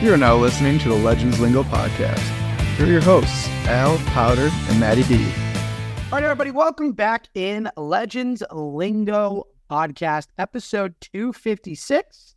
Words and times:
You 0.00 0.14
are 0.14 0.16
now 0.16 0.36
listening 0.36 0.78
to 0.78 0.88
the 0.88 0.94
Legends 0.94 1.40
Lingo 1.40 1.64
podcast. 1.64 2.20
Here 2.76 2.86
are 2.86 2.88
your 2.88 3.00
hosts, 3.00 3.48
Al, 3.66 3.98
Powder, 4.12 4.48
and 4.68 4.78
Maddie 4.78 5.02
B. 5.02 5.16
All 6.04 6.12
right, 6.12 6.22
everybody, 6.22 6.52
welcome 6.52 6.92
back 6.92 7.26
in 7.34 7.68
Legends 7.76 8.44
Lingo 8.52 9.48
podcast, 9.68 10.28
episode 10.38 10.94
256. 11.00 12.36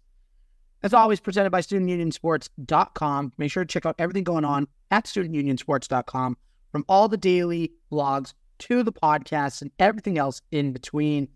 As 0.82 0.92
always, 0.96 1.20
presented 1.20 1.52
by 1.52 1.62
StudentUnionSports.com. 1.62 3.34
Make 3.38 3.52
sure 3.52 3.64
to 3.64 3.72
check 3.72 3.86
out 3.86 3.94
everything 4.00 4.24
going 4.24 4.44
on 4.44 4.68
at 4.90 5.06
StudentUnionSports.com 5.06 6.38
from 6.72 6.86
all 6.90 7.08
the 7.10 7.18
daily 7.18 7.74
blogs 7.92 8.34
to 8.58 8.82
the 8.82 8.92
podcasts 8.92 9.62
and 9.62 9.70
everything 9.78 10.18
else 10.18 10.42
in 10.50 10.74
between. 10.74 11.28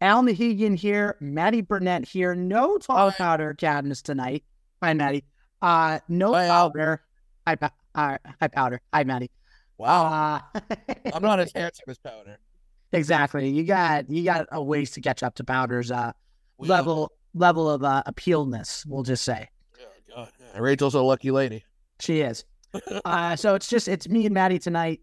Al 0.00 0.24
Nahigian 0.24 0.76
here, 0.76 1.16
Maddie 1.20 1.60
Burnett 1.60 2.08
here. 2.08 2.34
No 2.34 2.78
tall 2.78 3.12
powder 3.12 3.54
cadness 3.56 4.02
tonight. 4.02 4.42
Hi, 4.82 4.94
Maddie. 4.94 5.22
Uh, 5.62 5.98
no 6.08 6.32
Hi, 6.34 6.46
powder. 6.48 7.02
Hi, 7.46 7.54
pa- 7.56 7.72
uh, 7.94 8.18
hi, 8.40 8.48
powder. 8.48 8.80
Hi, 8.94 9.04
Maddie. 9.04 9.30
Wow. 9.78 10.42
Uh, 10.54 10.60
I'm 11.14 11.22
not 11.22 11.40
as 11.40 11.52
handsome 11.54 11.84
as 11.88 11.98
Powder. 11.98 12.38
exactly. 12.92 13.48
You 13.48 13.64
got 13.64 14.10
you 14.10 14.24
got 14.24 14.46
a 14.52 14.62
ways 14.62 14.90
to 14.92 15.00
catch 15.00 15.22
up 15.22 15.34
to 15.36 15.44
powder's 15.44 15.90
uh, 15.90 16.12
level 16.58 17.12
level 17.34 17.70
of 17.70 17.82
uh, 17.82 18.02
appealness. 18.06 18.84
We'll 18.86 19.02
just 19.02 19.24
say 19.24 19.48
Oh, 19.80 19.86
God. 20.14 20.32
Yeah, 20.54 20.60
Rachel's 20.60 20.94
a 20.94 21.00
lucky 21.00 21.30
lady. 21.30 21.64
she 22.00 22.20
is. 22.20 22.44
uh, 23.04 23.36
so 23.36 23.54
it's 23.54 23.68
just 23.68 23.88
it's 23.88 24.08
me 24.08 24.26
and 24.26 24.34
Maddie 24.34 24.58
tonight. 24.58 25.00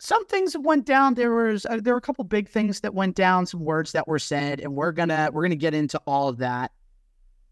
Some 0.00 0.24
things 0.26 0.56
went 0.58 0.86
down. 0.86 1.14
There 1.14 1.34
was 1.34 1.66
uh, 1.66 1.78
there 1.82 1.92
were 1.94 1.98
a 1.98 2.02
couple 2.02 2.24
big 2.24 2.48
things 2.48 2.80
that 2.80 2.94
went 2.94 3.16
down. 3.16 3.46
Some 3.46 3.60
words 3.60 3.92
that 3.92 4.06
were 4.08 4.18
said, 4.18 4.60
and 4.60 4.74
we're 4.74 4.92
gonna 4.92 5.28
we're 5.32 5.42
gonna 5.42 5.56
get 5.56 5.74
into 5.74 6.00
all 6.06 6.28
of 6.28 6.38
that. 6.38 6.70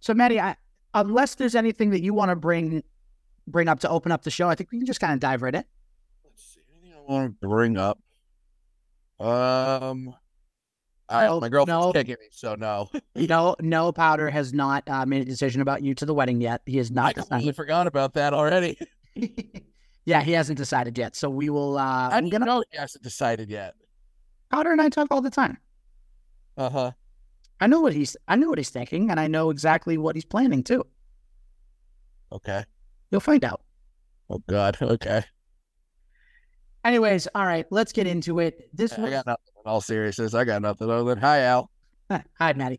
So 0.01 0.15
Maddie, 0.15 0.41
I, 0.41 0.57
unless 0.95 1.35
there's 1.35 1.55
anything 1.55 1.91
that 1.91 2.03
you 2.03 2.15
want 2.15 2.31
to 2.31 2.37
bring 2.37 2.83
bring 3.47 3.69
up 3.69 3.81
to 3.81 3.89
open 3.89 4.11
up 4.13 4.23
the 4.23 4.31
show, 4.31 4.49
I 4.49 4.55
think 4.55 4.73
we 4.73 4.79
can 4.79 4.87
just 4.87 5.01
kind 5.01 5.13
of 5.13 5.21
dive 5.21 5.43
right 5.43 5.55
in. 5.55 5.65
Let's 6.25 6.43
see. 6.43 6.61
Anything 6.83 6.99
I 6.99 7.13
want 7.13 7.41
to 7.41 7.49
bring 7.49 7.77
up? 7.77 7.99
Um, 9.21 10.15
I, 11.09 11.27
No, 11.27 11.41
my 11.41 11.49
girlfriend's 11.49 11.87
no. 11.87 11.93
kicking 11.93 12.17
me, 12.21 12.27
so 12.33 12.55
no. 12.57 12.91
No, 13.15 13.57
no, 13.61 13.93
Powder 13.93 14.29
has 14.31 14.53
not 14.53 14.83
uh, 14.89 15.07
made 15.07 15.23
a 15.23 15.25
decision 15.25 15.61
about 15.61 15.83
you 15.83 15.95
to 15.95 16.05
the 16.07 16.13
wedding 16.15 16.41
yet. 16.41 16.63
He 16.67 16.79
has 16.79 16.91
I 16.91 16.95
not 16.95 17.15
completely 17.15 17.39
decided. 17.45 17.57
forgot 17.57 17.87
about 17.87 18.15
that 18.15 18.35
already. 18.35 18.77
yeah, 20.05 20.23
he 20.23 20.33
hasn't 20.33 20.59
decided 20.59 20.99
yet. 20.99 21.17
So 21.17 21.31
we 21.31 21.49
will. 21.49 21.79
Uh, 21.79 22.09
I 22.11 22.21
didn't 22.21 22.33
gonna, 22.33 22.45
know 22.47 22.65
he 22.71 22.77
hasn't 22.77 23.05
decided 23.05 23.49
yet. 23.49 23.75
Powder 24.51 24.73
and 24.73 24.81
I 24.83 24.89
talk 24.89 25.09
all 25.11 25.23
the 25.23 25.31
time. 25.31 25.57
Uh 26.57 26.71
huh. 26.71 26.91
I 27.61 27.67
know 27.67 27.81
what 27.81 27.93
he's. 27.93 28.17
I 28.29 28.37
know 28.37 28.49
what 28.49 28.59
he's 28.59 28.71
thinking, 28.71 29.11
and 29.11 29.19
I 29.19 29.27
know 29.27 29.51
exactly 29.51 29.97
what 29.99 30.15
he's 30.15 30.25
planning 30.25 30.63
too. 30.63 30.85
Okay. 32.33 32.65
You'll 33.11 33.21
find 33.21 33.45
out. 33.45 33.63
Oh 34.31 34.43
God. 34.49 34.77
Okay. 34.83 35.25
Anyways, 36.85 37.27
all 37.35 37.45
right, 37.45 37.67
let's 37.71 37.91
get 37.93 38.07
into 38.07 38.39
it. 38.39 38.71
This 38.73 38.97
I 38.97 39.01
was 39.03 39.11
got 39.11 39.27
nothing. 39.27 39.43
In 39.65 39.69
all 39.69 39.81
seriousness, 39.81 40.35
I 40.35 40.45
got 40.45 40.63
nothing 40.63 40.89
other 40.89 41.03
than 41.03 41.19
hi, 41.19 41.41
Al. 41.41 41.69
hi, 42.39 42.53
Maddie. 42.53 42.79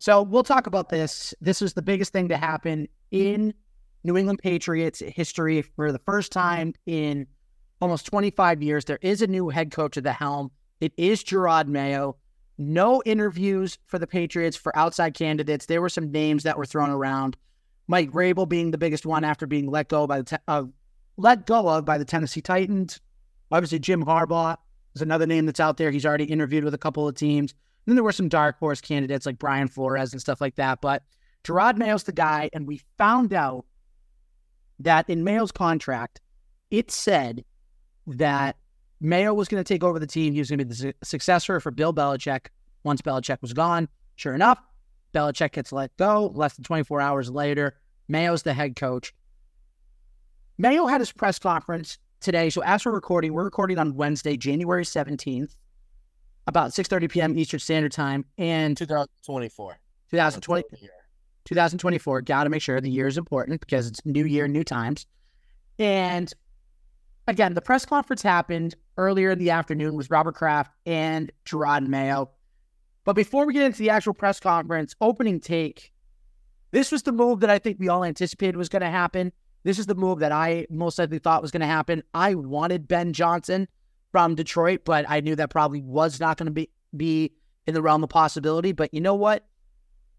So 0.00 0.22
we'll 0.22 0.42
talk 0.42 0.66
about 0.66 0.88
this. 0.88 1.32
This 1.40 1.60
was 1.60 1.72
the 1.72 1.82
biggest 1.82 2.12
thing 2.12 2.28
to 2.30 2.36
happen 2.36 2.88
in 3.12 3.54
New 4.02 4.16
England 4.16 4.40
Patriots 4.42 5.00
history 5.06 5.62
for 5.62 5.92
the 5.92 6.00
first 6.00 6.32
time 6.32 6.74
in 6.86 7.28
almost 7.80 8.06
25 8.06 8.60
years. 8.60 8.84
There 8.84 8.98
is 9.02 9.22
a 9.22 9.28
new 9.28 9.48
head 9.50 9.70
coach 9.70 9.96
at 9.96 10.02
the 10.02 10.12
helm. 10.12 10.50
It 10.80 10.92
is 10.96 11.22
Jerod 11.22 11.68
Mayo. 11.68 12.16
No 12.58 13.02
interviews 13.04 13.78
for 13.86 13.98
the 13.98 14.06
Patriots 14.06 14.56
for 14.56 14.76
outside 14.76 15.14
candidates. 15.14 15.66
There 15.66 15.80
were 15.80 15.88
some 15.88 16.12
names 16.12 16.42
that 16.42 16.58
were 16.58 16.66
thrown 16.66 16.90
around. 16.90 17.36
Mike 17.88 18.10
Vrabel 18.10 18.48
being 18.48 18.70
the 18.70 18.78
biggest 18.78 19.04
one 19.06 19.24
after 19.24 19.46
being 19.46 19.70
let 19.70 19.88
go 19.88 20.06
by 20.06 20.18
the 20.18 20.24
te- 20.24 20.44
uh, 20.48 20.64
let 21.16 21.46
go 21.46 21.68
of 21.68 21.84
by 21.84 21.98
the 21.98 22.04
Tennessee 22.04 22.40
Titans. 22.40 23.00
Obviously, 23.50 23.78
Jim 23.78 24.04
Harbaugh 24.04 24.56
is 24.94 25.02
another 25.02 25.26
name 25.26 25.46
that's 25.46 25.60
out 25.60 25.76
there. 25.76 25.90
He's 25.90 26.06
already 26.06 26.24
interviewed 26.24 26.64
with 26.64 26.74
a 26.74 26.78
couple 26.78 27.08
of 27.08 27.14
teams. 27.14 27.54
then 27.86 27.96
there 27.96 28.04
were 28.04 28.12
some 28.12 28.28
dark 28.28 28.58
horse 28.58 28.80
candidates 28.80 29.26
like 29.26 29.38
Brian 29.38 29.68
Flores 29.68 30.12
and 30.12 30.20
stuff 30.20 30.40
like 30.40 30.54
that. 30.56 30.80
But 30.80 31.02
Jerod 31.44 31.76
Mayo's 31.76 32.04
the 32.04 32.12
guy, 32.12 32.48
and 32.52 32.66
we 32.66 32.80
found 32.98 33.32
out 33.32 33.66
that 34.78 35.08
in 35.10 35.24
Mayo's 35.24 35.52
contract, 35.52 36.20
it 36.70 36.90
said 36.90 37.44
that 38.06 38.56
Mayo 39.02 39.34
was 39.34 39.48
going 39.48 39.62
to 39.62 39.66
take 39.66 39.82
over 39.82 39.98
the 39.98 40.06
team. 40.06 40.32
He 40.32 40.38
was 40.38 40.48
going 40.48 40.60
to 40.60 40.64
be 40.64 40.68
the 40.68 40.74
su- 40.74 40.92
successor 41.02 41.58
for 41.58 41.72
Bill 41.72 41.92
Belichick 41.92 42.46
once 42.84 43.02
Belichick 43.02 43.42
was 43.42 43.52
gone. 43.52 43.88
Sure 44.14 44.32
enough, 44.32 44.58
Belichick 45.12 45.52
gets 45.52 45.72
let 45.72 45.94
go. 45.96 46.30
Less 46.34 46.54
than 46.54 46.64
24 46.64 47.00
hours 47.00 47.28
later, 47.28 47.80
Mayo's 48.08 48.44
the 48.44 48.54
head 48.54 48.76
coach. 48.76 49.12
Mayo 50.56 50.86
had 50.86 51.00
his 51.00 51.10
press 51.10 51.40
conference 51.40 51.98
today. 52.20 52.48
So 52.48 52.62
as 52.62 52.86
we're 52.86 52.92
recording, 52.92 53.32
we're 53.32 53.44
recording 53.44 53.78
on 53.78 53.96
Wednesday, 53.96 54.36
January 54.36 54.84
17th, 54.84 55.56
about 56.46 56.70
6.30 56.70 57.10
p.m. 57.10 57.36
Eastern 57.36 57.58
Standard 57.58 57.92
Time. 57.92 58.24
And 58.38 58.76
2024. 58.76 59.78
2020, 60.10 60.64
2024, 61.44 62.20
got 62.22 62.44
to 62.44 62.50
make 62.50 62.62
sure 62.62 62.80
the 62.80 62.90
year 62.90 63.08
is 63.08 63.18
important 63.18 63.60
because 63.60 63.88
it's 63.88 64.04
new 64.04 64.24
year, 64.24 64.46
new 64.46 64.62
times. 64.62 65.06
And 65.78 66.32
again, 67.26 67.54
the 67.54 67.60
press 67.60 67.84
conference 67.84 68.22
happened 68.22 68.74
earlier 68.96 69.30
in 69.30 69.38
the 69.38 69.50
afternoon 69.50 69.94
with 69.94 70.10
Robert 70.10 70.34
Kraft 70.34 70.72
and 70.86 71.30
Jerod 71.44 71.86
Mayo. 71.86 72.30
But 73.04 73.14
before 73.14 73.46
we 73.46 73.54
get 73.54 73.64
into 73.64 73.78
the 73.78 73.90
actual 73.90 74.14
press 74.14 74.38
conference, 74.38 74.94
opening 75.00 75.40
take, 75.40 75.92
this 76.70 76.92
was 76.92 77.02
the 77.02 77.12
move 77.12 77.40
that 77.40 77.50
I 77.50 77.58
think 77.58 77.78
we 77.78 77.88
all 77.88 78.04
anticipated 78.04 78.56
was 78.56 78.68
going 78.68 78.82
to 78.82 78.90
happen. 78.90 79.32
This 79.64 79.78
is 79.78 79.86
the 79.86 79.94
move 79.94 80.20
that 80.20 80.32
I 80.32 80.66
most 80.70 80.98
likely 80.98 81.18
thought 81.18 81.42
was 81.42 81.50
going 81.50 81.60
to 81.60 81.66
happen. 81.66 82.02
I 82.14 82.34
wanted 82.34 82.88
Ben 82.88 83.12
Johnson 83.12 83.68
from 84.10 84.34
Detroit, 84.34 84.80
but 84.84 85.04
I 85.08 85.20
knew 85.20 85.36
that 85.36 85.50
probably 85.50 85.82
was 85.82 86.20
not 86.20 86.36
going 86.36 86.46
to 86.46 86.52
be, 86.52 86.70
be 86.96 87.32
in 87.66 87.74
the 87.74 87.82
realm 87.82 88.02
of 88.02 88.10
possibility. 88.10 88.72
But 88.72 88.92
you 88.92 89.00
know 89.00 89.14
what? 89.14 89.46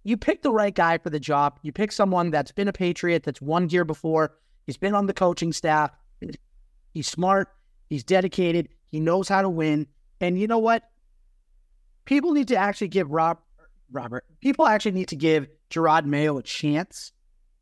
you 0.04 0.18
pick 0.18 0.42
the 0.42 0.52
right 0.52 0.74
guy 0.74 0.98
for 0.98 1.10
the 1.10 1.20
job. 1.20 1.60
You 1.62 1.72
pick 1.72 1.92
someone 1.92 2.30
that's 2.30 2.52
been 2.52 2.68
a 2.68 2.74
Patriot, 2.74 3.24
that's 3.24 3.42
won 3.42 3.70
here 3.70 3.86
before. 3.86 4.36
He's 4.66 4.78
been 4.78 4.96
on 4.96 5.08
the 5.08 5.14
coaching 5.14 5.54
staff. 5.54 5.92
He's 6.94 7.08
smart. 7.08 7.50
He's 7.90 8.04
dedicated. 8.04 8.70
He 8.88 9.00
knows 9.00 9.28
how 9.28 9.42
to 9.42 9.50
win. 9.50 9.88
And 10.22 10.40
you 10.40 10.48
know 10.48 10.60
what? 10.60 10.84
People 12.06 12.34
need 12.34 12.48
to 12.50 12.56
actually 12.56 12.90
give 12.90 13.10
Rob, 13.10 13.40
Robert, 13.92 14.26
people 14.42 14.68
actually 14.68 14.92
need 14.92 15.08
to 15.10 15.16
give 15.16 15.48
Jerod 15.70 16.06
Mayo 16.06 16.38
a 16.38 16.44
chance 16.44 17.12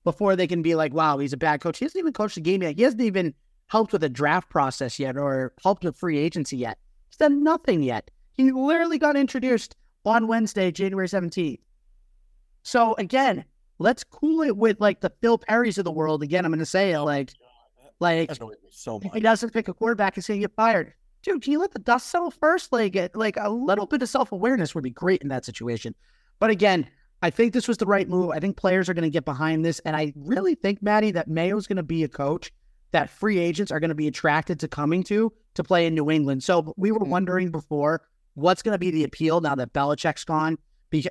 before 0.03 0.35
they 0.35 0.47
can 0.47 0.61
be 0.61 0.75
like, 0.75 0.93
wow, 0.93 1.17
he's 1.17 1.33
a 1.33 1.37
bad 1.37 1.61
coach. 1.61 1.77
He 1.77 1.85
hasn't 1.85 1.99
even 1.99 2.13
coached 2.13 2.35
the 2.35 2.41
game 2.41 2.63
yet. 2.63 2.75
He 2.75 2.83
hasn't 2.83 3.01
even 3.01 3.33
helped 3.67 3.93
with 3.93 4.03
a 4.03 4.09
draft 4.09 4.49
process 4.49 4.99
yet 4.99 5.15
or 5.15 5.53
helped 5.63 5.83
with 5.83 5.95
free 5.95 6.17
agency 6.17 6.57
yet. 6.57 6.77
He's 7.09 7.17
done 7.17 7.43
nothing 7.43 7.81
yet. 7.83 8.11
He 8.33 8.51
literally 8.51 8.97
got 8.97 9.15
introduced 9.15 9.75
on 10.05 10.27
Wednesday, 10.27 10.71
January 10.71 11.07
17th. 11.07 11.59
So 12.63 12.95
again, 12.97 13.45
let's 13.79 14.03
cool 14.03 14.41
it 14.41 14.57
with 14.57 14.81
like 14.81 15.01
the 15.01 15.11
Phil 15.21 15.37
Perrys 15.37 15.77
of 15.77 15.85
the 15.85 15.91
world. 15.91 16.23
Again, 16.23 16.45
I'm 16.45 16.51
going 16.51 16.59
to 16.59 16.65
say 16.65 16.97
like, 16.97 17.33
like 18.01 18.35
so 18.71 18.99
if 19.03 19.13
he 19.13 19.19
doesn't 19.19 19.53
pick 19.53 19.67
a 19.67 19.73
quarterback, 19.73 20.15
he's 20.15 20.27
going 20.27 20.41
to 20.41 20.47
get 20.47 20.55
fired. 20.55 20.93
Dude, 21.21 21.43
can 21.43 21.51
you 21.53 21.59
let 21.59 21.71
the 21.71 21.79
dust 21.79 22.07
settle 22.07 22.31
first? 22.31 22.71
Like, 22.71 22.95
it, 22.95 23.15
like 23.15 23.37
a 23.37 23.49
little 23.49 23.85
bit 23.85 24.01
of 24.01 24.09
self 24.09 24.31
awareness 24.31 24.73
would 24.73 24.83
be 24.83 24.89
great 24.89 25.21
in 25.21 25.27
that 25.27 25.45
situation. 25.45 25.93
But 26.39 26.49
again, 26.49 26.87
I 27.21 27.29
think 27.29 27.53
this 27.53 27.67
was 27.67 27.77
the 27.77 27.85
right 27.85 28.09
move. 28.09 28.31
I 28.31 28.39
think 28.39 28.57
players 28.57 28.89
are 28.89 28.95
going 28.95 29.03
to 29.03 29.09
get 29.09 29.23
behind 29.23 29.63
this, 29.63 29.79
and 29.85 29.95
I 29.95 30.13
really 30.15 30.55
think 30.55 30.81
Maddie 30.81 31.11
that 31.11 31.27
Mayo's 31.27 31.67
going 31.67 31.77
to 31.77 31.83
be 31.83 32.03
a 32.03 32.07
coach 32.07 32.51
that 32.91 33.09
free 33.09 33.37
agents 33.37 33.71
are 33.71 33.79
going 33.79 33.89
to 33.89 33.95
be 33.95 34.07
attracted 34.07 34.59
to 34.59 34.67
coming 34.67 35.03
to 35.03 35.31
to 35.53 35.63
play 35.63 35.85
in 35.85 35.93
New 35.93 36.09
England. 36.09 36.43
So 36.43 36.73
we 36.77 36.91
were 36.91 37.05
wondering 37.05 37.51
before 37.51 38.01
what's 38.33 38.63
going 38.63 38.73
to 38.73 38.79
be 38.79 38.89
the 38.89 39.03
appeal 39.03 39.41
now 39.41 39.53
that 39.55 39.73
Belichick's 39.73 40.23
gone, 40.23 40.57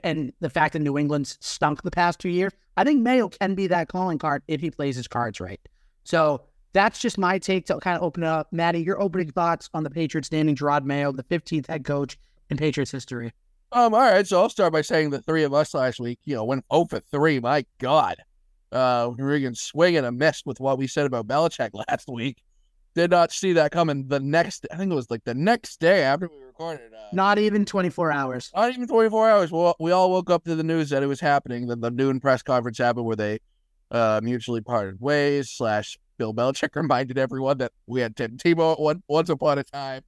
and 0.02 0.32
the 0.40 0.50
fact 0.50 0.72
that 0.72 0.80
New 0.80 0.98
England's 0.98 1.38
stunk 1.40 1.82
the 1.82 1.90
past 1.90 2.18
two 2.18 2.28
years. 2.28 2.52
I 2.76 2.82
think 2.82 3.02
Mayo 3.02 3.28
can 3.28 3.54
be 3.54 3.68
that 3.68 3.88
calling 3.88 4.18
card 4.18 4.42
if 4.48 4.60
he 4.60 4.70
plays 4.70 4.96
his 4.96 5.06
cards 5.06 5.40
right. 5.40 5.60
So 6.04 6.42
that's 6.72 6.98
just 7.00 7.18
my 7.18 7.38
take 7.38 7.66
to 7.66 7.78
kind 7.78 7.96
of 7.96 8.02
open 8.02 8.22
it 8.22 8.26
up. 8.26 8.48
Maddie, 8.52 8.82
your 8.82 9.00
opening 9.00 9.30
thoughts 9.30 9.68
on 9.74 9.82
the 9.84 9.90
Patriots 9.90 10.30
naming 10.32 10.54
Jerod 10.56 10.84
Mayo 10.84 11.12
the 11.12 11.24
15th 11.24 11.66
head 11.66 11.84
coach 11.84 12.18
in 12.48 12.56
Patriots 12.56 12.90
history. 12.90 13.32
Um, 13.72 13.94
all 13.94 14.00
right, 14.00 14.26
so 14.26 14.40
I'll 14.40 14.48
start 14.48 14.72
by 14.72 14.82
saying 14.82 15.10
the 15.10 15.22
three 15.22 15.44
of 15.44 15.54
us 15.54 15.74
last 15.74 16.00
week, 16.00 16.18
you 16.24 16.34
know, 16.34 16.44
went 16.44 16.64
0 16.72 16.86
for 16.86 17.00
3. 17.00 17.40
My 17.40 17.64
God. 17.78 18.16
Uh, 18.72 19.10
we 19.16 19.22
were 19.24 19.32
again 19.32 19.54
swinging 19.54 20.04
a 20.04 20.12
miss 20.12 20.42
with 20.46 20.60
what 20.60 20.78
we 20.78 20.86
said 20.86 21.06
about 21.06 21.26
Belichick 21.26 21.70
last 21.88 22.08
week. 22.08 22.42
Did 22.96 23.10
not 23.12 23.30
see 23.32 23.52
that 23.52 23.70
coming 23.70 24.08
the 24.08 24.18
next, 24.18 24.66
I 24.72 24.76
think 24.76 24.90
it 24.90 24.94
was 24.96 25.10
like 25.10 25.22
the 25.24 25.34
next 25.34 25.78
day 25.78 26.02
after 26.02 26.28
we 26.28 26.44
recorded. 26.44 26.92
Uh, 26.92 26.98
Not 27.12 27.38
even 27.38 27.64
24 27.64 28.10
hours. 28.10 28.50
not 28.54 28.70
even 28.72 28.88
24 28.88 29.30
hours. 29.30 29.52
Well, 29.52 29.76
we 29.78 29.92
all 29.92 30.10
woke 30.10 30.30
up 30.30 30.44
to 30.44 30.56
the 30.56 30.64
news 30.64 30.90
that 30.90 31.02
it 31.02 31.06
was 31.06 31.20
happening. 31.20 31.68
Then 31.68 31.80
the 31.80 31.90
noon 31.92 32.18
press 32.18 32.42
conference 32.42 32.78
happened 32.78 33.06
where 33.06 33.14
they 33.16 33.38
uh, 33.92 34.20
mutually 34.24 34.60
parted 34.60 35.00
ways. 35.00 35.50
Slash, 35.50 35.96
Bill 36.20 36.34
Belichick 36.34 36.76
reminded 36.76 37.16
everyone 37.16 37.56
that 37.58 37.72
we 37.86 38.02
had 38.02 38.14
Tim 38.14 38.36
Tebow 38.36 38.78
one, 38.78 39.02
once 39.08 39.30
upon 39.30 39.58
a 39.58 39.64
time. 39.64 40.02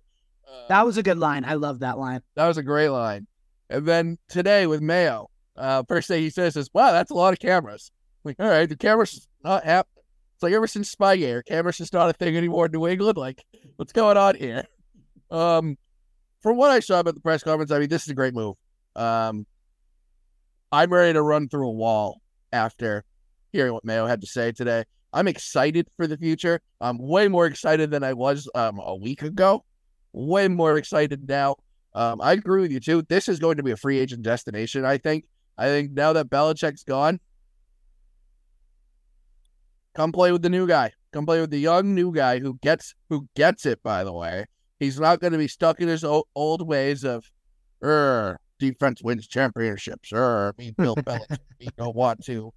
Uh, 0.46 0.68
That 0.68 0.84
was 0.84 0.98
a 0.98 1.02
good 1.02 1.16
line. 1.18 1.42
I 1.46 1.54
love 1.54 1.78
that 1.80 1.98
line. 1.98 2.20
that 2.34 2.46
was 2.46 2.58
a 2.58 2.62
great 2.62 2.90
line. 2.90 3.26
And 3.70 3.86
then 3.86 4.18
today 4.28 4.66
with 4.66 4.82
Mayo, 4.82 5.30
uh, 5.56 5.82
first 5.88 6.08
thing 6.08 6.20
he 6.20 6.28
says 6.28 6.54
is, 6.54 6.68
"Wow, 6.74 6.92
that's 6.92 7.10
a 7.10 7.14
lot 7.14 7.32
of 7.32 7.38
cameras." 7.38 7.90
Like, 8.24 8.36
all 8.38 8.46
right, 8.46 8.68
the 8.68 8.76
camera's 8.76 9.26
not 9.42 9.64
app. 9.64 9.88
It's 10.34 10.42
like 10.42 10.52
ever 10.52 10.66
since 10.66 10.94
Spygate, 10.94 11.46
camera's 11.46 11.78
just 11.78 11.94
not 11.94 12.10
a 12.10 12.12
thing 12.12 12.36
anymore 12.36 12.66
in 12.66 12.72
New 12.72 12.86
England. 12.86 13.16
Like, 13.16 13.42
what's 13.76 13.94
going 13.94 14.18
on 14.18 14.34
here? 14.34 14.64
Um, 15.30 15.78
from 16.42 16.58
what 16.58 16.70
I 16.70 16.80
saw 16.80 17.00
about 17.00 17.14
the 17.14 17.20
press 17.22 17.42
conference, 17.42 17.70
I 17.70 17.78
mean, 17.78 17.88
this 17.88 18.02
is 18.02 18.08
a 18.08 18.14
great 18.14 18.34
move. 18.34 18.56
Um, 18.94 19.46
I'm 20.70 20.92
ready 20.92 21.14
to 21.14 21.22
run 21.22 21.48
through 21.48 21.68
a 21.68 21.72
wall 21.72 22.20
after 22.52 23.04
hearing 23.52 23.72
what 23.72 23.84
Mayo 23.86 24.06
had 24.06 24.20
to 24.20 24.26
say 24.26 24.52
today. 24.52 24.84
I'm 25.12 25.28
excited 25.28 25.88
for 25.96 26.06
the 26.06 26.16
future. 26.16 26.60
I'm 26.80 26.98
way 26.98 27.28
more 27.28 27.46
excited 27.46 27.90
than 27.90 28.02
I 28.02 28.12
was 28.12 28.48
um, 28.54 28.80
a 28.82 28.96
week 28.96 29.22
ago. 29.22 29.64
Way 30.12 30.48
more 30.48 30.78
excited 30.78 31.28
now. 31.28 31.56
Um, 31.94 32.20
I 32.20 32.32
agree 32.32 32.62
with 32.62 32.72
you 32.72 32.80
too. 32.80 33.02
This 33.02 33.28
is 33.28 33.38
going 33.38 33.58
to 33.58 33.62
be 33.62 33.72
a 33.72 33.76
free 33.76 33.98
agent 33.98 34.22
destination. 34.22 34.84
I 34.84 34.98
think. 34.98 35.24
I 35.58 35.66
think 35.66 35.92
now 35.92 36.14
that 36.14 36.30
Belichick's 36.30 36.82
gone, 36.82 37.20
come 39.94 40.12
play 40.12 40.32
with 40.32 40.40
the 40.40 40.48
new 40.48 40.66
guy. 40.66 40.92
Come 41.12 41.26
play 41.26 41.40
with 41.42 41.50
the 41.50 41.58
young 41.58 41.94
new 41.94 42.10
guy 42.10 42.38
who 42.38 42.58
gets 42.62 42.94
who 43.10 43.28
gets 43.36 43.66
it. 43.66 43.82
By 43.82 44.02
the 44.02 44.12
way, 44.12 44.46
he's 44.80 44.98
not 44.98 45.20
going 45.20 45.32
to 45.32 45.38
be 45.38 45.48
stuck 45.48 45.80
in 45.80 45.88
his 45.88 46.04
old, 46.04 46.26
old 46.34 46.66
ways 46.66 47.04
of, 47.04 47.30
er, 47.84 48.38
defense 48.58 49.02
wins 49.02 49.28
championships. 49.28 50.10
Er, 50.12 50.54
me 50.56 50.72
Bill 50.76 50.96
Belichick. 50.96 51.38
We 51.60 51.68
don't 51.76 51.94
want 51.94 52.24
to 52.24 52.52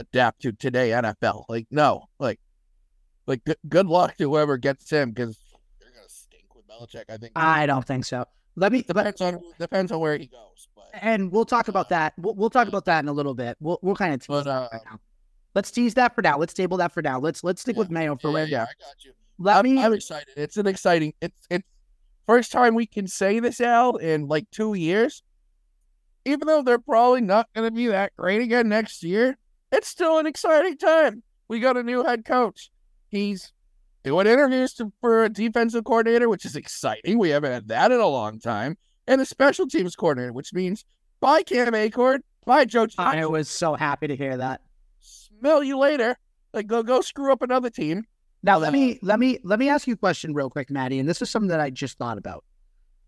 adapt 0.00 0.42
to 0.42 0.52
today 0.52 0.90
NFL. 0.90 1.44
Like 1.48 1.66
no, 1.70 2.06
like 2.18 2.40
like 3.26 3.44
good, 3.44 3.58
good 3.68 3.86
luck 3.86 4.16
to 4.18 4.24
whoever 4.24 4.56
gets 4.56 4.90
him 4.90 5.10
because 5.10 5.38
they're 5.80 5.90
gonna 5.90 6.08
stink 6.08 6.54
with 6.54 6.66
Belichick. 6.66 7.04
I 7.08 7.16
think. 7.16 7.32
I 7.36 7.66
don't 7.66 7.86
think 7.86 8.04
so. 8.04 8.24
Let 8.56 8.72
me. 8.72 8.82
Depends 8.82 9.20
on 9.20 9.40
depends 9.58 9.92
on 9.92 10.00
where 10.00 10.16
he 10.16 10.26
goes, 10.26 10.68
but 10.74 10.88
and 10.94 11.30
we'll 11.30 11.44
talk 11.44 11.68
about 11.68 11.88
that. 11.90 12.14
We'll, 12.16 12.34
we'll 12.34 12.50
talk 12.50 12.68
about 12.68 12.84
that 12.86 13.00
in 13.04 13.08
a 13.08 13.12
little 13.12 13.34
bit. 13.34 13.56
We'll 13.60 13.78
we'll 13.82 13.96
kind 13.96 14.14
of 14.14 14.20
tease 14.20 14.28
But, 14.28 14.44
that 14.44 14.72
uh, 14.72 14.78
now. 14.84 15.00
Let's 15.54 15.70
tease 15.70 15.94
that 15.94 16.14
for 16.14 16.22
now. 16.22 16.38
Let's 16.38 16.52
table 16.52 16.76
that 16.78 16.92
for 16.92 17.02
now. 17.02 17.18
Let's 17.18 17.42
let's 17.42 17.62
stick 17.62 17.76
with 17.76 17.90
Mayo 17.90 18.16
for 18.16 18.28
yeah, 18.28 18.34
where. 18.34 18.46
yeah, 18.46 18.62
I 18.62 18.66
got 18.78 19.04
you. 19.04 19.12
Let 19.38 19.56
I'm, 19.56 19.64
me. 19.64 19.82
I'm 19.82 19.92
excited. 19.92 20.34
It's 20.36 20.56
an 20.56 20.66
exciting. 20.66 21.14
It's 21.20 21.46
it's 21.50 21.66
first 22.26 22.52
time 22.52 22.74
we 22.74 22.86
can 22.86 23.06
say 23.06 23.40
this 23.40 23.60
Al 23.60 23.96
in 23.96 24.28
like 24.28 24.50
two 24.50 24.74
years. 24.74 25.22
Even 26.24 26.48
though 26.48 26.62
they're 26.62 26.78
probably 26.78 27.20
not 27.20 27.46
going 27.54 27.68
to 27.68 27.70
be 27.70 27.86
that 27.86 28.12
great 28.16 28.42
again 28.42 28.68
next 28.68 29.04
year, 29.04 29.38
it's 29.72 29.88
still 29.88 30.18
an 30.18 30.26
exciting 30.26 30.76
time. 30.76 31.22
We 31.48 31.60
got 31.60 31.76
a 31.76 31.82
new 31.82 32.04
head 32.04 32.24
coach. 32.24 32.70
He's 33.08 33.52
doing 34.04 34.26
interviews 34.26 34.74
to, 34.74 34.92
for 35.00 35.24
a 35.24 35.28
defensive 35.28 35.84
coordinator, 35.84 36.28
which 36.28 36.44
is 36.44 36.56
exciting. 36.56 37.18
We 37.18 37.30
haven't 37.30 37.52
had 37.52 37.68
that 37.68 37.92
in 37.92 38.00
a 38.00 38.06
long 38.06 38.38
time, 38.38 38.76
and 39.06 39.20
a 39.20 39.26
special 39.26 39.66
teams 39.66 39.96
coordinator, 39.96 40.32
which 40.32 40.52
means 40.52 40.84
bye 41.20 41.42
Cam 41.42 41.72
Achord, 41.72 42.20
bye 42.44 42.64
Joe. 42.64 42.86
I 42.98 43.26
was 43.26 43.48
so 43.48 43.74
happy 43.74 44.06
to 44.06 44.16
hear 44.16 44.36
that. 44.36 44.60
Smell 45.00 45.62
you 45.62 45.78
later. 45.78 46.16
Like 46.52 46.66
go 46.66 46.82
go 46.82 47.00
screw 47.00 47.32
up 47.32 47.42
another 47.42 47.70
team. 47.70 48.04
Now 48.42 48.58
let 48.58 48.72
me 48.72 48.98
let 49.02 49.18
me 49.18 49.38
let 49.42 49.58
me 49.58 49.68
ask 49.68 49.86
you 49.86 49.94
a 49.94 49.96
question 49.96 50.32
real 50.32 50.50
quick, 50.50 50.70
Maddie, 50.70 50.98
and 50.98 51.08
this 51.08 51.20
is 51.20 51.30
something 51.30 51.48
that 51.48 51.60
I 51.60 51.70
just 51.70 51.98
thought 51.98 52.18
about. 52.18 52.44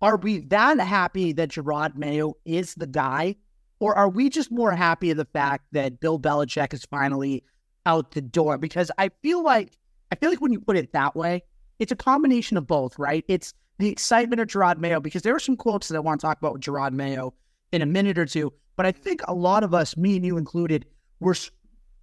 Are 0.01 0.17
we 0.17 0.41
that 0.47 0.79
happy 0.79 1.33
that 1.33 1.51
Jerod 1.51 1.97
Mayo 1.97 2.35
is 2.45 2.75
the 2.75 2.87
guy, 2.87 3.37
or 3.81 3.95
are 3.95 4.09
we 4.09 4.29
just 4.29 4.51
more 4.51 4.73
happy 4.73 5.11
of 5.11 5.17
the 5.17 5.25
fact 5.25 5.67
that 5.73 6.01
Bill 6.01 6.19
Belichick 6.19 6.75
is 6.75 6.85
finally 6.85 7.45
out 7.87 8.13
the 8.13 8.21
door? 8.21 8.59
Because 8.59 8.91
I 8.99 9.11
feel 9.23 9.43
like 9.43 9.77
I 10.11 10.17
feel 10.17 10.31
like 10.31 10.41
when 10.41 10.53
you 10.53 10.61
put 10.61 10.77
it 10.77 10.93
that 10.93 11.15
way, 11.15 11.43
it's 11.79 11.93
a 11.93 11.97
combination 11.97 12.57
of 12.57 12.67
both, 12.67 12.99
right? 12.99 13.25
It's 13.29 13.55
the 13.79 13.89
excitement 13.89 14.41
of 14.41 14.49
Jerod 14.49 14.79
Mayo 14.79 15.01
because 15.01 15.23
there 15.23 15.35
are 15.35 15.41
some 15.41 15.57
quotes 15.57 15.89
that 15.89 15.97
I 15.97 16.01
want 16.01 16.21
to 16.21 16.27
talk 16.27 16.39
about 16.39 16.55
with 16.55 16.63
Jerod 16.63 16.93
Mayo 16.93 17.35
in 17.73 17.83
a 17.83 17.87
minute 17.87 18.19
or 18.19 18.27
two. 18.27 18.53
But 18.77 18.87
I 18.87 18.93
think 18.93 19.21
a 19.27 19.35
lot 19.35 19.65
of 19.65 19.75
us, 19.75 19.97
me 19.97 20.17
and 20.17 20.25
you 20.25 20.37
included, 20.39 20.87
were 21.21 21.37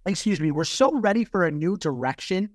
excuse 0.06 0.40
me, 0.40 0.50
we're 0.50 0.64
so 0.64 0.98
ready 0.98 1.24
for 1.24 1.44
a 1.44 1.50
new 1.50 1.76
direction 1.76 2.50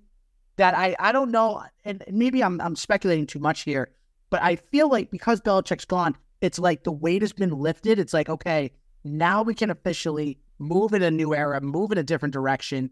that 0.56 0.76
I 0.76 0.96
I 0.98 1.12
don't 1.12 1.30
know, 1.30 1.62
and 1.84 2.02
maybe 2.10 2.42
I'm 2.42 2.60
I'm 2.60 2.76
speculating 2.76 3.26
too 3.26 3.38
much 3.38 3.62
here, 3.62 3.90
but 4.30 4.42
I 4.42 4.56
feel 4.56 4.88
like 4.88 5.10
because 5.10 5.40
Belichick's 5.40 5.84
gone, 5.84 6.16
it's 6.40 6.58
like 6.58 6.84
the 6.84 6.92
weight 6.92 7.22
has 7.22 7.32
been 7.32 7.50
lifted. 7.50 7.98
It's 7.98 8.12
like 8.12 8.28
okay, 8.28 8.72
now 9.04 9.42
we 9.42 9.54
can 9.54 9.70
officially 9.70 10.38
move 10.58 10.92
in 10.92 11.02
a 11.02 11.10
new 11.10 11.34
era, 11.34 11.60
move 11.60 11.92
in 11.92 11.98
a 11.98 12.02
different 12.02 12.32
direction. 12.32 12.90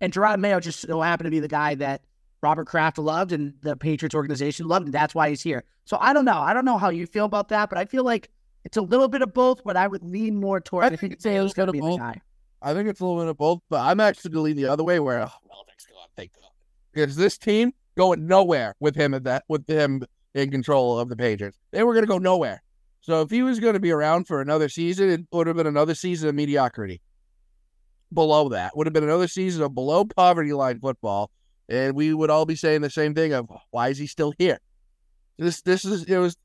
And 0.00 0.12
Jerod 0.12 0.38
Mayo 0.38 0.60
just 0.60 0.80
so 0.80 1.00
happened 1.00 1.26
to 1.26 1.30
be 1.30 1.40
the 1.40 1.48
guy 1.48 1.74
that 1.76 2.02
Robert 2.42 2.66
Kraft 2.66 2.98
loved 2.98 3.32
and 3.32 3.54
the 3.62 3.76
Patriots 3.76 4.14
organization 4.14 4.68
loved, 4.68 4.86
and 4.86 4.94
that's 4.94 5.14
why 5.14 5.30
he's 5.30 5.42
here. 5.42 5.64
So 5.84 5.96
I 6.00 6.12
don't 6.12 6.24
know. 6.24 6.38
I 6.38 6.52
don't 6.52 6.64
know 6.64 6.78
how 6.78 6.90
you 6.90 7.06
feel 7.06 7.24
about 7.24 7.48
that, 7.48 7.70
but 7.70 7.78
I 7.78 7.84
feel 7.86 8.04
like 8.04 8.30
it's 8.64 8.76
a 8.76 8.82
little 8.82 9.08
bit 9.08 9.22
of 9.22 9.32
both. 9.32 9.64
But 9.64 9.76
I 9.76 9.86
would 9.86 10.02
lean 10.02 10.36
more 10.36 10.60
towards. 10.60 10.90
I 10.90 10.92
I 10.92 10.96
think 10.96 11.14
it's 11.14 11.24
a 11.24 11.28
little 11.28 11.44
Mayo's 11.44 11.54
going 11.54 11.66
to 11.68 11.72
be 11.72 11.78
of 11.78 11.84
the 11.84 11.90
both. 11.90 12.00
guy. 12.00 12.20
I 12.60 12.74
think 12.74 12.88
it's 12.88 13.00
a 13.00 13.04
little 13.04 13.20
bit 13.20 13.28
of 13.28 13.36
both, 13.36 13.60
but 13.68 13.80
I'm 13.80 14.00
actually 14.00 14.32
going 14.32 14.40
to 14.40 14.44
lean 14.44 14.56
the 14.56 14.70
other 14.70 14.84
way 14.84 15.00
where 15.00 15.22
oh, 15.22 15.26
Belichick's 15.26 15.86
gone. 15.86 16.08
Thank 16.16 16.32
God. 16.34 16.50
Because 16.92 17.16
this 17.16 17.38
team 17.38 17.72
going 17.96 18.26
nowhere 18.26 18.74
with 18.80 18.94
him 18.94 19.14
at 19.14 19.24
that 19.24 19.44
with 19.48 19.68
him 19.68 20.02
in 20.34 20.50
control 20.50 20.98
of 20.98 21.08
the 21.08 21.16
Patriots. 21.16 21.58
They 21.70 21.82
were 21.82 21.92
going 21.92 22.04
to 22.04 22.08
go 22.08 22.18
nowhere. 22.18 22.62
So 23.04 23.20
if 23.20 23.28
he 23.28 23.42
was 23.42 23.60
going 23.60 23.74
to 23.74 23.80
be 23.80 23.90
around 23.90 24.26
for 24.26 24.40
another 24.40 24.70
season, 24.70 25.10
it 25.10 25.20
would 25.30 25.46
have 25.46 25.56
been 25.56 25.66
another 25.66 25.94
season 25.94 26.30
of 26.30 26.34
mediocrity. 26.34 27.02
Below 28.14 28.48
that 28.48 28.74
would 28.74 28.86
have 28.86 28.94
been 28.94 29.04
another 29.04 29.28
season 29.28 29.62
of 29.62 29.74
below 29.74 30.06
poverty 30.06 30.54
line 30.54 30.80
football, 30.80 31.30
and 31.68 31.94
we 31.94 32.14
would 32.14 32.30
all 32.30 32.46
be 32.46 32.56
saying 32.56 32.80
the 32.80 32.88
same 32.88 33.14
thing 33.14 33.34
of 33.34 33.46
why 33.72 33.88
is 33.88 33.98
he 33.98 34.06
still 34.06 34.32
here? 34.38 34.58
This 35.36 35.60
this 35.60 35.84
is 35.84 36.04
it 36.04 36.16
was. 36.16 36.38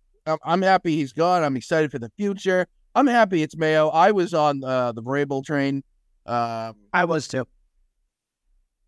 I'm, 0.44 0.62
happy 0.62 0.98
he's 0.98 1.14
gone. 1.14 1.46
I'm 1.46 1.56
excited 1.56 1.92
for 1.92 1.98
the 1.98 2.12
future. 2.18 2.68
I'm 2.94 3.08
happy 3.08 3.42
it's 3.42 3.56
Mayo. 3.56 3.88
I 3.88 4.12
was 4.12 4.34
on 4.34 4.62
uh, 4.64 4.92
the 4.92 5.02
Vrabel 5.02 5.46
train. 5.46 5.82
Um, 6.26 6.76
I 6.92 7.06
was 7.06 7.30
too. 7.30 7.48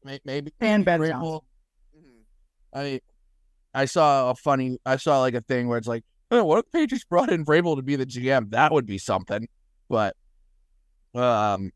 may- 0.04 0.20
maybe 0.26 0.52
And 0.60 0.84
Ben 0.84 1.00
Vrabel- 1.00 1.10
Johnson. 1.94 2.26
I 2.76 3.02
I 3.74 3.86
saw 3.86 4.32
a 4.32 4.36
funny. 4.36 4.78
I 4.86 4.98
saw 4.98 5.22
like 5.22 5.36
a 5.36 5.42
thing 5.42 5.70
where 5.70 5.78
it's 5.78 5.88
like, 5.88 6.04
oh, 6.32 6.44
what 6.44 6.60
if 6.60 6.66
the 6.72 6.80
Patriots 6.80 7.06
brought 7.06 7.32
in 7.32 7.46
Vrabel 7.46 7.76
to 7.76 7.82
be 7.82 7.96
the 7.96 8.06
GM? 8.06 8.50
That 8.52 8.72
would 8.72 8.86
be 8.86 8.98
something. 8.98 9.48
But 9.90 10.16
um, 11.14 11.72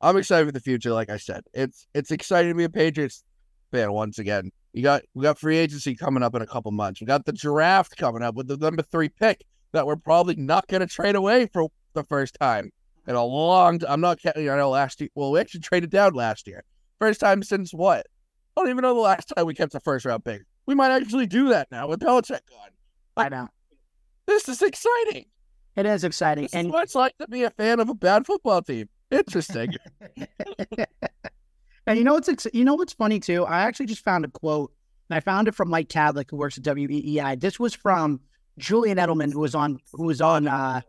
I'm 0.00 0.16
excited 0.16 0.46
for 0.46 0.52
the 0.52 0.60
future. 0.60 0.92
Like 0.92 1.10
I 1.10 1.16
said, 1.16 1.42
it's 1.54 1.86
it's 1.94 2.10
exciting 2.10 2.52
to 2.52 2.56
be 2.56 2.64
a 2.64 2.68
Patriots 2.68 3.24
fan 3.72 3.92
once 3.92 4.18
again. 4.18 4.50
You 4.72 4.82
got 4.82 5.02
we 5.14 5.22
got 5.22 5.38
free 5.38 5.56
agency 5.56 5.94
coming 5.94 6.22
up 6.22 6.34
in 6.34 6.42
a 6.42 6.46
couple 6.46 6.70
months. 6.70 7.00
We 7.00 7.06
got 7.06 7.24
the 7.24 7.32
draft 7.32 7.96
coming 7.96 8.22
up 8.22 8.34
with 8.34 8.48
the 8.48 8.56
number 8.56 8.82
three 8.82 9.08
pick 9.08 9.44
that 9.72 9.86
we're 9.86 9.96
probably 9.96 10.36
not 10.36 10.68
going 10.68 10.80
to 10.80 10.86
trade 10.86 11.14
away 11.14 11.46
for 11.46 11.68
the 11.94 12.04
first 12.04 12.36
time 12.40 12.70
in 13.06 13.14
a 13.14 13.24
long. 13.24 13.80
I'm 13.88 14.00
not 14.00 14.20
counting. 14.20 14.48
I 14.48 14.56
know 14.56 14.70
last 14.70 15.00
year. 15.00 15.10
Well, 15.14 15.32
we 15.32 15.40
actually 15.40 15.60
traded 15.60 15.90
down 15.90 16.12
last 16.12 16.46
year. 16.46 16.64
First 16.98 17.20
time 17.20 17.42
since 17.42 17.72
what? 17.72 18.06
I 18.56 18.60
don't 18.60 18.70
even 18.70 18.82
know 18.82 18.94
the 18.94 19.00
last 19.00 19.32
time 19.34 19.46
we 19.46 19.54
kept 19.54 19.74
a 19.74 19.80
first 19.80 20.04
round 20.04 20.24
pick. 20.24 20.42
We 20.66 20.74
might 20.74 20.90
actually 20.90 21.26
do 21.26 21.48
that 21.48 21.68
now 21.70 21.88
with 21.88 22.00
Belichick 22.00 22.40
gone. 22.50 22.70
I 23.18 23.28
know. 23.28 23.48
This 24.26 24.48
is 24.48 24.62
exciting. 24.62 25.26
It 25.76 25.86
is 25.86 26.04
exciting. 26.04 26.44
This 26.44 26.54
and 26.54 26.66
is 26.68 26.72
what 26.72 26.84
it's 26.84 26.94
like 26.94 27.16
to 27.18 27.28
be 27.28 27.44
a 27.44 27.50
fan 27.50 27.80
of 27.80 27.88
a 27.88 27.94
bad 27.94 28.26
football 28.26 28.62
team. 28.62 28.88
Interesting. 29.10 29.74
and 31.86 31.98
you 31.98 32.04
know 32.04 32.14
what's 32.14 32.28
ex- 32.28 32.46
you 32.52 32.64
know 32.64 32.74
what's 32.74 32.92
funny 32.92 33.20
too? 33.20 33.44
I 33.44 33.62
actually 33.62 33.86
just 33.86 34.04
found 34.04 34.24
a 34.24 34.28
quote, 34.28 34.72
and 35.08 35.16
I 35.16 35.20
found 35.20 35.48
it 35.48 35.54
from 35.54 35.70
Mike 35.70 35.88
Tadlick, 35.88 36.30
who 36.30 36.36
works 36.36 36.58
at 36.58 36.64
WEEI. 36.64 37.40
This 37.40 37.58
was 37.58 37.74
from 37.74 38.20
Julian 38.58 38.98
Edelman, 38.98 39.32
who 39.32 39.40
was 39.40 39.54
on 39.54 39.78
who 39.92 40.04
was 40.06 40.20
on 40.20 40.46
uh, 40.48 40.82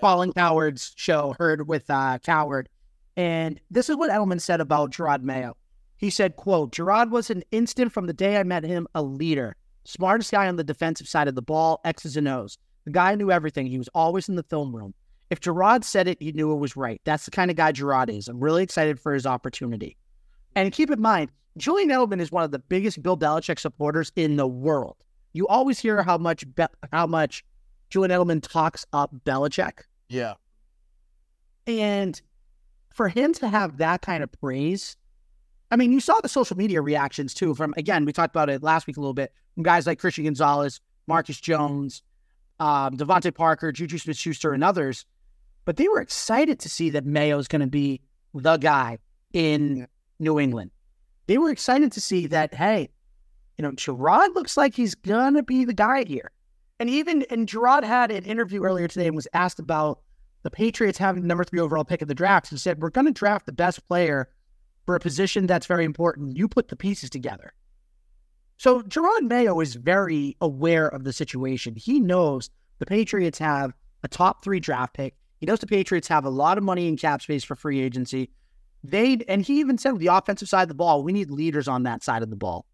Colin 0.00 0.32
Cowherd's 0.32 0.92
show, 0.96 1.34
Herd 1.38 1.68
with 1.68 1.88
uh, 1.88 2.18
Cowherd, 2.24 2.68
and 3.16 3.60
this 3.70 3.88
is 3.88 3.96
what 3.96 4.10
Edelman 4.10 4.40
said 4.40 4.60
about 4.60 4.90
Jerod 4.90 5.22
Mayo. 5.22 5.56
He 5.96 6.10
said, 6.10 6.36
"quote 6.36 6.72
Jerod 6.72 7.10
was 7.10 7.30
an 7.30 7.44
instant 7.52 7.92
from 7.92 8.06
the 8.06 8.12
day 8.12 8.38
I 8.38 8.42
met 8.42 8.64
him, 8.64 8.88
a 8.94 9.02
leader, 9.02 9.56
smartest 9.90 10.30
guy 10.30 10.48
on 10.48 10.56
the 10.56 10.64
defensive 10.64 11.08
side 11.08 11.28
of 11.28 11.34
the 11.34 11.42
ball, 11.42 11.80
X's 11.84 12.16
and 12.16 12.28
O's. 12.28 12.58
The 12.84 12.92
guy 12.92 13.14
knew 13.14 13.30
everything. 13.30 13.66
He 13.66 13.78
was 13.78 13.88
always 13.94 14.28
in 14.28 14.36
the 14.36 14.42
film 14.42 14.74
room. 14.74 14.94
If 15.30 15.40
Jerod 15.40 15.84
said 15.84 16.08
it, 16.08 16.20
he 16.20 16.32
knew 16.32 16.52
it 16.52 16.56
was 16.56 16.76
right. 16.76 17.00
That's 17.04 17.24
the 17.24 17.30
kind 17.30 17.50
of 17.50 17.56
guy 17.56 17.72
Jerod 17.72 18.08
is. 18.08 18.26
I'm 18.26 18.40
really 18.40 18.62
excited 18.62 18.98
for 18.98 19.12
his 19.14 19.26
opportunity. 19.26 19.96
And 20.56 20.72
keep 20.72 20.90
in 20.90 21.00
mind, 21.00 21.30
Julian 21.56 21.90
Edelman 21.90 22.20
is 22.20 22.32
one 22.32 22.42
of 22.42 22.50
the 22.50 22.58
biggest 22.58 23.02
Bill 23.02 23.16
Belichick 23.16 23.58
supporters 23.58 24.10
in 24.16 24.36
the 24.36 24.46
world. 24.46 24.96
You 25.32 25.46
always 25.46 25.78
hear 25.78 26.02
how 26.02 26.18
much 26.18 26.44
Be- 26.54 26.64
how 26.92 27.06
much 27.06 27.44
Julian 27.90 28.10
Edelman 28.10 28.42
talks 28.42 28.84
up 28.92 29.12
Belichick, 29.24 29.80
yeah. 30.08 30.34
and 31.66 32.20
for 32.92 33.08
him 33.08 33.32
to 33.34 33.48
have 33.48 33.78
that 33.78 34.02
kind 34.02 34.22
of 34.22 34.32
praise, 34.32 34.96
I 35.70 35.76
mean, 35.76 35.92
you 35.92 36.00
saw 36.00 36.20
the 36.20 36.28
social 36.28 36.56
media 36.56 36.82
reactions 36.82 37.34
too. 37.34 37.54
From 37.54 37.74
again, 37.76 38.04
we 38.04 38.12
talked 38.12 38.34
about 38.34 38.50
it 38.50 38.62
last 38.62 38.86
week 38.86 38.96
a 38.96 39.00
little 39.00 39.14
bit. 39.14 39.32
Guys 39.60 39.86
like 39.86 39.98
Christian 39.98 40.24
Gonzalez, 40.24 40.80
Marcus 41.06 41.40
Jones, 41.40 42.02
um, 42.58 42.96
DeVante 42.96 43.34
Parker, 43.34 43.72
Juju 43.72 43.98
Smith-Schuster, 43.98 44.52
and 44.52 44.62
others. 44.62 45.04
But 45.64 45.76
they 45.76 45.88
were 45.88 46.00
excited 46.00 46.58
to 46.60 46.68
see 46.68 46.90
that 46.90 47.04
Mayo's 47.04 47.48
going 47.48 47.60
to 47.60 47.66
be 47.66 48.00
the 48.34 48.56
guy 48.56 48.98
in 49.32 49.86
New 50.18 50.38
England. 50.38 50.70
They 51.26 51.38
were 51.38 51.50
excited 51.50 51.92
to 51.92 52.00
see 52.00 52.26
that, 52.28 52.54
hey, 52.54 52.88
you 53.58 53.62
know, 53.62 53.72
Jerod 53.72 54.34
looks 54.34 54.56
like 54.56 54.74
he's 54.74 54.94
going 54.94 55.34
to 55.34 55.42
be 55.42 55.64
the 55.64 55.74
guy 55.74 56.04
here. 56.04 56.30
And 56.78 56.88
even, 56.88 57.24
and 57.30 57.46
Jerod 57.46 57.84
had 57.84 58.10
an 58.10 58.24
interview 58.24 58.64
earlier 58.64 58.88
today 58.88 59.06
and 59.06 59.14
was 59.14 59.28
asked 59.34 59.58
about 59.58 60.00
the 60.42 60.50
Patriots 60.50 60.98
having 60.98 61.22
the 61.22 61.28
number 61.28 61.44
three 61.44 61.60
overall 61.60 61.84
pick 61.84 62.00
of 62.00 62.08
the 62.08 62.14
draft, 62.14 62.48
he 62.48 62.56
said, 62.56 62.80
We're 62.80 62.90
going 62.90 63.06
to 63.06 63.12
draft 63.12 63.46
the 63.46 63.52
best 63.52 63.86
player 63.86 64.30
for 64.86 64.96
a 64.96 65.00
position 65.00 65.46
that's 65.46 65.66
very 65.66 65.84
important. 65.84 66.36
You 66.36 66.48
put 66.48 66.68
the 66.68 66.76
pieces 66.76 67.10
together. 67.10 67.52
So 68.60 68.82
Jerod 68.82 69.22
Mayo 69.22 69.58
is 69.60 69.74
very 69.74 70.36
aware 70.42 70.86
of 70.86 71.04
the 71.04 71.14
situation. 71.14 71.76
He 71.76 71.98
knows 71.98 72.50
the 72.78 72.84
Patriots 72.84 73.38
have 73.38 73.72
a 74.02 74.08
top 74.08 74.44
three 74.44 74.60
draft 74.60 74.92
pick. 74.92 75.14
He 75.38 75.46
knows 75.46 75.60
the 75.60 75.66
Patriots 75.66 76.08
have 76.08 76.26
a 76.26 76.28
lot 76.28 76.58
of 76.58 76.64
money 76.64 76.86
in 76.86 76.98
cap 76.98 77.22
space 77.22 77.42
for 77.42 77.56
free 77.56 77.80
agency. 77.80 78.28
They 78.84 79.16
and 79.28 79.40
he 79.40 79.60
even 79.60 79.78
said 79.78 79.98
the 79.98 80.08
offensive 80.08 80.50
side 80.50 80.64
of 80.64 80.68
the 80.68 80.74
ball, 80.74 81.02
we 81.02 81.10
need 81.10 81.30
leaders 81.30 81.68
on 81.68 81.84
that 81.84 82.04
side 82.04 82.22
of 82.22 82.28
the 82.28 82.36
ball. 82.36 82.66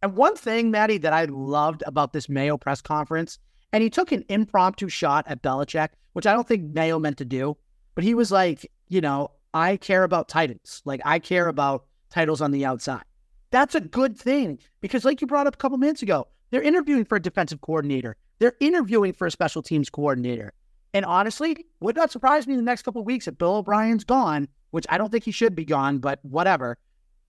And 0.00 0.16
one 0.16 0.34
thing, 0.34 0.70
Maddie, 0.70 0.96
that 0.96 1.12
I 1.12 1.26
loved 1.26 1.82
about 1.86 2.14
this 2.14 2.30
Mayo 2.30 2.56
press 2.56 2.80
conference, 2.80 3.38
and 3.70 3.82
he 3.82 3.90
took 3.90 4.12
an 4.12 4.24
impromptu 4.30 4.88
shot 4.88 5.26
at 5.28 5.42
Belichick, 5.42 5.90
which 6.14 6.26
I 6.26 6.32
don't 6.32 6.48
think 6.48 6.72
Mayo 6.72 6.98
meant 6.98 7.18
to 7.18 7.26
do, 7.26 7.58
but 7.94 8.02
he 8.02 8.14
was 8.14 8.32
like, 8.32 8.72
you 8.88 9.02
know, 9.02 9.30
I 9.52 9.76
care 9.76 10.04
about 10.04 10.30
titles. 10.30 10.80
Like 10.86 11.02
I 11.04 11.18
care 11.18 11.48
about 11.48 11.84
titles 12.08 12.40
on 12.40 12.50
the 12.50 12.64
outside. 12.64 13.04
That's 13.54 13.76
a 13.76 13.80
good 13.80 14.18
thing 14.18 14.58
because, 14.80 15.04
like 15.04 15.20
you 15.20 15.28
brought 15.28 15.46
up 15.46 15.54
a 15.54 15.56
couple 15.56 15.78
minutes 15.78 16.02
ago, 16.02 16.26
they're 16.50 16.60
interviewing 16.60 17.04
for 17.04 17.14
a 17.14 17.22
defensive 17.22 17.60
coordinator. 17.60 18.16
They're 18.40 18.56
interviewing 18.58 19.12
for 19.12 19.28
a 19.28 19.30
special 19.30 19.62
teams 19.62 19.88
coordinator. 19.88 20.52
And 20.92 21.04
honestly, 21.04 21.64
would 21.78 21.94
not 21.94 22.10
surprise 22.10 22.48
me 22.48 22.54
in 22.54 22.58
the 22.58 22.64
next 22.64 22.82
couple 22.82 23.04
weeks 23.04 23.28
if 23.28 23.38
Bill 23.38 23.54
O'Brien's 23.54 24.02
gone, 24.02 24.48
which 24.72 24.86
I 24.88 24.98
don't 24.98 25.12
think 25.12 25.22
he 25.22 25.30
should 25.30 25.54
be 25.54 25.64
gone, 25.64 25.98
but 25.98 26.18
whatever. 26.24 26.78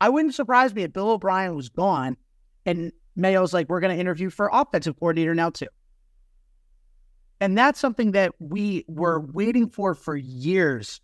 I 0.01 0.09
wouldn't 0.09 0.33
surprise 0.33 0.73
me 0.73 0.81
if 0.81 0.93
Bill 0.93 1.11
O'Brien 1.11 1.55
was 1.55 1.69
gone 1.69 2.17
and 2.65 2.91
Mayo's 3.15 3.53
like, 3.53 3.69
we're 3.69 3.79
going 3.79 3.93
to 3.93 4.01
interview 4.01 4.31
for 4.31 4.49
offensive 4.51 4.99
coordinator 4.99 5.35
now, 5.35 5.51
too. 5.51 5.67
And 7.39 7.55
that's 7.55 7.79
something 7.79 8.13
that 8.13 8.33
we 8.39 8.83
were 8.87 9.19
waiting 9.19 9.69
for 9.69 9.93
for 9.93 10.15
years 10.15 11.01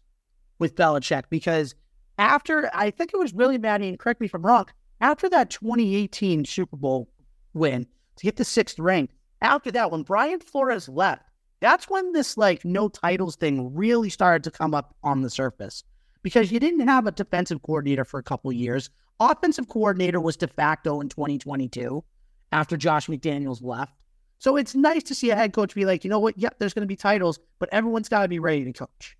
with 0.58 0.74
Belichick 0.74 1.26
because 1.30 1.76
after, 2.18 2.72
I 2.74 2.90
think 2.90 3.12
it 3.14 3.18
was 3.18 3.36
really 3.36 3.60
Maddie, 3.60 3.88
and 3.88 4.00
correct 4.00 4.20
me 4.20 4.26
if 4.26 4.34
I'm 4.34 4.44
wrong, 4.44 4.66
after 5.02 5.28
that 5.30 5.50
2018 5.50 6.46
Super 6.46 6.78
Bowl 6.78 7.10
win 7.54 7.86
to 8.16 8.24
get 8.24 8.38
the 8.38 8.46
sixth 8.46 8.80
ring, 8.80 9.10
after 9.42 9.72
that, 9.72 9.92
when 9.92 10.04
Brian 10.04 10.40
Flores 10.40 10.88
left, 10.88 11.24
that's 11.60 11.90
when 11.90 12.14
this 12.14 12.38
like 12.38 12.64
no 12.64 12.88
titles 12.88 13.36
thing 13.36 13.76
really 13.76 14.10
started 14.10 14.44
to 14.44 14.52
come 14.52 14.74
up 14.74 14.96
on 15.04 15.22
the 15.22 15.30
surface 15.30 15.84
because 16.24 16.52
you 16.52 16.60
didn't 16.60 16.88
have 16.88 17.08
a 17.08 17.12
defensive 17.12 17.62
coordinator 17.64 18.06
for 18.06 18.20
a 18.20 18.24
couple 18.24 18.52
years. 18.52 18.90
Offensive 19.20 19.68
coordinator 19.68 20.20
was 20.20 20.38
de 20.38 20.48
facto 20.48 21.02
in 21.02 21.10
2022 21.10 22.04
after 22.52 22.78
Josh 22.78 23.08
McDaniels 23.08 23.64
left. 23.64 23.94
So 24.40 24.56
it's 24.56 24.74
nice 24.74 25.04
to 25.04 25.16
see 25.16 25.30
a 25.30 25.36
head 25.36 25.54
coach 25.54 25.76
be 25.76 25.86
like, 25.86 26.04
you 26.04 26.10
know 26.10 26.20
what? 26.20 26.38
Yep, 26.38 26.56
there's 26.58 26.74
going 26.74 26.82
to 26.82 26.88
be 26.88 26.96
titles, 26.96 27.40
but 27.60 27.70
everyone's 27.72 28.10
got 28.10 28.24
to 28.24 28.28
be 28.28 28.40
ready 28.40 28.64
to 28.66 28.74
coach. 28.74 29.16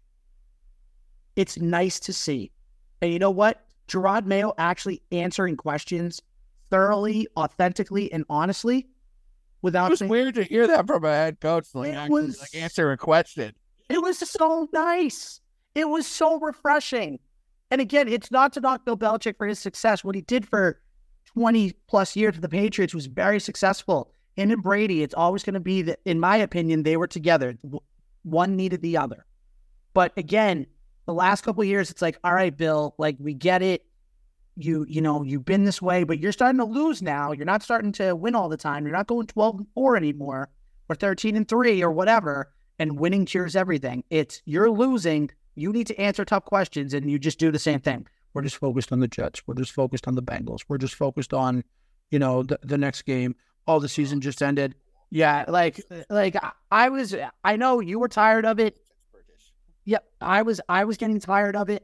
It's 1.36 1.60
nice 1.60 2.00
to 2.02 2.14
see. 2.14 2.52
And 3.02 3.14
you 3.14 3.20
know 3.20 3.32
what? 3.32 3.64
Jerod 3.92 4.26
Mayo 4.26 4.54
actually 4.58 5.02
answering 5.12 5.58
questions 5.58 6.22
thoroughly, 6.70 7.28
authentically, 7.36 8.12
and 8.14 8.24
honestly 8.30 8.88
without 9.62 9.88
It 9.88 9.90
was 9.92 10.00
saying, 10.00 10.10
weird 10.10 10.36
to 10.36 10.44
hear 10.44 10.66
that 10.68 10.88
from 10.88 11.04
a 11.04 11.12
head 11.12 11.40
coach, 11.42 11.68
like 11.74 11.90
It 11.90 11.96
actually 11.96 12.22
was- 12.24 12.40
like 12.40 12.56
answer 12.56 12.92
a 12.92 12.98
question. 12.98 13.54
It 13.90 14.02
was 14.02 14.18
so 14.18 14.70
nice. 14.72 15.42
It 15.76 15.90
was 15.90 16.08
so 16.08 16.40
refreshing. 16.40 17.20
And 17.70 17.82
again, 17.82 18.08
it's 18.08 18.32
not 18.32 18.54
to 18.54 18.62
knock 18.62 18.86
Bill 18.86 18.98
Belichick 18.98 19.38
for 19.38 19.46
his 19.48 19.60
success. 19.60 20.04
What 20.04 20.16
he 20.16 20.22
did 20.22 20.48
for 20.48 20.82
20 21.34 21.74
plus 21.88 22.16
years 22.16 22.34
with 22.36 22.42
the 22.42 22.50
Patriots 22.50 22.94
was 22.94 23.06
very 23.08 23.40
successful. 23.40 24.14
Him 24.36 24.52
and 24.52 24.64
Brady, 24.64 25.04
it's 25.04 25.14
always 25.14 25.44
going 25.44 25.54
to 25.56 25.60
be 25.60 25.82
that, 25.84 26.00
in 26.06 26.20
my 26.20 26.38
opinion, 26.38 26.84
they 26.84 26.96
were 26.98 27.08
together. 27.08 27.58
One 28.24 28.56
needed 28.56 28.82
the 28.82 28.98
other. 28.98 29.26
But 29.94 30.14
again, 30.18 30.68
the 31.12 31.18
last 31.18 31.44
couple 31.44 31.62
of 31.62 31.68
years, 31.68 31.92
it's 31.92 32.02
like, 32.02 32.18
all 32.24 32.34
right, 32.34 32.56
Bill, 32.56 32.96
like 32.98 33.18
we 33.20 33.34
get 33.34 33.62
it. 33.62 33.86
You, 34.56 34.86
you 34.88 35.02
know, 35.02 35.24
you've 35.24 35.46
been 35.46 35.64
this 35.64 35.82
way, 35.82 36.04
but 36.04 36.20
you're 36.20 36.32
starting 36.32 36.60
to 36.60 36.66
lose 36.66 37.02
now. 37.02 37.32
You're 37.32 37.46
not 37.46 37.64
starting 37.64 37.92
to 37.94 38.16
win 38.16 38.36
all 38.36 38.50
the 38.50 38.58
time. 38.58 38.86
You're 38.86 38.96
not 38.96 39.08
going 39.08 39.28
12 39.28 39.58
and 39.58 39.68
4 39.74 39.98
anymore 39.98 40.50
or 40.90 40.96
13 40.96 41.36
and 41.36 41.48
3 41.48 41.84
or 41.84 41.92
whatever 41.92 42.52
and 42.80 43.00
winning 43.00 43.26
cures 43.26 43.56
everything. 43.56 44.04
It's 44.10 44.42
you're 44.46 44.72
losing. 44.72 45.30
You 45.56 45.72
need 45.72 45.88
to 45.88 46.00
answer 46.00 46.26
tough 46.26 46.46
questions, 46.46 46.94
and 46.94 47.12
you 47.12 47.20
just 47.20 47.38
do 47.38 47.52
the 47.52 47.60
same 47.60 47.80
thing. 47.80 48.08
We're 48.34 48.42
just 48.42 48.58
focused 48.58 48.92
on 48.92 49.02
the 49.02 49.08
Jets. 49.08 49.44
We're 49.46 49.56
just 49.56 49.72
focused 49.72 50.08
on 50.08 50.16
the 50.16 50.24
Bengals. 50.24 50.62
We're 50.68 50.78
just 50.78 50.96
focused 50.96 51.34
on, 51.34 51.64
you 52.10 52.20
know, 52.20 52.44
the, 52.44 52.60
the 52.64 52.78
next 52.78 53.04
game. 53.04 53.36
Oh, 53.68 53.80
the 53.80 53.90
season 53.90 54.22
just 54.22 54.42
ended. 54.42 54.74
Yeah, 55.12 55.46
like, 55.48 55.82
like 56.10 56.38
I 56.72 56.90
was. 56.90 57.16
I 57.44 57.58
know 57.58 57.82
you 57.82 58.00
were 58.00 58.08
tired 58.08 58.46
of 58.46 58.60
it. 58.60 58.78
Yep, 59.86 60.06
I 60.22 60.42
was. 60.42 60.62
I 60.70 60.86
was 60.86 60.98
getting 60.98 61.20
tired 61.20 61.56
of 61.56 61.70
it, 61.70 61.84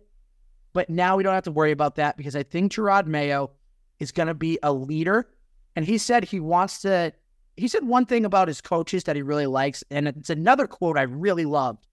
but 0.74 0.90
now 0.90 1.18
we 1.18 1.24
don't 1.24 1.34
have 1.34 1.46
to 1.46 1.52
worry 1.52 1.72
about 1.72 1.96
that 1.96 2.18
because 2.18 2.36
I 2.36 2.44
think 2.44 2.72
Jerod 2.72 3.08
Mayo 3.08 3.52
is 4.00 4.12
going 4.12 4.28
to 4.28 4.34
be 4.34 4.60
a 4.62 4.72
leader, 4.72 5.28
and 5.76 5.86
he 5.86 5.98
said 5.98 6.24
he 6.24 6.40
wants 6.40 6.82
to 6.82 7.14
he 7.58 7.68
said 7.68 7.86
one 7.86 8.06
thing 8.06 8.24
about 8.24 8.48
his 8.48 8.62
coaches 8.62 9.04
that 9.06 9.16
he 9.16 9.24
really 9.24 9.48
likes, 9.48 9.84
and 9.90 10.08
it's 10.08 10.30
another 10.30 10.68
quote 10.68 10.98
I 10.98 11.02
really 11.02 11.46
loved. 11.46 11.88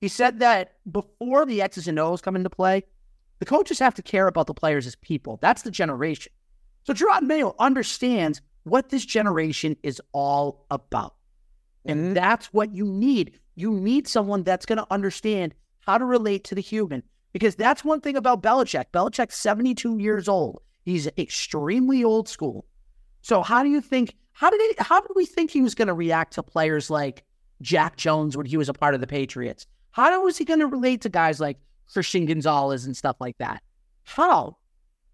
He 0.00 0.08
said 0.08 0.40
that 0.40 0.74
before 0.90 1.46
the 1.46 1.62
X's 1.62 1.88
and 1.88 1.98
O's 1.98 2.20
come 2.20 2.36
into 2.36 2.50
play, 2.50 2.82
the 3.38 3.46
coaches 3.46 3.78
have 3.78 3.94
to 3.94 4.02
care 4.02 4.26
about 4.26 4.48
the 4.48 4.54
players 4.54 4.86
as 4.86 4.96
people. 4.96 5.38
That's 5.40 5.62
the 5.62 5.70
generation. 5.70 6.32
So 6.82 6.92
Jerod 6.92 7.22
Mayo 7.22 7.54
understands 7.58 8.42
what 8.64 8.88
this 8.88 9.04
generation 9.04 9.76
is 9.82 10.02
all 10.12 10.66
about. 10.70 11.14
And 11.86 12.00
mm-hmm. 12.00 12.14
that's 12.14 12.52
what 12.52 12.74
you 12.74 12.84
need. 12.84 13.38
You 13.54 13.72
need 13.72 14.08
someone 14.08 14.42
that's 14.42 14.66
going 14.66 14.78
to 14.78 14.86
understand 14.90 15.54
how 15.80 15.98
to 15.98 16.04
relate 16.04 16.44
to 16.44 16.54
the 16.54 16.60
human. 16.60 17.02
Because 17.32 17.56
that's 17.56 17.84
one 17.84 18.00
thing 18.00 18.16
about 18.16 18.42
Belichick. 18.42 18.86
Belichick's 18.92 19.36
72 19.36 19.98
years 19.98 20.28
old. 20.28 20.62
He's 20.84 21.08
extremely 21.18 22.04
old 22.04 22.28
school. 22.28 22.64
So 23.22 23.42
how 23.42 23.62
do 23.62 23.70
you 23.70 23.80
think 23.80 24.14
how 24.34 24.50
did 24.50 24.60
he, 24.60 24.74
how 24.78 25.00
did 25.00 25.12
we 25.14 25.26
think 25.26 25.50
he 25.50 25.62
was 25.62 25.74
going 25.74 25.88
to 25.88 25.94
react 25.94 26.34
to 26.34 26.42
players 26.42 26.90
like 26.90 27.24
Jack 27.62 27.96
Jones 27.96 28.36
when 28.36 28.46
he 28.46 28.56
was 28.56 28.68
a 28.68 28.74
part 28.74 28.94
of 28.94 29.00
the 29.00 29.06
Patriots? 29.06 29.66
How 29.92 30.22
was 30.22 30.36
he 30.36 30.44
going 30.44 30.60
to 30.60 30.66
relate 30.66 31.00
to 31.02 31.08
guys 31.08 31.40
like 31.40 31.58
Christian 31.92 32.26
Gonzalez 32.26 32.84
and 32.84 32.96
stuff 32.96 33.16
like 33.20 33.38
that? 33.38 33.62
How? 34.02 34.56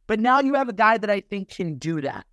But 0.06 0.20
now 0.20 0.40
you 0.40 0.54
have 0.54 0.68
a 0.68 0.74
guy 0.74 0.96
that 0.98 1.10
I 1.10 1.20
think 1.20 1.50
can 1.50 1.76
do 1.76 2.00
that. 2.00 2.24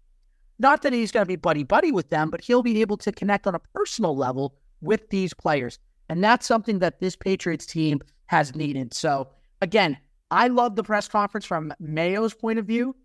Not 0.60 0.82
that 0.82 0.94
he's 0.94 1.12
going 1.12 1.26
to 1.26 1.28
be 1.28 1.36
buddy 1.36 1.64
buddy 1.64 1.92
with 1.92 2.10
them, 2.10 2.30
but 2.30 2.42
he'll 2.42 2.64
be 2.64 2.82
able 2.82 2.98
to 2.98 3.12
connect 3.12 3.46
on 3.46 3.54
a 3.54 3.60
personal 3.76 4.16
level 4.16 4.56
with 4.82 5.10
these 5.10 5.34
players. 5.34 5.78
And 6.10 6.24
that's 6.24 6.46
something 6.46 6.80
that 6.80 7.00
this 7.00 7.16
Patriots 7.16 7.66
team 7.66 8.02
has 8.28 8.56
needed. 8.56 8.94
So 8.94 9.30
again, 9.62 9.98
I 10.32 10.48
love 10.48 10.76
the 10.76 10.84
press 10.84 11.08
conference 11.08 11.46
from 11.46 11.74
Mayo's 11.80 12.34
point 12.34 12.60
of 12.60 12.66
view. 12.66 12.96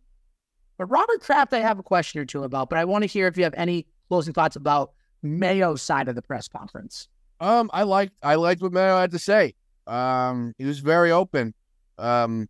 But 0.78 0.86
Robert 0.86 1.20
Kraft, 1.20 1.52
I 1.52 1.60
have 1.60 1.78
a 1.78 1.82
question 1.82 2.20
or 2.20 2.24
two 2.24 2.44
about, 2.44 2.70
but 2.70 2.78
I 2.78 2.84
want 2.84 3.02
to 3.02 3.06
hear 3.06 3.26
if 3.26 3.36
you 3.36 3.44
have 3.44 3.54
any 3.56 3.86
closing 4.08 4.32
thoughts 4.32 4.56
about 4.56 4.92
Mayo's 5.22 5.82
side 5.82 6.08
of 6.08 6.14
the 6.14 6.22
press 6.22 6.48
conference. 6.48 7.08
Um, 7.40 7.70
I 7.72 7.82
liked 7.82 8.14
I 8.22 8.36
liked 8.36 8.62
what 8.62 8.72
Mayo 8.72 8.98
had 8.98 9.10
to 9.12 9.18
say. 9.18 9.54
Um, 9.86 10.54
he 10.58 10.64
was 10.64 10.78
very 10.78 11.10
open. 11.10 11.54
Um, 11.98 12.48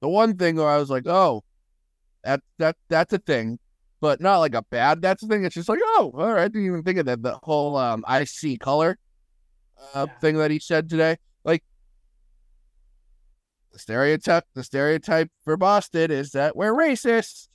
the 0.00 0.08
one 0.08 0.36
thing 0.36 0.56
where 0.56 0.68
I 0.68 0.78
was 0.78 0.90
like, 0.90 1.06
oh, 1.06 1.44
that 2.24 2.40
that 2.58 2.76
that's 2.88 3.12
a 3.12 3.18
thing, 3.18 3.58
but 4.00 4.20
not 4.20 4.38
like 4.38 4.54
a 4.54 4.62
bad. 4.62 5.02
That's 5.02 5.22
a 5.22 5.26
thing. 5.26 5.44
It's 5.44 5.54
just 5.54 5.68
like, 5.68 5.80
oh, 5.82 6.12
all 6.16 6.32
right. 6.32 6.44
I 6.44 6.48
didn't 6.48 6.66
even 6.66 6.82
think 6.82 6.98
of 6.98 7.06
that. 7.06 7.22
The 7.22 7.38
whole 7.42 7.76
um, 7.76 8.04
I 8.06 8.24
see 8.24 8.56
color, 8.56 8.98
uh, 9.78 10.06
Yeah. 10.10 10.18
thing 10.20 10.36
that 10.38 10.50
he 10.50 10.58
said 10.58 10.88
today. 10.88 11.16
Like 11.44 11.62
the 13.72 13.78
stereotype, 13.78 14.44
the 14.54 14.64
stereotype 14.64 15.30
for 15.44 15.56
Boston 15.56 16.10
is 16.10 16.30
that 16.32 16.56
we're 16.56 16.74
racist 16.74 17.48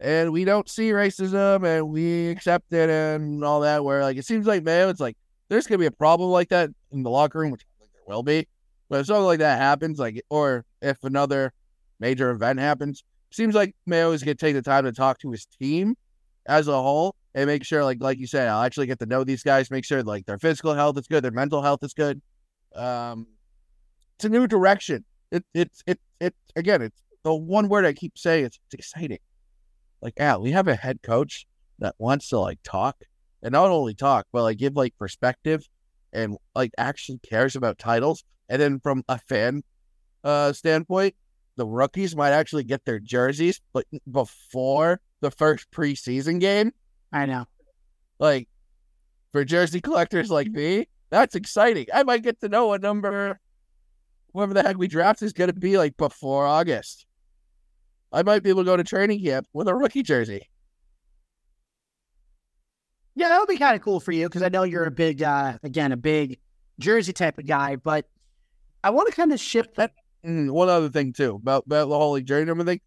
and 0.00 0.32
we 0.32 0.44
don't 0.44 0.68
see 0.68 0.90
racism 0.90 1.64
and 1.66 1.88
we 1.90 2.28
accept 2.28 2.72
it 2.72 2.90
and 2.90 3.44
all 3.44 3.60
that. 3.60 3.84
Where 3.84 4.02
like 4.02 4.16
it 4.16 4.24
seems 4.26 4.46
like 4.46 4.62
Mayo, 4.62 4.88
it's 4.88 5.00
like 5.00 5.16
there's 5.48 5.66
gonna 5.66 5.78
be 5.78 5.86
a 5.86 5.90
problem 5.92 6.30
like 6.30 6.48
that 6.50 6.70
in 6.92 7.02
the 7.02 7.10
locker 7.10 7.38
room, 7.40 7.50
which 7.50 7.62
I 7.62 7.80
think 7.80 7.92
there 7.92 8.14
will 8.14 8.22
be. 8.22 8.46
But 8.88 9.00
if 9.00 9.06
something 9.06 9.24
like 9.24 9.40
that 9.40 9.58
happens, 9.58 9.98
like 9.98 10.22
or 10.30 10.64
if 10.82 11.02
another 11.04 11.52
major 11.98 12.30
event 12.30 12.60
happens, 12.60 13.04
seems 13.32 13.54
like 13.54 13.74
Mayo 13.86 14.12
is 14.12 14.22
gonna 14.22 14.34
take 14.34 14.54
the 14.54 14.62
time 14.62 14.84
to 14.84 14.92
talk 14.92 15.18
to 15.20 15.30
his 15.32 15.46
team 15.46 15.96
as 16.46 16.68
a 16.68 16.72
whole 16.80 17.16
and 17.36 17.46
make 17.46 17.64
sure, 17.64 17.84
like 17.84 17.98
like 18.00 18.18
you 18.18 18.26
said, 18.26 18.48
I'll 18.48 18.62
actually 18.62 18.86
get 18.86 18.98
to 18.98 19.06
know 19.06 19.22
these 19.22 19.42
guys, 19.42 19.70
make 19.70 19.84
sure 19.84 20.02
like 20.02 20.24
their 20.24 20.38
physical 20.38 20.74
health 20.74 20.98
is 20.98 21.06
good, 21.06 21.22
their 21.22 21.30
mental 21.30 21.62
health 21.62 21.84
is 21.84 21.92
good. 21.92 22.20
Um, 22.74 23.26
it's 24.16 24.24
a 24.24 24.30
new 24.30 24.46
direction. 24.48 25.04
It 25.30 25.44
it's 25.54 25.82
it 25.86 26.00
it 26.18 26.34
again, 26.56 26.80
it's 26.80 27.00
the 27.22 27.34
one 27.34 27.68
word 27.68 27.84
I 27.84 27.92
keep 27.92 28.16
saying. 28.16 28.46
It's, 28.46 28.58
it's 28.66 28.74
exciting. 28.74 29.18
Like, 30.00 30.14
Al, 30.18 30.40
we 30.40 30.52
have 30.52 30.66
a 30.66 30.74
head 30.74 31.02
coach 31.02 31.46
that 31.78 31.94
wants 31.98 32.30
to 32.30 32.38
like 32.38 32.58
talk 32.64 32.96
and 33.42 33.52
not 33.52 33.70
only 33.70 33.94
talk, 33.94 34.26
but 34.32 34.42
like 34.42 34.56
give 34.56 34.74
like 34.74 34.96
perspective 34.98 35.68
and 36.14 36.38
like 36.54 36.72
actually 36.78 37.18
cares 37.18 37.54
about 37.54 37.78
titles. 37.78 38.24
And 38.48 38.62
then 38.62 38.80
from 38.80 39.04
a 39.08 39.18
fan 39.18 39.62
uh 40.24 40.54
standpoint, 40.54 41.14
the 41.56 41.66
rookies 41.66 42.16
might 42.16 42.30
actually 42.30 42.64
get 42.64 42.86
their 42.86 42.98
jerseys, 42.98 43.60
but 43.74 43.84
before 44.10 45.00
the 45.20 45.30
first 45.30 45.70
preseason 45.70 46.40
game. 46.40 46.72
I 47.12 47.26
know. 47.26 47.46
Like 48.18 48.48
for 49.32 49.44
jersey 49.44 49.80
collectors 49.80 50.30
like 50.30 50.48
me, 50.48 50.86
That's 51.10 51.34
exciting. 51.34 51.86
I 51.94 52.02
might 52.02 52.22
get 52.22 52.40
to 52.40 52.48
know 52.48 52.66
what 52.66 52.82
number, 52.82 53.38
whoever 54.32 54.54
the 54.54 54.62
heck 54.62 54.76
we 54.76 54.88
draft 54.88 55.22
is 55.22 55.32
going 55.32 55.48
to 55.48 55.54
be 55.54 55.78
like 55.78 55.96
before 55.96 56.46
August. 56.46 57.06
I 58.12 58.22
might 58.22 58.42
be 58.42 58.50
able 58.50 58.62
to 58.62 58.66
go 58.66 58.76
to 58.76 58.84
training 58.84 59.22
camp 59.22 59.46
with 59.52 59.68
a 59.68 59.74
rookie 59.74 60.02
jersey. 60.02 60.48
Yeah, 63.14 63.28
that 63.28 63.38
would 63.38 63.48
be 63.48 63.56
kind 63.56 63.76
of 63.76 63.82
cool 63.82 64.00
for 64.00 64.12
you 64.12 64.26
because 64.28 64.42
I 64.42 64.48
know 64.48 64.64
you're 64.64 64.84
a 64.84 64.90
big, 64.90 65.22
uh, 65.22 65.58
again, 65.62 65.92
a 65.92 65.96
big 65.96 66.38
jersey 66.78 67.12
type 67.12 67.38
of 67.38 67.46
guy. 67.46 67.76
But 67.76 68.06
I 68.84 68.90
want 68.90 69.08
to 69.08 69.14
kind 69.14 69.32
of 69.32 69.40
shift 69.40 69.76
that. 69.76 69.92
Mm, 70.24 70.50
one 70.50 70.68
other 70.68 70.88
thing 70.88 71.12
too 71.12 71.36
about, 71.36 71.64
about 71.66 71.88
the 71.88 71.96
whole 71.96 72.18
jersey 72.20 72.44
number 72.46 72.64
thing, 72.64 72.80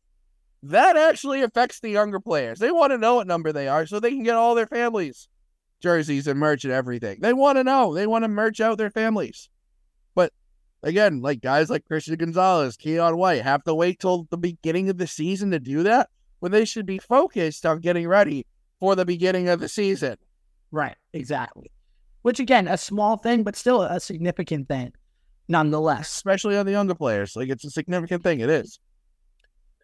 that 0.63 0.97
actually 0.97 1.41
affects 1.41 1.79
the 1.79 1.89
younger 1.89 2.19
players. 2.19 2.59
They 2.59 2.71
want 2.71 2.91
to 2.91 2.97
know 2.97 3.15
what 3.15 3.27
number 3.27 3.51
they 3.51 3.67
are 3.67 3.85
so 3.85 3.99
they 3.99 4.11
can 4.11 4.23
get 4.23 4.35
all 4.35 4.55
their 4.55 4.67
families 4.67 5.27
jerseys 5.81 6.27
and 6.27 6.39
merch 6.39 6.63
and 6.63 6.73
everything. 6.73 7.19
They 7.21 7.33
want 7.33 7.57
to 7.57 7.63
know. 7.63 7.93
They 7.93 8.07
want 8.07 8.23
to 8.23 8.27
merch 8.27 8.59
out 8.59 8.77
their 8.77 8.89
families. 8.89 9.49
But 10.15 10.33
again, 10.83 11.21
like 11.21 11.41
guys 11.41 11.69
like 11.69 11.85
Christian 11.85 12.15
Gonzalez, 12.15 12.77
Keion 12.77 13.17
White 13.17 13.43
have 13.43 13.63
to 13.63 13.75
wait 13.75 13.99
till 13.99 14.27
the 14.29 14.37
beginning 14.37 14.89
of 14.89 14.97
the 14.97 15.07
season 15.07 15.51
to 15.51 15.59
do 15.59 15.83
that 15.83 16.09
when 16.39 16.51
they 16.51 16.65
should 16.65 16.85
be 16.85 16.99
focused 16.99 17.65
on 17.65 17.79
getting 17.79 18.07
ready 18.07 18.45
for 18.79 18.95
the 18.95 19.05
beginning 19.05 19.49
of 19.49 19.59
the 19.59 19.69
season. 19.69 20.17
Right, 20.71 20.95
exactly. 21.13 21.71
Which 22.21 22.39
again, 22.39 22.67
a 22.67 22.77
small 22.77 23.17
thing, 23.17 23.43
but 23.43 23.55
still 23.55 23.81
a 23.81 23.99
significant 23.99 24.67
thing 24.67 24.93
nonetheless. 25.47 26.11
Especially 26.11 26.57
on 26.57 26.65
the 26.65 26.73
younger 26.73 26.95
players. 26.95 27.35
Like 27.35 27.49
it's 27.49 27.65
a 27.65 27.71
significant 27.71 28.23
thing. 28.23 28.39
It 28.41 28.49
is. 28.49 28.79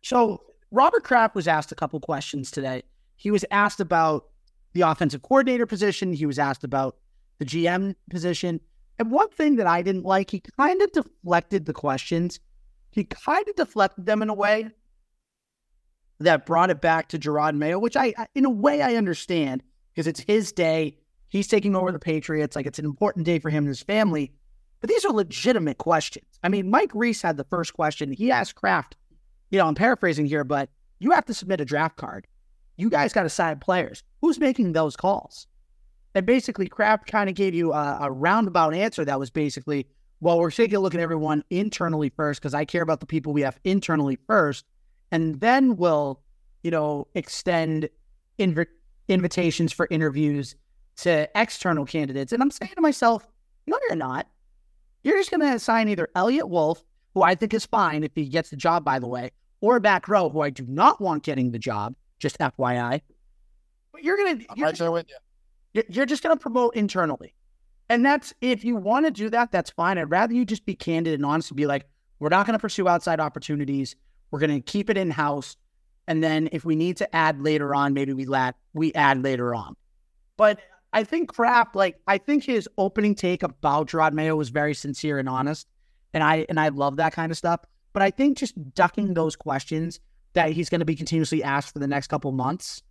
So 0.03 0.41
Robert 0.75 1.05
Kraft 1.05 1.35
was 1.35 1.47
asked 1.47 1.71
a 1.71 1.75
couple 1.75 1.99
questions 2.01 2.51
today. 2.51 2.83
He 3.15 3.31
was 3.31 3.45
asked 3.49 3.79
about 3.79 4.25
the 4.73 4.81
offensive 4.81 5.21
coordinator 5.21 5.65
position. 5.65 6.11
He 6.11 6.25
was 6.25 6.37
asked 6.37 6.65
about 6.65 6.97
the 7.39 7.45
GM 7.45 7.95
position. 8.09 8.59
And 8.99 9.09
one 9.09 9.29
thing 9.29 9.55
that 9.55 9.67
I 9.67 9.81
didn't 9.81 10.03
like, 10.03 10.31
he 10.31 10.41
kind 10.57 10.81
of 10.81 10.91
deflected 10.91 11.65
the 11.65 11.71
questions. 11.71 12.41
He 12.91 13.05
kind 13.05 13.47
of 13.47 13.55
deflected 13.55 14.05
them 14.05 14.21
in 14.21 14.27
a 14.27 14.33
way 14.33 14.69
that 16.19 16.45
brought 16.45 16.69
it 16.69 16.81
back 16.81 17.07
to 17.09 17.19
Jerod 17.19 17.55
Mayo, 17.55 17.79
which 17.79 17.95
I, 17.95 18.13
in 18.35 18.43
a 18.43 18.49
way, 18.49 18.81
I 18.81 18.95
understand 18.95 19.63
because 19.93 20.07
it's 20.07 20.19
his 20.19 20.51
day. 20.51 20.97
He's 21.29 21.47
taking 21.47 21.77
over 21.77 21.93
the 21.93 21.99
Patriots. 21.99 22.53
Like 22.53 22.65
it's 22.65 22.79
an 22.79 22.85
important 22.85 23.25
day 23.25 23.39
for 23.39 23.49
him 23.49 23.63
and 23.63 23.69
his 23.69 23.81
family. 23.81 24.33
But 24.81 24.89
these 24.89 25.05
are 25.05 25.13
legitimate 25.13 25.77
questions. 25.77 26.37
I 26.43 26.49
mean, 26.49 26.69
Mike 26.69 26.91
Reiss 26.93 27.21
had 27.21 27.37
the 27.37 27.45
first 27.45 27.73
question. 27.73 28.11
He 28.11 28.29
asked 28.29 28.55
Kraft, 28.55 28.97
you 29.55 29.61
know, 29.61 29.67
I'm 29.67 29.75
paraphrasing 29.75 30.25
here, 30.25 30.43
but 30.43 30.69
you 30.99 31.11
have 31.11 31.23
to 31.25 31.33
submit 31.33 31.61
a 31.61 31.65
draft 31.65 31.95
card. 31.95 32.27
You 32.75 32.89
guys 32.89 33.13
got 33.13 33.23
to 33.23 33.29
sign 33.29 33.57
players. 33.59 34.03
Who's 34.19 34.37
making 34.37 34.73
those 34.73 34.97
calls? 34.97 35.47
And 36.13 36.25
basically, 36.25 36.67
Kraft 36.67 37.07
kind 37.07 37.29
of 37.29 37.37
gave 37.37 37.53
you 37.53 37.71
a, 37.71 37.99
a, 38.01 38.11
roundabout 38.11 38.73
answer 38.73 39.05
that 39.05 39.17
was 39.17 39.29
basically, 39.29 39.87
well, 40.19 40.39
we're 40.39 40.51
taking 40.51 40.75
a 40.75 40.81
look 40.81 40.93
at 40.93 40.99
everyone 40.99 41.41
internally 41.49 42.09
first 42.09 42.41
because 42.41 42.53
I 42.53 42.65
care 42.65 42.81
about 42.81 42.99
the 42.99 43.05
people 43.05 43.31
we 43.31 43.43
have 43.43 43.57
internally 43.63 44.17
first, 44.27 44.65
and 45.09 45.39
then 45.39 45.77
we'll, 45.77 46.19
you 46.61 46.71
know, 46.71 47.07
extend 47.15 47.87
inv- 48.37 48.67
invitations 49.07 49.71
for 49.71 49.87
interviews 49.89 50.57
to 50.97 51.29
external 51.33 51.85
candidates. 51.85 52.33
And 52.33 52.43
I'm 52.43 52.51
saying 52.51 52.73
to 52.75 52.81
myself, 52.81 53.25
no, 53.67 53.79
you're 53.87 53.95
not. 53.95 54.27
You're 55.03 55.17
just 55.17 55.31
going 55.31 55.41
to 55.41 55.55
assign 55.55 55.87
either 55.87 56.09
Eliot 56.13 56.49
Wolf, 56.49 56.83
who 57.13 57.23
I 57.23 57.35
think 57.35 57.53
is 57.53 57.65
fine 57.65 58.03
if 58.03 58.11
he 58.15 58.25
gets 58.25 58.49
the 58.49 58.57
job, 58.57 58.83
by 58.83 58.99
the 58.99 59.07
way, 59.07 59.31
or 59.65 59.79
Matt 59.79 60.03
Groh, 60.03 60.31
who 60.31 60.41
I 60.41 60.49
do 60.49 60.65
not 60.67 61.01
want 61.01 61.23
getting 61.23 61.51
the 61.51 61.59
job, 61.59 61.95
just 62.19 62.37
FYI. 62.37 63.01
But 63.91 64.03
you're 64.03 64.17
going 64.17 64.39
to. 64.39 64.45
I'm 64.49 64.61
right 64.61 64.77
there 64.77 64.91
with 64.91 65.07
you. 65.73 65.83
You're 65.89 66.05
just 66.05 66.23
going 66.23 66.35
to 66.35 66.41
promote 66.41 66.75
internally. 66.75 67.33
And 67.89 68.05
that's, 68.05 68.33
if 68.41 68.63
you 68.63 68.75
want 68.75 69.05
to 69.05 69.11
do 69.11 69.29
that, 69.29 69.51
that's 69.51 69.69
fine. 69.69 69.97
I'd 69.97 70.09
rather 70.09 70.33
you 70.33 70.45
just 70.45 70.65
be 70.65 70.75
candid 70.75 71.13
and 71.13 71.25
honest 71.25 71.51
and 71.51 71.57
be 71.57 71.65
like, 71.65 71.85
we're 72.19 72.29
not 72.29 72.45
going 72.45 72.53
to 72.53 72.59
pursue 72.59 72.87
outside 72.87 73.19
opportunities. 73.19 73.95
We're 74.31 74.39
going 74.39 74.53
to 74.53 74.61
keep 74.61 74.89
it 74.89 74.97
in 74.97 75.11
house. 75.11 75.57
And 76.07 76.23
then 76.23 76.49
if 76.51 76.63
we 76.63 76.75
need 76.75 76.97
to 76.97 77.15
add 77.15 77.41
later 77.41 77.75
on, 77.75 77.93
maybe 77.93 78.13
we 78.13 78.25
let 78.25 78.55
we 78.73 78.93
add 78.93 79.23
later 79.23 79.55
on. 79.55 79.75
But 80.37 80.59
I 80.93 81.03
think 81.03 81.33
Kraft, 81.33 81.75
like 81.75 81.99
I 82.07 82.17
think 82.17 82.43
his 82.43 82.69
opening 82.77 83.15
take 83.15 83.43
about 83.43 83.89
Jerod 83.89 84.13
Mayo 84.13 84.35
was 84.35 84.49
very 84.49 84.73
sincere 84.73 85.17
and 85.17 85.27
honest, 85.27 85.67
and 86.13 86.23
I 86.23 86.45
and 86.47 86.59
I 86.59 86.69
love 86.69 86.97
that 86.97 87.13
kind 87.13 87.31
of 87.31 87.37
stuff. 87.37 87.61
But 87.95 88.01
I 88.01 88.11
think 88.11 88.37
just 88.37 88.73
ducking 88.73 89.13
those 89.13 89.37
questions 89.37 90.01
that 90.33 90.51
he's 90.51 90.67
going 90.67 90.79
to 90.79 90.85
be 90.85 90.97
continuously 90.97 91.41
asked 91.41 91.71
for 91.71 91.79
the 91.79 91.87
next 91.87 92.07
couple 92.07 92.29
months 92.33 92.83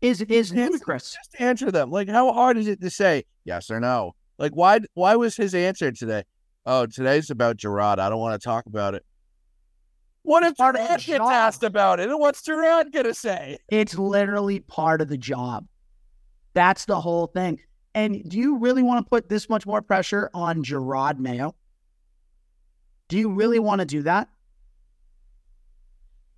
is 0.00 0.20
is 0.20 0.54
ludicrous. 0.54 1.16
Just 1.16 1.40
answer 1.40 1.72
them. 1.72 1.90
Like, 1.90 2.08
how 2.08 2.32
hard 2.32 2.56
is 2.56 2.68
it 2.68 2.80
to 2.82 2.88
say 2.88 3.24
yes 3.44 3.68
or 3.68 3.80
no? 3.80 4.14
Like, 4.38 4.52
why 4.52 4.78
why 4.94 5.16
was 5.16 5.34
his 5.34 5.56
answer 5.56 5.90
today? 5.90 6.22
Oh, 6.64 6.86
today's 6.86 7.30
about 7.30 7.56
Jerod. 7.56 7.98
I 7.98 8.08
don't 8.08 8.20
want 8.20 8.40
to 8.40 8.44
talk 8.44 8.66
about 8.66 8.94
it. 8.94 9.04
What 10.22 10.44
if 10.44 10.54
Jerod 10.54 11.04
gets 11.04 11.28
asked 11.28 11.64
about 11.64 11.98
it? 11.98 12.08
And 12.08 12.20
what's 12.20 12.42
Jerod 12.42 12.92
gonna 12.92 13.14
say? 13.14 13.58
It's 13.70 13.98
literally 13.98 14.60
part 14.60 15.00
of 15.00 15.08
the 15.08 15.18
job. 15.18 15.66
That's 16.54 16.84
the 16.84 17.00
whole 17.00 17.26
thing. 17.26 17.58
And 17.92 18.22
do 18.30 18.38
you 18.38 18.58
really 18.58 18.84
want 18.84 19.04
to 19.04 19.10
put 19.10 19.28
this 19.28 19.48
much 19.48 19.66
more 19.66 19.82
pressure 19.82 20.30
on 20.32 20.62
Jerod 20.62 21.18
Mayo? 21.18 21.56
Do 23.08 23.18
you 23.18 23.30
really 23.30 23.58
want 23.58 23.80
to 23.80 23.86
do 23.86 24.02
that? 24.02 24.28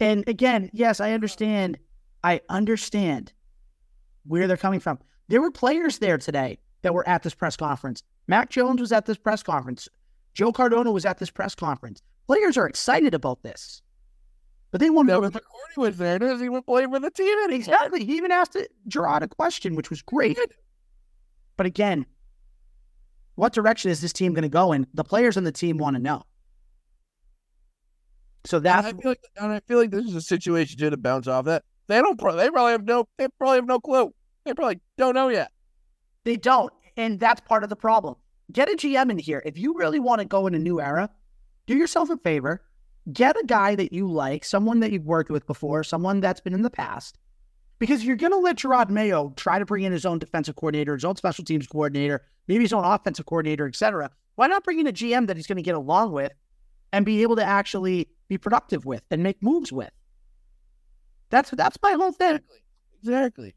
And 0.00 0.28
again, 0.28 0.70
yes, 0.72 1.00
I 1.00 1.12
understand. 1.12 1.78
I 2.22 2.40
understand 2.48 3.32
where 4.26 4.46
they're 4.46 4.56
coming 4.56 4.80
from. 4.80 4.98
There 5.28 5.40
were 5.40 5.50
players 5.50 5.98
there 5.98 6.18
today 6.18 6.58
that 6.82 6.94
were 6.94 7.08
at 7.08 7.22
this 7.22 7.34
press 7.34 7.56
conference. 7.56 8.02
Mac 8.26 8.50
Jones 8.50 8.80
was 8.80 8.92
at 8.92 9.06
this 9.06 9.18
press 9.18 9.42
conference. 9.42 9.88
Joe 10.34 10.52
Cardona 10.52 10.90
was 10.90 11.04
at 11.06 11.18
this 11.18 11.30
press 11.30 11.54
conference. 11.54 12.02
Players 12.26 12.56
are 12.56 12.66
excited 12.66 13.14
about 13.14 13.42
this. 13.42 13.82
But 14.70 14.80
they 14.80 14.90
want 14.90 15.08
to. 15.08 15.20
But 15.20 15.34
McCourty 15.34 15.76
was 15.76 15.96
there. 15.98 16.18
Doesn't 16.18 16.44
even 16.44 16.62
play 16.62 16.84
for 16.86 16.98
the 16.98 17.10
team 17.10 17.38
anymore. 17.44 17.56
Exactly. 17.56 18.04
He 18.04 18.16
even 18.16 18.32
asked 18.32 18.56
Jerod 18.88 19.22
a 19.22 19.28
question, 19.28 19.76
which 19.76 19.90
was 19.90 20.02
great. 20.02 20.36
But 21.56 21.66
again, 21.66 22.06
what 23.36 23.52
direction 23.52 23.90
is 23.90 24.00
this 24.00 24.12
team 24.12 24.34
going 24.34 24.42
to 24.42 24.48
go 24.48 24.72
in? 24.72 24.86
The 24.92 25.04
players 25.04 25.36
on 25.36 25.44
the 25.44 25.52
team 25.52 25.78
want 25.78 25.94
to 25.96 26.02
know. 26.02 26.24
So 28.44 28.58
that's. 28.60 28.86
I 28.86 28.92
feel 28.92 29.10
like, 29.10 29.20
and 29.36 29.52
I 29.52 29.60
feel 29.60 29.78
like 29.78 29.90
this 29.90 30.04
is 30.04 30.14
a 30.14 30.20
situation 30.20 30.78
to 30.78 30.96
bounce 30.96 31.26
off 31.26 31.46
that 31.46 31.64
they 31.86 32.00
don't. 32.00 32.18
They 32.18 32.50
probably 32.50 32.72
have 32.72 32.84
no. 32.84 33.08
They 33.18 33.28
probably 33.38 33.56
have 33.56 33.66
no 33.66 33.80
clue. 33.80 34.12
They 34.44 34.54
probably 34.54 34.80
don't 34.98 35.14
know 35.14 35.28
yet. 35.28 35.50
They 36.24 36.36
don't, 36.36 36.72
and 36.96 37.18
that's 37.18 37.40
part 37.40 37.64
of 37.64 37.70
the 37.70 37.76
problem. 37.76 38.16
Get 38.52 38.70
a 38.70 38.76
GM 38.76 39.10
in 39.10 39.18
here 39.18 39.42
if 39.44 39.58
you 39.58 39.74
really 39.76 40.00
want 40.00 40.20
to 40.20 40.26
go 40.26 40.46
in 40.46 40.54
a 40.54 40.58
new 40.58 40.80
era. 40.80 41.10
Do 41.66 41.74
yourself 41.74 42.10
a 42.10 42.16
favor 42.18 42.62
get 43.12 43.36
a 43.36 43.44
guy 43.46 43.74
that 43.74 43.92
you 43.92 44.10
like, 44.10 44.44
someone 44.44 44.80
that 44.80 44.92
you've 44.92 45.06
worked 45.06 45.30
with 45.30 45.46
before, 45.46 45.84
someone 45.84 46.20
that's 46.20 46.40
been 46.40 46.54
in 46.54 46.62
the 46.62 46.70
past. 46.70 47.18
Because 47.78 48.04
you're 48.04 48.16
going 48.16 48.32
to 48.32 48.38
let 48.38 48.56
Jerod 48.56 48.88
Mayo 48.88 49.32
try 49.36 49.58
to 49.58 49.64
bring 49.64 49.82
in 49.82 49.92
his 49.92 50.06
own 50.06 50.18
defensive 50.18 50.56
coordinator, 50.56 50.94
his 50.94 51.04
own 51.04 51.16
special 51.16 51.44
teams 51.44 51.66
coordinator, 51.66 52.24
maybe 52.46 52.64
his 52.64 52.72
own 52.72 52.84
offensive 52.84 53.26
coordinator, 53.26 53.66
etc. 53.66 54.10
Why 54.36 54.46
not 54.46 54.64
bring 54.64 54.78
in 54.78 54.86
a 54.86 54.92
GM 54.92 55.26
that 55.26 55.36
he's 55.36 55.46
going 55.46 55.56
to 55.56 55.62
get 55.62 55.74
along 55.74 56.12
with 56.12 56.32
and 56.92 57.04
be 57.04 57.22
able 57.22 57.36
to 57.36 57.44
actually 57.44 58.08
be 58.34 58.38
productive 58.38 58.84
with 58.84 59.02
and 59.10 59.22
make 59.22 59.42
moves 59.42 59.72
with? 59.72 59.90
That's 61.30 61.50
that's 61.50 61.78
my 61.82 61.92
whole 61.92 62.12
thing. 62.12 62.40
Exactly. 63.00 63.54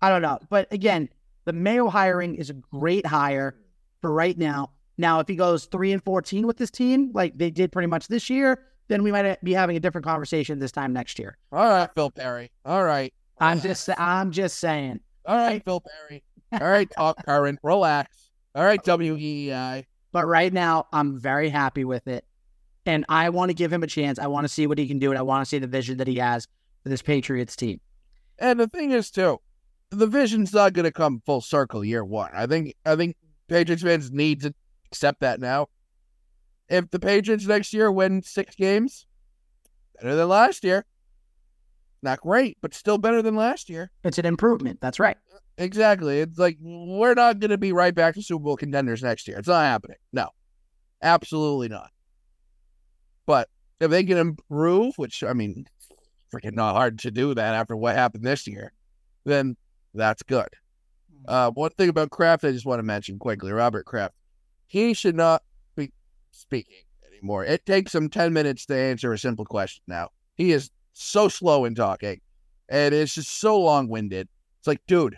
I 0.00 0.08
don't 0.08 0.22
know, 0.22 0.38
but 0.50 0.72
again, 0.72 1.08
the 1.44 1.52
Mayo 1.52 1.88
hiring 1.88 2.34
is 2.34 2.50
a 2.50 2.54
great 2.54 3.06
hire 3.06 3.56
for 4.00 4.12
right 4.12 4.36
now. 4.36 4.70
Now, 4.96 5.20
if 5.20 5.28
he 5.28 5.36
goes 5.36 5.66
three 5.66 5.92
and 5.92 6.02
fourteen 6.02 6.46
with 6.46 6.56
this 6.56 6.70
team, 6.70 7.10
like 7.14 7.36
they 7.36 7.50
did 7.50 7.72
pretty 7.72 7.88
much 7.88 8.08
this 8.08 8.28
year, 8.30 8.66
then 8.88 9.02
we 9.02 9.12
might 9.12 9.42
be 9.42 9.52
having 9.52 9.76
a 9.76 9.80
different 9.80 10.04
conversation 10.04 10.58
this 10.58 10.72
time 10.72 10.92
next 10.92 11.18
year. 11.18 11.36
All 11.52 11.68
right, 11.68 11.88
Phil 11.94 12.10
Perry. 12.10 12.50
All 12.64 12.84
right. 12.84 13.12
I'm 13.38 13.60
just 13.60 13.88
I'm 13.98 14.30
just 14.30 14.58
saying. 14.58 15.00
All 15.26 15.36
right, 15.36 15.64
Phil 15.64 15.80
Perry. 15.80 16.22
All 16.52 16.68
right, 16.68 16.88
talk 16.90 17.24
current. 17.24 17.58
Relax. 17.62 18.30
All 18.54 18.64
right, 18.64 18.80
WEI. 18.84 19.86
But 20.12 20.26
right 20.26 20.52
now, 20.52 20.86
I'm 20.92 21.18
very 21.18 21.48
happy 21.48 21.84
with 21.84 22.06
it. 22.06 22.24
And 22.86 23.04
I 23.08 23.30
want 23.30 23.50
to 23.50 23.54
give 23.54 23.72
him 23.72 23.82
a 23.82 23.86
chance. 23.86 24.18
I 24.18 24.26
want 24.26 24.44
to 24.44 24.52
see 24.52 24.66
what 24.66 24.78
he 24.78 24.86
can 24.86 24.98
do. 24.98 25.10
And 25.10 25.18
I 25.18 25.22
want 25.22 25.44
to 25.44 25.48
see 25.48 25.58
the 25.58 25.66
vision 25.66 25.96
that 25.98 26.06
he 26.06 26.16
has 26.16 26.46
for 26.82 26.88
this 26.88 27.02
Patriots 27.02 27.56
team. 27.56 27.80
And 28.38 28.60
the 28.60 28.68
thing 28.68 28.90
is, 28.90 29.10
too, 29.10 29.40
the 29.90 30.06
vision's 30.06 30.52
not 30.52 30.72
going 30.72 30.84
to 30.84 30.92
come 30.92 31.22
full 31.24 31.40
circle 31.40 31.84
year 31.84 32.04
one. 32.04 32.30
I 32.34 32.46
think 32.46 32.74
I 32.84 32.96
think 32.96 33.16
Patriots 33.48 33.82
fans 33.82 34.10
need 34.10 34.42
to 34.42 34.54
accept 34.90 35.20
that 35.20 35.40
now. 35.40 35.68
If 36.68 36.90
the 36.90 36.98
Patriots 36.98 37.46
next 37.46 37.72
year 37.72 37.90
win 37.90 38.22
six 38.22 38.54
games, 38.54 39.06
better 40.00 40.14
than 40.14 40.28
last 40.28 40.64
year. 40.64 40.84
Not 42.02 42.20
great, 42.20 42.58
but 42.60 42.74
still 42.74 42.98
better 42.98 43.22
than 43.22 43.34
last 43.34 43.70
year. 43.70 43.90
It's 44.02 44.18
an 44.18 44.26
improvement. 44.26 44.78
That's 44.82 45.00
right. 45.00 45.16
Exactly. 45.56 46.20
It's 46.20 46.38
like 46.38 46.58
we're 46.60 47.14
not 47.14 47.38
going 47.38 47.50
to 47.50 47.58
be 47.58 47.72
right 47.72 47.94
back 47.94 48.14
to 48.14 48.22
Super 48.22 48.42
Bowl 48.42 48.56
contenders 48.56 49.02
next 49.02 49.26
year. 49.26 49.38
It's 49.38 49.48
not 49.48 49.62
happening. 49.62 49.96
No, 50.12 50.28
absolutely 51.02 51.68
not. 51.68 51.90
But 53.26 53.48
if 53.80 53.90
they 53.90 54.04
can 54.04 54.18
improve, 54.18 54.94
which 54.96 55.22
I 55.22 55.32
mean, 55.32 55.66
freaking 56.32 56.54
not 56.54 56.74
hard 56.74 56.98
to 57.00 57.10
do 57.10 57.34
that 57.34 57.54
after 57.54 57.76
what 57.76 57.96
happened 57.96 58.24
this 58.24 58.46
year, 58.46 58.72
then 59.24 59.56
that's 59.94 60.22
good. 60.22 60.48
Uh, 61.26 61.50
one 61.52 61.70
thing 61.70 61.88
about 61.88 62.10
Kraft, 62.10 62.44
I 62.44 62.52
just 62.52 62.66
want 62.66 62.80
to 62.80 62.84
mention 62.84 63.18
quickly 63.18 63.52
Robert 63.52 63.86
Kraft. 63.86 64.14
He 64.66 64.92
should 64.94 65.16
not 65.16 65.42
be 65.76 65.92
speaking 66.32 66.82
anymore. 67.10 67.44
It 67.44 67.64
takes 67.64 67.94
him 67.94 68.10
10 68.10 68.32
minutes 68.32 68.66
to 68.66 68.76
answer 68.76 69.12
a 69.12 69.18
simple 69.18 69.44
question 69.44 69.82
now. 69.86 70.10
He 70.36 70.52
is 70.52 70.70
so 70.92 71.28
slow 71.28 71.64
in 71.64 71.74
talking, 71.74 72.20
and 72.68 72.94
it's 72.94 73.14
just 73.14 73.40
so 73.40 73.58
long 73.58 73.88
winded. 73.88 74.28
It's 74.58 74.66
like, 74.66 74.82
dude, 74.86 75.16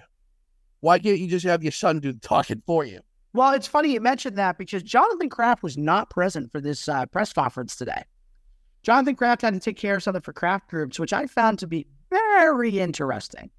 why 0.81 0.99
can't 0.99 1.19
you 1.19 1.27
just 1.27 1.47
have 1.47 1.62
your 1.62 1.73
son 1.73 2.01
do 2.01 2.12
the 2.12 2.21
talking 2.21 2.62
for 2.66 2.85
you? 2.85 3.01
Well, 3.37 3.53
it's 3.53 3.66
funny 3.66 3.92
you 3.92 4.01
mentioned 4.01 4.37
that 4.38 4.57
because 4.57 4.83
Jonathan 4.83 5.29
Kraft 5.29 5.62
was 5.62 5.77
not 5.77 6.09
present 6.09 6.51
for 6.51 6.59
this 6.59 6.88
uh, 6.88 7.05
press 7.05 7.35
conference 7.35 7.77
today. 7.77 8.03
Jonathan 8.83 9.14
Kraft 9.14 9.42
had 9.42 9.53
to 9.53 9.61
take 9.61 9.77
care 9.77 9.96
of 9.96 10.03
something 10.03 10.22
for 10.22 10.33
Kraft 10.33 10.68
Groups, 10.70 10.99
which 10.99 11.12
I 11.12 11.27
found 11.27 11.59
to 11.59 11.66
be 11.66 11.87
very 12.11 12.79
interesting. 12.79 13.51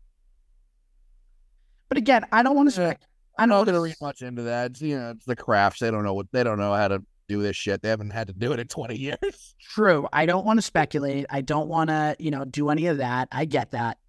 But 1.90 2.00
again, 2.00 2.26
I 2.32 2.42
don't 2.42 2.56
want 2.56 2.72
to. 2.74 2.82
Yeah. 2.82 2.94
I 3.38 3.44
I'm 3.44 3.50
don't 3.50 3.66
gonna 3.66 3.78
wanna- 3.78 3.90
read 3.90 3.96
much 4.02 4.24
into 4.24 4.42
that. 4.44 4.72
It's, 4.72 4.82
you 4.82 4.98
know, 4.98 5.12
it's 5.12 5.26
the 5.26 5.36
Krafts. 5.36 5.78
They 5.78 5.92
don't 5.92 6.04
know 6.04 6.16
what 6.16 6.26
they 6.32 6.44
don't 6.44 6.58
know 6.58 6.74
how 6.74 6.88
to 6.88 7.04
do 7.28 7.44
this 7.44 7.56
shit. 7.56 7.84
They 7.84 7.90
haven't 7.90 8.10
had 8.10 8.28
to 8.28 8.34
do 8.34 8.52
it 8.54 8.60
in 8.60 8.68
20 8.68 8.98
years. 8.98 9.56
True. 9.62 10.08
I 10.12 10.26
don't 10.26 10.44
want 10.44 10.58
to 10.58 10.62
speculate. 10.64 11.28
I 11.30 11.42
don't 11.42 11.68
want 11.68 11.90
to, 11.92 12.16
you 12.18 12.32
know, 12.32 12.46
do 12.46 12.70
any 12.70 12.88
of 12.88 12.98
that. 12.98 13.28
I 13.32 13.46
get 13.46 13.72
that. 13.72 14.00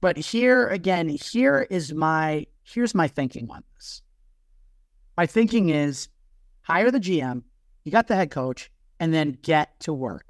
But 0.00 0.16
here 0.16 0.66
again, 0.68 1.08
here 1.10 1.66
is 1.68 1.92
my 1.92 2.46
here's 2.64 2.94
my 2.94 3.06
thinking 3.06 3.50
on 3.50 3.62
this. 3.74 4.02
My 5.16 5.26
thinking 5.26 5.68
is 5.68 6.08
hire 6.62 6.90
the 6.90 7.00
GM, 7.00 7.42
you 7.84 7.92
got 7.92 8.08
the 8.08 8.16
head 8.16 8.30
coach, 8.30 8.70
and 8.98 9.12
then 9.12 9.36
get 9.42 9.78
to 9.80 9.92
work. 9.92 10.28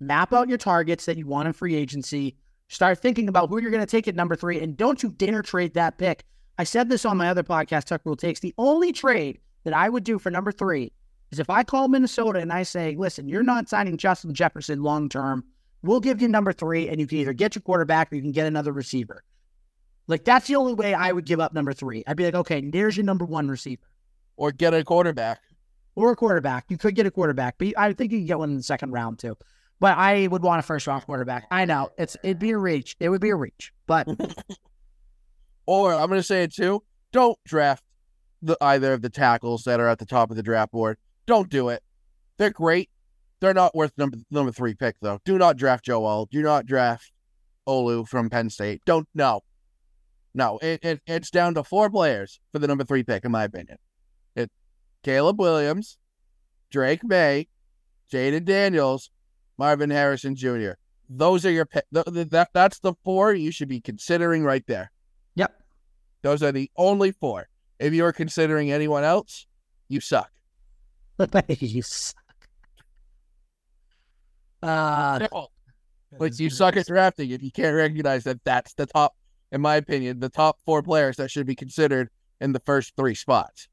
Map 0.00 0.32
out 0.32 0.48
your 0.48 0.58
targets 0.58 1.06
that 1.06 1.16
you 1.16 1.26
want 1.26 1.46
in 1.46 1.54
free 1.54 1.74
agency. 1.74 2.36
Start 2.68 2.98
thinking 2.98 3.28
about 3.28 3.48
who 3.48 3.60
you're 3.60 3.70
going 3.70 3.82
to 3.82 3.86
take 3.86 4.06
at 4.06 4.14
number 4.14 4.36
three, 4.36 4.60
and 4.60 4.76
don't 4.76 5.02
you 5.02 5.10
dare 5.10 5.40
trade 5.40 5.74
that 5.74 5.96
pick. 5.96 6.24
I 6.58 6.64
said 6.64 6.90
this 6.90 7.06
on 7.06 7.16
my 7.16 7.28
other 7.30 7.42
podcast, 7.42 7.84
Tuck 7.84 8.02
Rule 8.04 8.16
Takes. 8.16 8.40
The 8.40 8.54
only 8.58 8.92
trade 8.92 9.38
that 9.64 9.72
I 9.72 9.88
would 9.88 10.04
do 10.04 10.18
for 10.18 10.30
number 10.30 10.52
three 10.52 10.92
is 11.30 11.38
if 11.38 11.48
I 11.48 11.62
call 11.62 11.88
Minnesota 11.88 12.40
and 12.40 12.52
I 12.52 12.64
say, 12.64 12.96
listen, 12.98 13.28
you're 13.28 13.42
not 13.42 13.68
signing 13.68 13.96
Justin 13.96 14.34
Jefferson 14.34 14.82
long 14.82 15.08
term. 15.08 15.44
We'll 15.82 16.00
give 16.00 16.20
you 16.20 16.28
number 16.28 16.52
three, 16.52 16.88
and 16.88 17.00
you 17.00 17.06
can 17.06 17.18
either 17.18 17.32
get 17.32 17.54
your 17.54 17.62
quarterback 17.62 18.12
or 18.12 18.16
you 18.16 18.22
can 18.22 18.32
get 18.32 18.46
another 18.46 18.72
receiver. 18.72 19.22
Like, 20.06 20.24
that's 20.24 20.48
the 20.48 20.56
only 20.56 20.74
way 20.74 20.92
I 20.92 21.12
would 21.12 21.24
give 21.24 21.40
up 21.40 21.54
number 21.54 21.72
three. 21.72 22.02
I'd 22.06 22.16
be 22.16 22.24
like, 22.24 22.34
okay, 22.34 22.60
there's 22.60 22.96
your 22.96 23.04
number 23.04 23.24
one 23.24 23.48
receiver 23.48 23.82
Or 24.38 24.52
get 24.52 24.72
a 24.72 24.82
quarterback. 24.84 25.40
or 25.96 26.12
a 26.12 26.16
quarterback. 26.16 26.66
You 26.68 26.78
could 26.78 26.94
get 26.94 27.06
a 27.06 27.10
quarterback, 27.10 27.56
but 27.58 27.74
I 27.76 27.92
think 27.92 28.12
you 28.12 28.18
can 28.18 28.26
get 28.26 28.38
one 28.38 28.50
in 28.50 28.56
the 28.56 28.62
second 28.62 28.92
round 28.92 29.18
too. 29.18 29.36
But 29.80 29.98
I 29.98 30.28
would 30.28 30.42
want 30.42 30.60
a 30.60 30.62
first 30.62 30.86
round 30.86 31.04
quarterback. 31.04 31.46
I 31.50 31.64
know 31.64 31.90
it's 31.98 32.16
it'd 32.22 32.38
be 32.38 32.50
a 32.52 32.58
reach. 32.58 32.96
It 33.00 33.08
would 33.10 33.20
be 33.20 33.30
a 33.30 33.36
reach, 33.36 33.72
but 33.86 34.06
Or 35.66 35.92
I'm 35.92 36.08
going 36.08 36.18
to 36.18 36.22
say 36.22 36.44
it 36.44 36.54
too. 36.54 36.82
Don't 37.12 37.38
draft 37.44 37.84
the 38.40 38.56
either 38.60 38.92
of 38.92 39.02
the 39.02 39.10
tackles 39.10 39.64
that 39.64 39.80
are 39.80 39.88
at 39.88 39.98
the 39.98 40.06
top 40.06 40.30
of 40.30 40.36
the 40.36 40.42
draft 40.42 40.72
board. 40.72 40.96
Don't 41.26 41.50
do 41.50 41.68
it. 41.68 41.82
They're 42.38 42.50
great. 42.50 42.88
They're 43.40 43.54
not 43.54 43.74
worth 43.74 43.92
number 43.98 44.18
number 44.30 44.52
three 44.52 44.74
pick 44.74 44.96
though. 45.00 45.18
Do 45.24 45.36
not 45.38 45.56
draft 45.56 45.84
Joel. 45.84 46.26
Do 46.30 46.42
not 46.42 46.66
draft 46.66 47.12
Olu 47.68 48.08
from 48.08 48.30
Penn 48.30 48.50
State. 48.50 48.82
Don't 48.86 49.06
no. 49.14 49.42
No, 50.34 50.58
it, 50.58 50.84
it 50.84 51.00
it's 51.06 51.30
down 51.30 51.54
to 51.54 51.64
four 51.64 51.90
players 51.90 52.40
for 52.52 52.58
the 52.60 52.66
number 52.68 52.84
three 52.84 53.02
pick, 53.02 53.24
in 53.24 53.32
my 53.32 53.44
opinion. 53.44 53.78
It 55.02 55.06
Caleb 55.06 55.38
Williams, 55.40 55.98
Drake 56.70 57.04
Maye, 57.04 57.48
Jayden 58.12 58.44
Daniels, 58.44 59.10
Marvin 59.58 59.90
Harrison 59.90 60.34
Jr. 60.34 60.72
Those 61.10 61.44
are 61.46 61.50
your 61.50 61.64
pick. 61.64 61.84
Th- 61.92 62.04
th- 62.06 62.28
that 62.30 62.50
that's 62.52 62.78
the 62.80 62.94
four 63.04 63.34
you 63.34 63.50
should 63.50 63.68
be 63.68 63.80
considering 63.80 64.44
right 64.44 64.64
there. 64.66 64.90
yep. 65.34 65.54
Those 66.22 66.42
are 66.42 66.52
the 66.52 66.70
only 66.76 67.12
four. 67.12 67.48
If 67.78 67.94
you're 67.94 68.12
considering 68.12 68.72
anyone 68.72 69.04
else, 69.04 69.46
you 69.88 70.00
suck. 70.00 70.30
you 71.48 71.82
suck. 71.82 72.16
Uh, 74.62 75.18
Like 76.18 76.38
you 76.40 76.50
suck 76.50 76.76
at 76.76 76.86
drafting 76.86 77.30
if 77.30 77.42
you 77.42 77.50
can't 77.52 77.76
recognize 77.76 78.24
that 78.24 78.42
that's 78.44 78.74
the 78.74 78.86
top, 78.86 79.14
in 79.52 79.60
my 79.60 79.76
opinion, 79.76 80.18
the 80.20 80.28
top 80.28 80.58
four 80.64 80.82
players 80.82 81.16
that 81.16 81.30
should 81.30 81.46
be 81.46 81.54
considered 81.54 82.08
in 82.40 82.52
the 82.52 82.60
first 82.60 82.94
three 82.96 83.14
spots. 83.14 83.68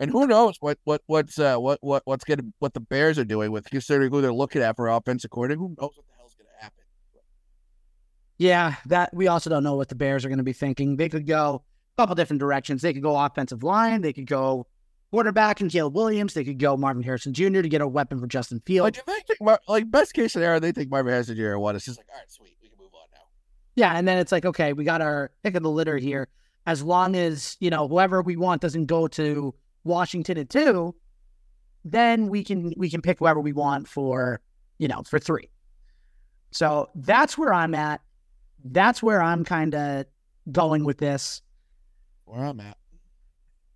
And 0.00 0.10
who 0.10 0.26
knows 0.26 0.56
what 0.60 0.78
what 0.84 1.02
what's 1.06 1.38
uh 1.38 1.56
what 1.58 1.78
what 1.82 2.02
what's 2.06 2.24
gonna 2.24 2.42
what 2.58 2.74
the 2.74 2.80
Bears 2.80 3.18
are 3.18 3.24
doing 3.24 3.52
with 3.52 3.66
considering 3.70 4.10
who 4.10 4.20
they're 4.22 4.32
looking 4.32 4.62
at 4.62 4.74
for 4.74 4.88
offensive 4.88 5.30
coordinator. 5.30 5.60
Who 5.60 5.68
knows 5.78 5.90
what 5.94 6.06
the 6.06 6.12
hell's 6.18 6.34
gonna 6.34 6.48
happen? 6.58 6.82
Yeah, 8.38 8.76
that 8.86 9.10
we 9.12 9.28
also 9.28 9.50
don't 9.50 9.62
know 9.62 9.76
what 9.76 9.88
the 9.90 9.94
Bears 9.94 10.24
are 10.24 10.28
going 10.28 10.38
to 10.38 10.44
be 10.44 10.54
thinking. 10.54 10.96
They 10.96 11.10
could 11.10 11.26
go 11.26 11.62
a 11.98 12.00
couple 12.02 12.14
different 12.14 12.40
directions. 12.40 12.80
They 12.80 12.94
could 12.94 13.02
go 13.02 13.14
offensive 13.16 13.62
line. 13.62 14.00
They 14.00 14.14
could 14.14 14.26
go 14.26 14.66
quarterback 15.10 15.60
and 15.60 15.70
Caleb 15.70 15.94
Williams. 15.94 16.32
They 16.32 16.44
could 16.44 16.58
go 16.58 16.76
Marvin 16.78 17.02
Harrison 17.02 17.34
Jr. 17.34 17.60
to 17.60 17.68
get 17.68 17.82
a 17.82 17.86
weapon 17.88 18.18
for 18.18 18.26
Justin 18.26 18.56
Like 18.56 18.64
Fields. 18.66 19.00
they 19.06 19.12
think 19.26 19.40
Mar- 19.42 19.60
like 19.68 19.90
best 19.90 20.14
case 20.14 20.32
scenario, 20.32 20.58
they 20.58 20.72
think 20.72 20.90
Marvin 20.90 21.12
Harrison 21.12 21.36
Jr. 21.36 21.58
won. 21.58 21.76
It's 21.76 21.84
just 21.84 21.98
like 21.98 22.06
all 22.10 22.18
right, 22.18 22.30
sweet, 22.30 22.56
we 22.62 22.68
can 22.70 22.78
move 22.78 22.94
on 22.94 23.08
now. 23.12 23.20
Yeah, 23.74 23.92
and 23.92 24.08
then 24.08 24.16
it's 24.16 24.32
like, 24.32 24.46
okay, 24.46 24.72
we 24.72 24.84
got 24.84 25.02
our 25.02 25.30
pick 25.42 25.54
of 25.54 25.62
the 25.62 25.70
litter 25.70 25.98
here. 25.98 26.28
As 26.64 26.82
long 26.82 27.16
as 27.16 27.58
you 27.60 27.68
know 27.68 27.88
whoever 27.88 28.22
we 28.22 28.36
want 28.36 28.62
doesn't 28.62 28.86
go 28.86 29.06
to 29.08 29.54
Washington 29.84 30.38
at 30.38 30.50
two, 30.50 30.94
then 31.84 32.28
we 32.28 32.44
can 32.44 32.72
we 32.76 32.90
can 32.90 33.00
pick 33.00 33.18
whoever 33.18 33.40
we 33.40 33.52
want 33.52 33.88
for 33.88 34.40
you 34.78 34.88
know 34.88 35.02
for 35.02 35.18
three. 35.18 35.48
So 36.50 36.88
that's 36.94 37.38
where 37.38 37.54
I'm 37.54 37.74
at. 37.74 38.00
That's 38.64 39.02
where 39.02 39.22
I'm 39.22 39.44
kind 39.44 39.74
of 39.74 40.06
going 40.50 40.84
with 40.84 40.98
this. 40.98 41.42
Where 42.24 42.44
I'm 42.44 42.60
at. 42.60 42.76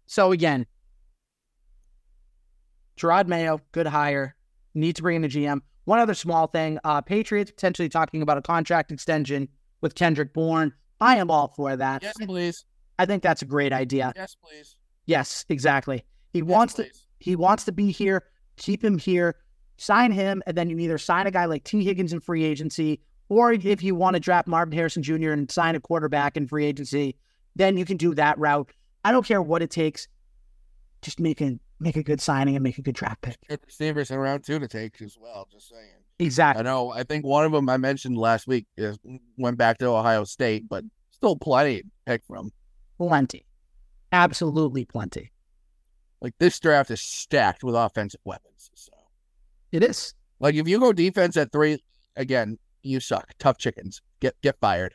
So 0.06 0.32
again, 0.32 0.66
Jerod 2.98 3.26
Mayo, 3.26 3.60
good 3.72 3.86
hire. 3.86 4.34
Need 4.74 4.96
to 4.96 5.02
bring 5.02 5.16
in 5.16 5.24
a 5.24 5.28
GM. 5.28 5.60
One 5.84 5.98
other 5.98 6.14
small 6.14 6.46
thing: 6.46 6.78
uh, 6.84 7.00
Patriots 7.00 7.50
potentially 7.50 7.88
talking 7.88 8.22
about 8.22 8.38
a 8.38 8.42
contract 8.42 8.92
extension 8.92 9.48
with 9.80 9.94
Kendrick 9.94 10.32
Bourne. 10.32 10.72
I 11.00 11.16
am 11.16 11.30
all 11.30 11.48
for 11.48 11.76
that. 11.76 12.02
Yes, 12.02 12.14
please. 12.24 12.64
I 12.98 13.06
think 13.06 13.22
that's 13.22 13.42
a 13.42 13.46
great 13.46 13.72
idea. 13.72 14.12
Yes, 14.16 14.36
please. 14.42 14.76
Yes, 15.06 15.44
exactly. 15.48 16.04
He 16.32 16.40
Yes, 16.40 16.48
wants 16.48 16.74
to. 16.74 16.86
He 17.18 17.36
wants 17.36 17.64
to 17.64 17.72
be 17.72 17.90
here. 17.90 18.24
Keep 18.56 18.84
him 18.84 18.98
here. 18.98 19.36
Sign 19.76 20.12
him, 20.12 20.42
and 20.46 20.56
then 20.56 20.70
you 20.70 20.78
either 20.78 20.98
sign 20.98 21.26
a 21.26 21.30
guy 21.30 21.46
like 21.46 21.64
Tee 21.64 21.84
Higgins 21.84 22.12
in 22.12 22.20
free 22.20 22.44
agency, 22.44 23.00
or 23.28 23.52
if 23.52 23.82
you 23.82 23.94
want 23.94 24.14
to 24.14 24.20
draft 24.20 24.46
Marvin 24.46 24.72
Harrison 24.76 25.02
Jr. 25.02 25.30
and 25.32 25.50
sign 25.50 25.74
a 25.74 25.80
quarterback 25.80 26.36
in 26.36 26.46
free 26.46 26.64
agency, 26.64 27.16
then 27.56 27.76
you 27.76 27.84
can 27.84 27.96
do 27.96 28.14
that 28.14 28.38
route. 28.38 28.70
I 29.04 29.10
don't 29.10 29.26
care 29.26 29.42
what 29.42 29.62
it 29.62 29.70
takes. 29.70 30.06
Just 31.02 31.18
make 31.20 31.40
a 31.40 31.58
make 31.80 31.96
a 31.96 32.02
good 32.02 32.20
signing 32.20 32.54
and 32.56 32.62
make 32.62 32.78
a 32.78 32.82
good 32.82 32.94
draft 32.94 33.20
pick. 33.22 33.36
Good 33.48 33.60
receivers 33.66 34.10
in 34.10 34.18
round 34.18 34.44
two 34.44 34.58
to 34.58 34.68
take 34.68 35.02
as 35.02 35.18
well. 35.20 35.48
Just 35.50 35.68
saying. 35.70 35.88
Exactly. 36.20 36.60
I 36.60 36.62
know. 36.62 36.90
I 36.90 37.02
think 37.02 37.24
one 37.26 37.44
of 37.44 37.50
them 37.52 37.68
I 37.68 37.76
mentioned 37.76 38.16
last 38.16 38.46
week 38.46 38.66
is 38.76 38.98
went 39.36 39.58
back 39.58 39.78
to 39.78 39.86
Ohio 39.86 40.24
State, 40.24 40.68
but 40.68 40.84
still 41.10 41.36
plenty 41.36 41.82
to 41.82 41.88
pick 42.06 42.22
from. 42.26 42.52
Plenty. 42.96 43.44
Absolutely 44.14 44.84
plenty. 44.84 45.32
Like 46.20 46.34
this 46.38 46.60
draft 46.60 46.88
is 46.92 47.00
stacked 47.00 47.64
with 47.64 47.74
offensive 47.74 48.20
weapons. 48.24 48.70
So, 48.72 48.92
It 49.72 49.82
is. 49.82 50.14
like 50.38 50.54
if 50.54 50.68
you 50.68 50.78
go 50.78 50.92
defense 50.92 51.36
at 51.36 51.50
three, 51.50 51.82
again, 52.14 52.56
you 52.84 53.00
suck. 53.00 53.32
Tough 53.40 53.58
chickens. 53.58 54.00
Get 54.20 54.40
get 54.40 54.56
fired. 54.60 54.94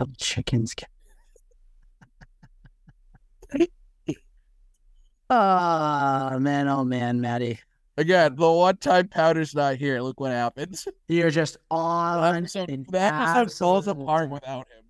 Tough 0.00 0.08
chickens. 0.18 0.74
get 0.74 0.88
oh 5.30 6.38
man, 6.40 6.66
oh 6.66 6.84
man, 6.84 7.20
Maddie. 7.20 7.60
Again, 7.98 8.34
the 8.34 8.50
one 8.50 8.78
time 8.78 9.06
Powder's 9.06 9.54
not 9.54 9.76
here. 9.76 10.00
Look 10.00 10.18
what 10.18 10.32
happens. 10.32 10.88
You're 11.06 11.30
just 11.30 11.56
on 11.70 12.48
So 12.48 12.64
an 12.64 12.84
that 12.90 13.52
falls 13.52 13.86
apart 13.86 14.28
without 14.28 14.66
him. 14.66 14.84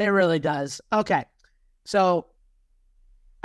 It 0.00 0.08
really 0.08 0.40
does. 0.40 0.80
Okay. 0.92 1.24
So 1.84 2.26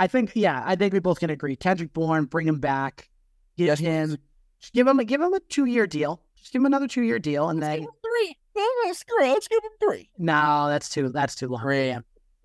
I 0.00 0.06
think, 0.06 0.32
yeah, 0.34 0.62
I 0.64 0.76
think 0.76 0.92
we 0.92 1.00
both 1.00 1.18
can 1.20 1.30
agree. 1.30 1.56
Kendrick 1.56 1.92
Bourne, 1.92 2.24
bring 2.26 2.46
him 2.46 2.60
back. 2.60 3.08
Give 3.56 3.66
Yes, 3.66 3.78
him 3.80 4.16
just 4.60 4.72
give 4.72 4.86
him 4.86 4.98
a 4.98 5.04
give 5.04 5.20
him 5.20 5.32
a 5.34 5.40
two 5.40 5.64
year 5.64 5.86
deal. 5.86 6.20
Just 6.36 6.52
give 6.52 6.60
him 6.60 6.66
another 6.66 6.86
two 6.88 7.02
year 7.02 7.18
deal 7.18 7.48
and 7.48 7.58
Let's 7.60 7.68
then 7.70 7.78
give 7.80 7.88
him 7.88 7.94
three. 8.02 8.36
It. 8.56 9.32
Let's 9.34 9.48
give 9.48 9.62
him 9.62 9.70
three. 9.80 10.10
no, 10.18 10.66
that's 10.68 10.88
too 10.88 11.08
that's 11.10 11.34
too 11.34 11.48
long. 11.48 11.62
Three. 11.62 11.96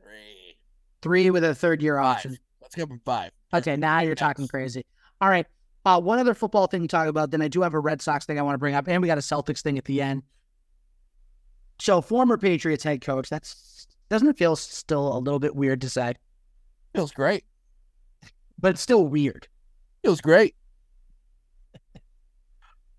Three. 0.01 0.57
Three 1.01 1.29
with 1.31 1.43
a 1.43 1.55
third 1.55 1.81
year 1.81 1.97
Five. 1.97 2.15
option. 2.17 2.37
Let's 2.61 2.75
give 2.75 2.89
him 2.89 3.01
five. 3.05 3.31
Okay, 3.53 3.75
now 3.75 3.99
you're 4.01 4.15
talking 4.15 4.47
crazy. 4.47 4.85
All 5.21 5.29
right. 5.29 5.45
Uh, 5.85 5.99
one 5.99 6.17
other 6.17 6.33
football 6.33 6.65
thing 6.67 6.81
to 6.83 6.87
talk 6.87 7.07
about, 7.07 7.29
then 7.31 7.41
I 7.41 7.47
do 7.49 7.61
have 7.61 7.73
a 7.73 7.79
Red 7.79 8.01
Sox 8.01 8.25
thing 8.25 8.39
I 8.39 8.41
want 8.41 8.53
to 8.55 8.57
bring 8.59 8.73
up, 8.73 8.87
and 8.87 9.01
we 9.01 9.07
got 9.07 9.17
a 9.17 9.21
Celtics 9.21 9.61
thing 9.61 9.77
at 9.77 9.83
the 9.85 10.01
end. 10.01 10.23
So, 11.79 11.99
former 12.01 12.37
Patriots 12.37 12.83
head 12.85 13.01
coach, 13.01 13.29
that's 13.29 13.85
doesn't 14.09 14.27
it 14.29 14.37
feel 14.37 14.55
still 14.55 15.15
a 15.15 15.19
little 15.19 15.39
bit 15.39 15.55
weird 15.55 15.81
to 15.81 15.89
say, 15.89 16.13
Feels 16.93 17.11
great. 17.11 17.43
but 18.59 18.71
it's 18.71 18.81
still 18.81 19.05
weird. 19.07 19.47
Feels 20.03 20.21
great. 20.21 20.55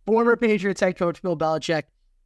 Former 0.07 0.37
Patriots 0.37 0.81
head 0.81 0.97
coach 0.97 1.23
Bill 1.23 1.37
Belichick 1.37 1.85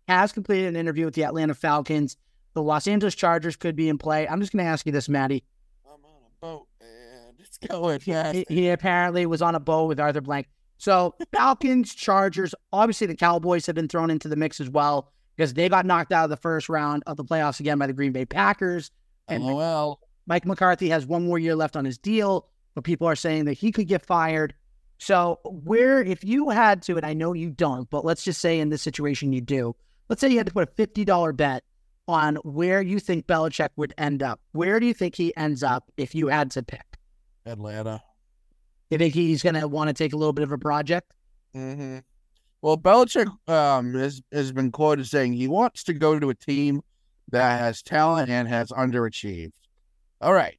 has 0.08 0.32
completed 0.32 0.68
an 0.68 0.76
interview 0.76 1.04
with 1.04 1.14
the 1.14 1.24
Atlanta 1.24 1.54
Falcons. 1.54 2.16
The 2.54 2.62
Los 2.62 2.88
Angeles 2.88 3.14
Chargers 3.14 3.54
could 3.56 3.76
be 3.76 3.88
in 3.88 3.98
play. 3.98 4.26
I'm 4.26 4.40
just 4.40 4.52
going 4.52 4.64
to 4.64 4.70
ask 4.70 4.84
you 4.86 4.90
this, 4.92 5.08
Maddie. 5.08 5.44
I'm 5.86 6.04
on 6.04 6.22
a 6.26 6.40
boat 6.40 6.66
and 6.80 7.38
it's 7.38 7.58
going 7.58 8.00
fast. 8.00 8.34
He, 8.34 8.46
he 8.48 8.68
apparently 8.70 9.26
was 9.26 9.42
on 9.42 9.54
a 9.54 9.60
boat 9.60 9.86
with 9.86 10.00
Arthur 10.00 10.20
Blank. 10.20 10.48
So 10.78 11.14
Falcons, 11.32 11.94
Chargers, 11.94 12.54
obviously 12.72 13.06
the 13.06 13.14
Cowboys 13.16 13.66
have 13.66 13.76
been 13.76 13.88
thrown 13.88 14.10
into 14.10 14.28
the 14.28 14.36
mix 14.36 14.60
as 14.60 14.70
well 14.70 15.12
because 15.36 15.54
they 15.54 15.68
got 15.68 15.86
knocked 15.86 16.10
out 16.10 16.24
of 16.24 16.30
the 16.30 16.36
first 16.36 16.68
round 16.68 17.04
of 17.06 17.16
the 17.16 17.24
playoffs 17.24 17.60
again 17.60 17.78
by 17.78 17.86
the 17.86 17.92
Green 17.92 18.12
Bay 18.12 18.24
Packers. 18.24 18.90
And 19.28 19.44
LOL. 19.44 20.00
Mike 20.28 20.44
McCarthy 20.44 20.90
has 20.90 21.06
one 21.06 21.26
more 21.26 21.38
year 21.38 21.56
left 21.56 21.74
on 21.74 21.86
his 21.86 21.96
deal, 21.96 22.46
but 22.74 22.84
people 22.84 23.06
are 23.08 23.16
saying 23.16 23.46
that 23.46 23.54
he 23.54 23.72
could 23.72 23.88
get 23.88 24.04
fired. 24.04 24.54
So, 24.98 25.40
where, 25.44 26.02
if 26.02 26.22
you 26.22 26.50
had 26.50 26.82
to, 26.82 26.96
and 26.96 27.06
I 27.06 27.14
know 27.14 27.32
you 27.32 27.50
don't, 27.50 27.88
but 27.88 28.04
let's 28.04 28.22
just 28.22 28.40
say 28.40 28.60
in 28.60 28.68
this 28.68 28.82
situation 28.82 29.32
you 29.32 29.40
do, 29.40 29.74
let's 30.08 30.20
say 30.20 30.28
you 30.28 30.36
had 30.36 30.46
to 30.46 30.52
put 30.52 30.68
a 30.68 30.86
$50 30.86 31.34
bet 31.34 31.64
on 32.06 32.36
where 32.36 32.82
you 32.82 33.00
think 33.00 33.26
Belichick 33.26 33.70
would 33.76 33.94
end 33.96 34.22
up. 34.22 34.40
Where 34.52 34.78
do 34.80 34.86
you 34.86 34.92
think 34.92 35.14
he 35.14 35.34
ends 35.36 35.62
up 35.62 35.90
if 35.96 36.14
you 36.14 36.28
had 36.28 36.50
to 36.52 36.62
pick? 36.62 36.98
Atlanta. 37.46 38.02
You 38.90 38.98
think 38.98 39.14
he's 39.14 39.42
going 39.42 39.54
to 39.54 39.66
want 39.66 39.88
to 39.88 39.94
take 39.94 40.12
a 40.12 40.16
little 40.16 40.32
bit 40.32 40.42
of 40.42 40.52
a 40.52 40.58
project? 40.58 41.12
Mm-hmm. 41.54 41.98
Well, 42.60 42.76
Belichick 42.76 43.30
um, 43.48 43.94
has, 43.94 44.20
has 44.32 44.52
been 44.52 44.72
quoted 44.72 45.06
saying 45.06 45.32
he 45.34 45.48
wants 45.48 45.84
to 45.84 45.94
go 45.94 46.18
to 46.18 46.28
a 46.28 46.34
team 46.34 46.82
that 47.30 47.60
has 47.60 47.82
talent 47.82 48.28
and 48.28 48.46
has 48.48 48.70
underachieved. 48.70 49.52
All 50.20 50.32
right. 50.32 50.58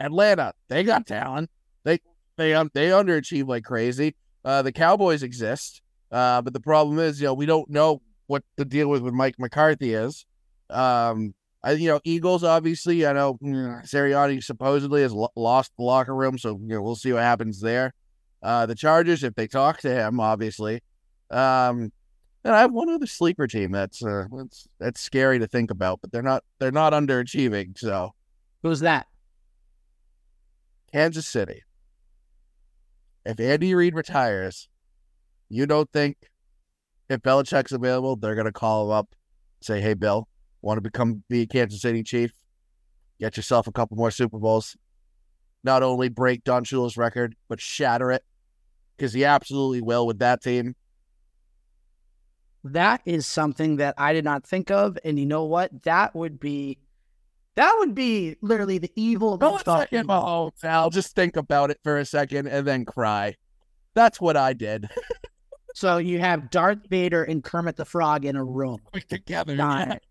Atlanta, 0.00 0.52
they 0.68 0.82
got 0.82 1.06
talent. 1.06 1.50
They 1.84 2.00
they 2.36 2.54
um 2.54 2.70
they 2.74 2.88
underachieve 2.88 3.46
like 3.46 3.64
crazy. 3.64 4.16
Uh, 4.44 4.62
the 4.62 4.72
Cowboys 4.72 5.22
exist, 5.22 5.80
uh, 6.12 6.42
but 6.42 6.52
the 6.52 6.60
problem 6.60 6.98
is, 6.98 7.20
you 7.20 7.26
know, 7.26 7.34
we 7.34 7.46
don't 7.46 7.70
know 7.70 8.02
what 8.26 8.42
the 8.56 8.64
deal 8.64 8.88
with 8.88 9.02
with 9.02 9.14
Mike 9.14 9.36
McCarthy 9.38 9.94
is. 9.94 10.26
Um, 10.70 11.34
I 11.62 11.72
you 11.72 11.88
know 11.88 12.00
Eagles 12.04 12.44
obviously. 12.44 13.06
I 13.06 13.12
know 13.12 13.38
you 13.40 13.52
Sirianni 13.84 14.42
supposedly 14.42 15.02
has 15.02 15.12
lo- 15.12 15.32
lost 15.36 15.72
the 15.78 15.84
locker 15.84 16.14
room, 16.14 16.36
so 16.38 16.58
you 16.60 16.74
know 16.74 16.82
we'll 16.82 16.96
see 16.96 17.12
what 17.12 17.22
happens 17.22 17.60
there. 17.60 17.94
Uh, 18.42 18.66
the 18.66 18.74
Chargers, 18.74 19.24
if 19.24 19.34
they 19.34 19.46
talk 19.46 19.78
to 19.80 19.94
him, 19.94 20.20
obviously. 20.20 20.82
Um, 21.30 21.90
and 22.44 22.54
I 22.54 22.60
have 22.60 22.72
one 22.72 22.90
other 22.90 23.06
sleeper 23.06 23.46
team 23.46 23.72
that's 23.72 24.04
uh 24.04 24.26
that's 24.36 24.68
that's 24.78 25.00
scary 25.00 25.38
to 25.38 25.46
think 25.46 25.70
about, 25.70 26.00
but 26.02 26.12
they're 26.12 26.22
not 26.22 26.44
they're 26.58 26.70
not 26.70 26.92
underachieving. 26.92 27.78
So 27.78 28.12
Who's 28.64 28.80
that? 28.80 29.06
Kansas 30.90 31.28
City. 31.28 31.62
If 33.26 33.38
Andy 33.38 33.74
Reid 33.74 33.94
retires, 33.94 34.68
you 35.50 35.66
don't 35.66 35.90
think 35.92 36.16
if 37.10 37.20
Belichick's 37.20 37.72
available, 37.72 38.16
they're 38.16 38.34
gonna 38.34 38.52
call 38.52 38.86
him 38.86 38.92
up, 38.92 39.14
say, 39.60 39.82
"Hey, 39.82 39.92
Bill, 39.92 40.28
want 40.62 40.78
to 40.78 40.80
become 40.80 41.24
be 41.28 41.42
a 41.42 41.46
Kansas 41.46 41.82
City 41.82 42.02
Chief? 42.02 42.32
Get 43.20 43.36
yourself 43.36 43.66
a 43.66 43.72
couple 43.72 43.98
more 43.98 44.10
Super 44.10 44.38
Bowls. 44.38 44.78
Not 45.62 45.82
only 45.82 46.08
break 46.08 46.42
Don 46.42 46.64
Shula's 46.64 46.96
record, 46.96 47.36
but 47.48 47.60
shatter 47.60 48.10
it, 48.10 48.24
because 48.96 49.12
he 49.12 49.26
absolutely 49.26 49.82
will 49.82 50.06
with 50.06 50.20
that 50.20 50.42
team. 50.42 50.74
That 52.62 53.02
is 53.04 53.26
something 53.26 53.76
that 53.76 53.94
I 53.98 54.14
did 54.14 54.24
not 54.24 54.46
think 54.46 54.70
of. 54.70 54.98
And 55.04 55.18
you 55.18 55.26
know 55.26 55.44
what? 55.44 55.82
That 55.82 56.14
would 56.16 56.40
be 56.40 56.78
that 57.56 57.74
would 57.78 57.94
be 57.94 58.36
literally 58.40 58.78
the 58.78 58.90
evil. 58.96 59.36
Go 59.38 59.56
a 59.56 59.64
second, 59.64 60.08
Mahomes. 60.08 60.64
Al, 60.64 60.90
just 60.90 61.14
think 61.14 61.36
about 61.36 61.70
it 61.70 61.78
for 61.82 61.98
a 61.98 62.04
second 62.04 62.48
and 62.48 62.66
then 62.66 62.84
cry. 62.84 63.36
That's 63.94 64.20
what 64.20 64.36
I 64.36 64.52
did. 64.52 64.88
So 65.74 65.98
you 65.98 66.20
have 66.20 66.50
Darth 66.50 66.86
Vader 66.88 67.24
and 67.24 67.42
Kermit 67.42 67.74
the 67.74 67.84
Frog 67.84 68.24
in 68.24 68.36
a 68.36 68.44
room. 68.44 68.78
Together. 69.08 69.56
Got 69.56 69.90
it. 69.90 70.02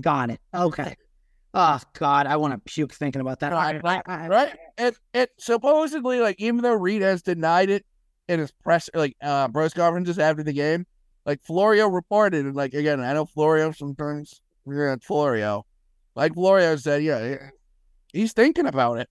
Got 0.00 0.30
it. 0.30 0.40
Okay. 0.52 0.96
Oh 1.54 1.80
God, 1.94 2.26
I 2.26 2.36
want 2.36 2.52
to 2.52 2.58
puke 2.70 2.92
thinking 2.92 3.20
about 3.20 3.40
that. 3.40 3.52
Right, 3.52 3.80
right, 3.82 4.28
right. 4.28 4.54
It 4.76 4.98
it 5.14 5.30
supposedly 5.38 6.20
like 6.20 6.36
even 6.38 6.60
though 6.60 6.74
Reid 6.74 7.02
has 7.02 7.22
denied 7.22 7.70
it 7.70 7.86
in 8.28 8.40
his 8.40 8.50
press 8.50 8.90
like 8.92 9.16
uh 9.22 9.48
press 9.48 9.72
conferences 9.72 10.18
after 10.18 10.42
the 10.42 10.52
game, 10.52 10.86
like 11.24 11.40
Florio 11.42 11.86
reported 11.86 12.44
and 12.44 12.54
like 12.54 12.74
again 12.74 13.00
I 13.00 13.14
know 13.14 13.24
Florio 13.24 13.70
sometimes 13.70 14.42
yeah 14.66 14.96
Florio, 15.00 15.64
like 16.16 16.34
Florio 16.34 16.74
said 16.76 17.04
yeah 17.04 17.50
he's 18.16 18.32
thinking 18.32 18.66
about 18.66 18.98
it. 18.98 19.08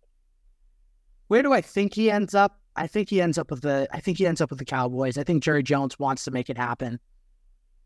Where 1.27 1.41
do 1.41 1.53
I 1.53 1.61
think 1.61 1.93
he 1.93 2.11
ends 2.11 2.35
up? 2.35 2.59
I 2.75 2.87
think 2.87 3.09
he 3.09 3.21
ends 3.21 3.37
up 3.37 3.49
with 3.49 3.61
the. 3.61 3.87
I 3.91 3.99
think 3.99 4.17
he 4.17 4.27
ends 4.27 4.41
up 4.41 4.49
with 4.49 4.59
the 4.59 4.65
Cowboys. 4.65 5.17
I 5.17 5.23
think 5.23 5.43
Jerry 5.43 5.63
Jones 5.63 5.97
wants 5.97 6.25
to 6.25 6.31
make 6.31 6.49
it 6.49 6.57
happen. 6.57 6.99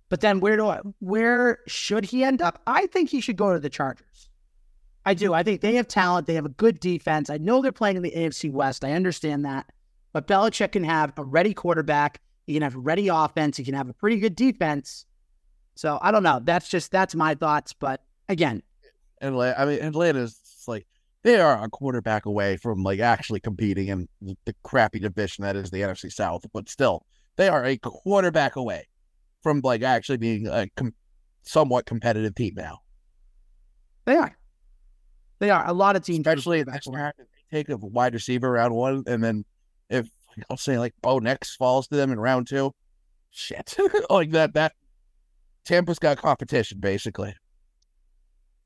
But 0.10 0.21
then 0.21 0.39
where 0.39 0.58
do 0.58 0.67
I? 0.67 0.79
Where 0.99 1.60
should 1.67 2.05
he 2.05 2.23
end 2.23 2.41
up? 2.41 2.62
I 2.65 2.88
think 2.88 3.10
he 3.10 3.21
should 3.21 3.38
go 3.38 3.53
to 3.53 3.60
the 3.60 3.69
Chargers. 3.69 4.29
I 5.05 5.13
do. 5.13 5.34
I 5.34 5.43
think 5.43 5.62
they 5.62 5.75
have 5.75 5.88
talent. 5.88 6.27
They 6.27 6.34
have 6.34 6.45
a 6.45 6.49
good 6.49 6.79
defense. 6.79 7.29
I 7.29 7.38
know 7.38 7.62
they're 7.62 7.71
playing 7.71 7.97
in 7.97 8.03
the 8.03 8.12
AFC 8.12 8.51
West. 8.51 8.84
I 8.84 8.93
understand 8.93 9.45
that. 9.45 9.71
But 10.12 10.27
Belichick 10.27 10.71
can 10.71 10.84
have 10.84 11.13
a 11.17 11.23
ready 11.23 11.53
quarterback. 11.53 12.19
He 12.47 12.53
can 12.53 12.63
have 12.63 12.75
a 12.75 12.79
ready 12.79 13.08
offense. 13.08 13.58
He 13.58 13.63
can 13.63 13.75
have 13.75 13.89
a 13.89 13.93
pretty 13.93 14.17
good 14.17 14.36
defense. 14.36 15.05
So 15.75 15.99
I 16.01 16.12
don't 16.12 16.23
know. 16.23 16.41
That's 16.43 16.67
just 16.67 16.91
that's 16.91 17.15
my 17.15 17.36
thoughts. 17.36 17.73
But 17.73 18.03
again, 18.27 18.63
Atlanta. 19.21 19.60
I 19.60 19.65
mean, 19.65 19.82
Atlanta's 19.82 20.63
like 20.67 20.88
they 21.23 21.39
are 21.39 21.63
a 21.63 21.69
quarterback 21.69 22.25
away 22.25 22.58
from 22.58 22.84
like 22.84 22.99
actually 22.99 23.39
competing 23.39 23.88
in 23.88 24.08
the 24.45 24.55
crappy 24.63 24.99
division 24.99 25.43
that 25.43 25.55
is 25.55 25.69
the 25.71 25.82
NFC 25.82 26.12
South. 26.12 26.45
But 26.53 26.69
still, 26.69 27.05
they 27.36 27.49
are 27.49 27.65
a 27.65 27.77
quarterback 27.77 28.55
away 28.55 28.88
from 29.41 29.62
like 29.63 29.82
actually 29.82 30.17
being 30.17 30.47
a 30.47 30.67
com- 30.75 30.93
somewhat 31.43 31.86
competitive 31.86 32.36
team 32.36 32.53
now. 32.55 32.79
they 34.05 34.15
are. 34.15 34.38
They 35.39 35.49
are. 35.49 35.67
A 35.67 35.73
lot 35.73 35.95
of 35.95 36.03
teams, 36.03 36.27
Especially 36.27 36.60
if 36.60 36.67
they 36.67 37.12
take 37.51 37.69
a 37.69 37.77
wide 37.77 38.13
receiver 38.13 38.51
round 38.51 38.75
one, 38.75 39.03
and 39.08 39.23
then 39.23 39.45
if 39.89 40.10
I'll 40.49 40.58
say 40.58 40.77
like 40.77 40.93
Bo 41.01 41.19
Nix 41.19 41.55
falls 41.55 41.88
to 41.88 41.95
them 41.95 42.12
in 42.12 42.19
round 42.19 42.47
two, 42.47 42.73
shit, 43.32 43.77
like 44.10 44.32
that. 44.32 44.53
That 44.53 44.73
Tampa's 45.65 45.99
got 45.99 46.17
competition 46.17 46.79
basically. 46.79 47.36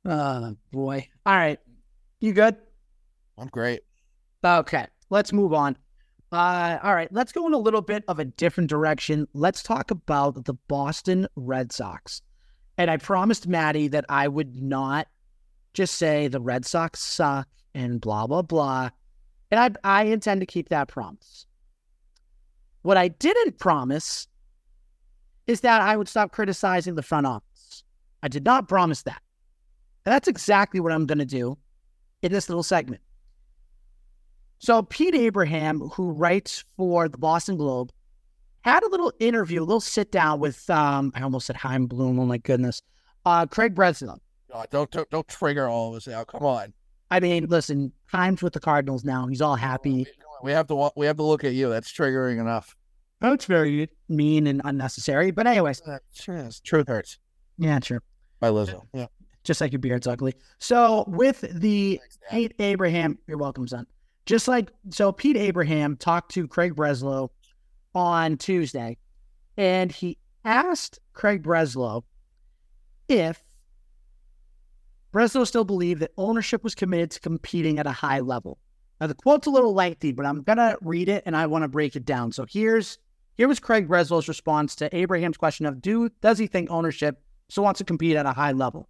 Oh 0.06 0.56
boy. 0.72 1.08
All 1.26 1.36
right. 1.36 1.60
You 2.20 2.34
good? 2.34 2.58
I'm 3.38 3.48
great. 3.48 3.82
Okay. 4.44 4.88
Let's 5.10 5.32
move 5.34 5.54
on. 5.54 5.78
Uh, 6.32 6.80
all 6.82 6.96
right. 6.96 7.12
Let's 7.12 7.32
go 7.32 7.48
in 7.48 7.54
a 7.54 7.58
little 7.58 7.82
bit 7.82 8.04
of 8.08 8.20
a 8.20 8.26
different 8.26 8.70
direction. 8.70 9.28
Let's 9.34 9.64
talk 9.64 9.92
about 9.92 10.46
the 10.46 10.56
Boston 10.68 11.28
Red 11.36 11.72
Sox. 11.72 12.22
And 12.78 12.90
I 12.90 12.98
promised 12.98 13.48
Maddie 13.48 13.88
that 13.90 14.06
I 14.10 14.28
would 14.28 14.56
not 14.56 15.08
just 15.74 15.96
say 15.96 16.28
the 16.28 16.42
Red 16.42 16.66
Sox 16.66 17.00
suck 17.00 17.48
and 17.76 18.02
blah, 18.02 18.28
blah, 18.28 18.42
blah. 18.42 18.90
And 19.52 19.78
I, 19.84 20.00
I 20.00 20.04
intend 20.06 20.42
to 20.42 20.48
keep 20.48 20.70
that 20.70 20.88
promise. 20.88 21.46
What 22.82 22.98
I 22.98 23.08
didn't 23.08 23.60
promise 23.60 24.28
is 25.46 25.62
that 25.62 25.82
I 25.82 25.96
would 25.96 26.08
stop 26.08 26.32
criticizing 26.32 26.96
the 26.96 27.04
front 27.04 27.28
office. 27.28 27.84
I 28.22 28.28
did 28.28 28.44
not 28.44 28.68
promise 28.68 29.04
that. 29.04 29.22
And 30.06 30.14
that's 30.14 30.28
exactly 30.28 30.80
what 30.80 30.92
I'm 30.92 31.06
going 31.06 31.20
to 31.20 31.26
do 31.26 31.58
in 32.22 32.32
this 32.32 32.50
little 32.50 32.64
segment. 32.64 33.02
So, 34.60 34.82
Pete 34.84 35.16
Abraham, 35.16 35.80
who 35.80 36.12
writes 36.12 36.64
for 36.78 37.10
the 37.10 37.18
Boston 37.18 37.58
Globe, 37.58 37.92
had 38.62 38.82
a 38.84 38.88
little 38.90 39.12
interview, 39.20 39.60
a 39.62 39.66
little 39.66 39.82
sit 39.82 40.12
down 40.12 40.40
with, 40.40 40.70
um, 40.70 41.12
I 41.16 41.22
almost 41.22 41.48
said 41.48 41.58
Chaim 41.58 41.86
Bloom. 41.86 42.18
Oh 42.20 42.26
my 42.26 42.38
goodness. 42.38 42.82
Uh, 43.26 43.46
Craig 43.46 43.76
Breslow. 43.76 44.18
Oh, 44.54 44.64
don't, 44.70 44.90
don't 44.92 45.10
don't 45.10 45.28
trigger 45.28 45.68
all 45.68 45.90
of 45.90 45.96
us 45.96 46.08
now. 46.08 46.24
Come 46.24 46.46
on. 46.46 46.74
I 47.12 47.20
mean, 47.20 47.48
listen, 47.48 47.92
Chaim's 48.12 48.42
with 48.42 48.54
the 48.54 48.60
Cardinals 48.60 49.04
now. 49.04 49.28
He's 49.28 49.42
all 49.42 49.56
happy. 49.56 50.06
We 50.44 50.52
have 50.52 50.68
to 50.68 50.92
we 50.96 51.06
have 51.08 51.18
to 51.18 51.24
look 51.24 51.44
at 51.44 51.54
you. 51.54 51.70
That's 51.70 51.92
triggering 51.92 52.40
enough. 52.40 52.76
That's 53.20 53.46
very 53.46 53.90
mean 54.10 54.46
and 54.48 54.62
unnecessary. 54.64 55.32
But, 55.32 55.48
anyways, 55.48 55.82
Uh, 55.82 56.00
sure. 56.14 56.50
Truth 56.64 56.88
hurts. 56.88 57.18
yeah, 57.58 57.80
sure. 57.82 58.02
By 58.40 58.50
Lizzo. 58.50 58.84
Yeah. 58.94 59.08
Just 59.44 59.60
like 59.62 59.72
your 59.72 59.80
beard's 59.80 60.08
ugly. 60.08 60.34
So, 60.60 61.04
with 61.08 61.42
the 61.42 62.00
Pete 62.32 62.54
Abraham, 62.60 63.18
you're 63.28 63.38
welcome, 63.38 63.68
son. 63.68 63.86
Just 64.26 64.48
like 64.48 64.72
so, 64.90 65.12
Pete 65.12 65.36
Abraham 65.36 65.98
talked 65.98 66.32
to 66.32 66.48
Craig 66.48 66.76
Breslow 66.76 67.30
on 67.94 68.38
Tuesday, 68.38 68.98
and 69.58 69.92
he 69.92 70.18
asked 70.46 71.00
Craig 71.14 71.44
Breslow 71.44 72.04
if 73.10 73.44
Breslow 75.14 75.46
still 75.46 75.66
believed 75.66 76.02
that 76.02 76.12
ownership 76.18 76.64
was 76.64 76.74
committed 76.74 77.12
to 77.12 77.20
competing 77.20 77.80
at 77.80 77.86
a 77.86 77.92
high 77.92 78.20
level. 78.20 78.58
Now 79.00 79.08
the 79.08 79.14
quote's 79.14 79.48
a 79.48 79.52
little 79.52 79.74
lengthy, 79.74 80.12
but 80.12 80.26
I'm 80.26 80.42
gonna 80.42 80.78
read 80.82 81.10
it 81.10 81.24
and 81.26 81.36
I 81.36 81.46
want 81.48 81.64
to 81.64 81.68
break 81.68 81.96
it 81.96 82.06
down. 82.06 82.32
So 82.32 82.46
here's 82.50 82.98
here 83.36 83.48
was 83.48 83.60
Craig 83.60 83.88
Breslow's 83.88 84.28
response 84.28 84.76
to 84.76 84.96
Abraham's 84.96 85.38
question 85.38 85.66
of 85.66 85.82
do 85.82 86.10
does 86.22 86.38
he 86.38 86.48
think 86.48 86.72
ownership 86.72 87.22
still 87.50 87.64
wants 87.64 87.80
to 87.80 87.84
compete 87.84 88.16
at 88.16 88.26
a 88.26 88.32
high 88.32 88.54
level? 88.54 88.88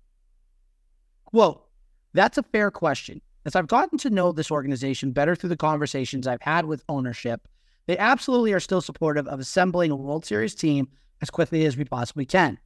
Quote, 1.33 1.65
that's 2.13 2.37
a 2.37 2.43
fair 2.43 2.69
question. 2.69 3.19
As 3.43 3.55
I've 3.55 3.67
gotten 3.67 3.97
to 3.99 4.11
know 4.11 4.31
this 4.31 4.51
organization 4.51 5.13
better 5.13 5.35
through 5.35 5.49
the 5.49 5.57
conversations 5.57 6.27
I've 6.27 6.43
had 6.43 6.65
with 6.65 6.83
ownership, 6.87 7.47
they 7.87 7.97
absolutely 7.97 8.53
are 8.53 8.59
still 8.59 8.81
supportive 8.81 9.27
of 9.27 9.39
assembling 9.39 9.89
a 9.89 9.95
World 9.95 10.25
Series 10.25 10.53
team 10.53 10.89
as 11.23 11.31
quickly 11.31 11.65
as 11.65 11.75
we 11.75 11.85
possibly 11.85 12.27
can. 12.27 12.59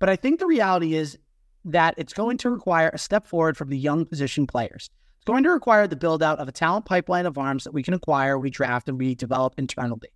But 0.00 0.08
I 0.08 0.16
think 0.16 0.40
the 0.40 0.46
reality 0.46 0.94
is 0.96 1.16
that 1.64 1.94
it's 1.96 2.12
going 2.12 2.38
to 2.38 2.50
require 2.50 2.90
a 2.92 2.98
step 2.98 3.24
forward 3.24 3.56
from 3.56 3.70
the 3.70 3.78
young 3.78 4.04
position 4.04 4.48
players. 4.48 4.90
It's 5.18 5.24
going 5.24 5.44
to 5.44 5.50
require 5.50 5.86
the 5.86 5.94
build 5.94 6.24
out 6.24 6.40
of 6.40 6.48
a 6.48 6.52
talent 6.52 6.86
pipeline 6.86 7.24
of 7.24 7.38
arms 7.38 7.62
that 7.62 7.72
we 7.72 7.84
can 7.84 7.94
acquire, 7.94 8.36
we 8.36 8.50
draft, 8.50 8.88
and 8.88 8.98
we 8.98 9.14
develop 9.14 9.54
internally. 9.58 10.10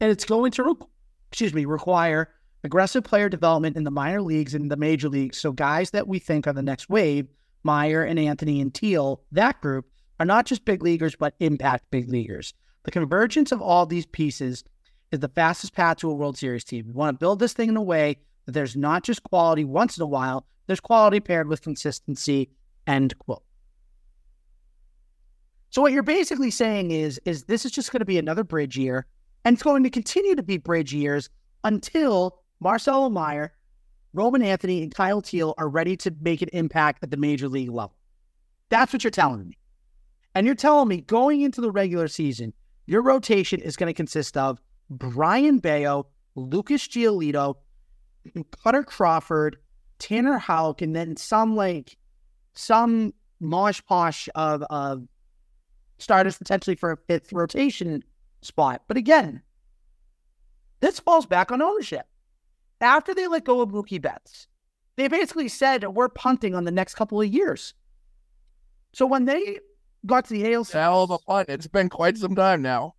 And 0.00 0.10
it's 0.10 0.24
going 0.24 0.52
to, 0.52 0.64
re- 0.64 0.86
excuse 1.30 1.52
me, 1.52 1.66
require 1.66 2.30
aggressive 2.64 3.04
player 3.04 3.28
development 3.28 3.76
in 3.76 3.84
the 3.84 3.90
minor 3.90 4.22
leagues 4.22 4.54
and 4.54 4.70
the 4.70 4.76
major 4.76 5.08
leagues. 5.08 5.38
So 5.38 5.52
guys 5.52 5.90
that 5.90 6.08
we 6.08 6.18
think 6.18 6.46
are 6.46 6.52
the 6.52 6.62
next 6.62 6.88
wave, 6.88 7.28
Meyer 7.64 8.04
and 8.04 8.18
Anthony 8.18 8.60
and 8.60 8.72
Teel, 8.72 9.22
that 9.32 9.60
group 9.60 9.86
are 10.20 10.26
not 10.26 10.46
just 10.46 10.64
big 10.64 10.82
leaguers, 10.82 11.16
but 11.16 11.34
impact 11.40 11.90
big 11.90 12.08
leaguers. 12.08 12.54
The 12.84 12.90
convergence 12.90 13.52
of 13.52 13.62
all 13.62 13.86
these 13.86 14.06
pieces 14.06 14.64
is 15.10 15.20
the 15.20 15.28
fastest 15.28 15.74
path 15.74 15.98
to 15.98 16.10
a 16.10 16.14
World 16.14 16.38
Series 16.38 16.64
team. 16.64 16.86
We 16.86 16.92
want 16.92 17.14
to 17.14 17.18
build 17.18 17.38
this 17.38 17.52
thing 17.52 17.68
in 17.68 17.76
a 17.76 17.82
way 17.82 18.16
that 18.46 18.52
there's 18.52 18.76
not 18.76 19.04
just 19.04 19.22
quality 19.22 19.64
once 19.64 19.96
in 19.96 20.02
a 20.02 20.06
while, 20.06 20.46
there's 20.66 20.80
quality 20.80 21.20
paired 21.20 21.48
with 21.48 21.62
consistency. 21.62 22.50
End 22.86 23.16
quote. 23.18 23.42
So 25.70 25.80
what 25.80 25.92
you're 25.92 26.02
basically 26.02 26.50
saying 26.50 26.90
is, 26.90 27.20
is 27.24 27.44
this 27.44 27.64
is 27.64 27.72
just 27.72 27.92
going 27.92 28.00
to 28.00 28.06
be 28.06 28.18
another 28.18 28.44
bridge 28.44 28.76
year, 28.76 29.06
and 29.44 29.54
it's 29.54 29.62
going 29.62 29.82
to 29.84 29.90
continue 29.90 30.34
to 30.34 30.42
be 30.42 30.58
bridge 30.58 30.92
years 30.92 31.30
until 31.64 32.41
Marcelo 32.62 33.08
Meyer, 33.08 33.52
Roman 34.12 34.42
Anthony, 34.42 34.82
and 34.82 34.94
Kyle 34.94 35.20
Teel 35.20 35.54
are 35.58 35.68
ready 35.68 35.96
to 35.98 36.14
make 36.20 36.42
an 36.42 36.48
impact 36.52 37.02
at 37.02 37.10
the 37.10 37.16
major 37.16 37.48
league 37.48 37.70
level. 37.70 37.96
That's 38.68 38.92
what 38.92 39.04
you're 39.04 39.10
telling 39.10 39.48
me. 39.48 39.58
And 40.34 40.46
you're 40.46 40.54
telling 40.54 40.88
me 40.88 41.02
going 41.02 41.42
into 41.42 41.60
the 41.60 41.70
regular 41.70 42.08
season, 42.08 42.54
your 42.86 43.02
rotation 43.02 43.60
is 43.60 43.76
going 43.76 43.88
to 43.88 43.94
consist 43.94 44.36
of 44.36 44.60
Brayan 44.90 45.58
Bello, 45.58 46.06
Lucas 46.36 46.86
Giolito, 46.88 47.56
Kutter 48.34 48.86
Crawford, 48.86 49.56
Tanner 49.98 50.38
Houck, 50.38 50.82
and 50.82 50.94
then 50.94 51.16
some 51.16 51.56
like 51.56 51.96
some 52.54 53.12
mosh 53.40 53.80
posh 53.86 54.28
of, 54.34 54.62
of 54.70 55.06
starters 55.98 56.38
potentially 56.38 56.76
for 56.76 56.92
a 56.92 56.96
fifth 56.96 57.32
rotation 57.32 58.02
spot. 58.40 58.82
But 58.88 58.96
again, 58.96 59.42
this 60.80 61.00
falls 61.00 61.26
back 61.26 61.50
on 61.50 61.62
ownership. 61.62 62.06
After 62.82 63.14
they 63.14 63.28
let 63.28 63.44
go 63.44 63.60
of 63.62 63.70
Mookie 63.70 64.02
Betts, 64.02 64.48
they 64.96 65.08
basically 65.08 65.48
said 65.48 65.86
we're 65.86 66.08
punting 66.08 66.54
on 66.54 66.64
the 66.64 66.70
next 66.70 66.96
couple 66.96 67.20
of 67.20 67.32
years. 67.32 67.74
So 68.92 69.06
when 69.06 69.24
they 69.24 69.60
got 70.04 70.26
to 70.26 70.34
the 70.34 70.44
ALCS, 70.44 70.72
Hell 70.72 71.04
of 71.04 71.10
a 71.10 71.18
punt. 71.18 71.48
It's 71.48 71.66
been 71.66 71.88
quite 71.88 72.18
some 72.18 72.34
time 72.34 72.60
now. 72.60 72.94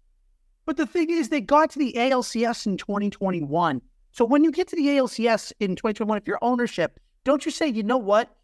but 0.65 0.77
the 0.77 0.87
thing 0.87 1.09
is, 1.09 1.29
they 1.29 1.41
got 1.41 1.69
to 1.71 1.79
the 1.79 1.93
ALCS 1.93 2.65
in 2.65 2.77
2021. 2.77 3.81
So 4.11 4.25
when 4.25 4.43
you 4.43 4.51
get 4.51 4.67
to 4.69 4.75
the 4.75 4.87
ALCS 4.87 5.51
in 5.59 5.75
2021, 5.75 6.17
if 6.17 6.27
you're 6.27 6.39
ownership, 6.41 6.99
don't 7.23 7.45
you 7.45 7.51
say, 7.51 7.67
you 7.67 7.83
know 7.83 7.97
what? 7.97 8.35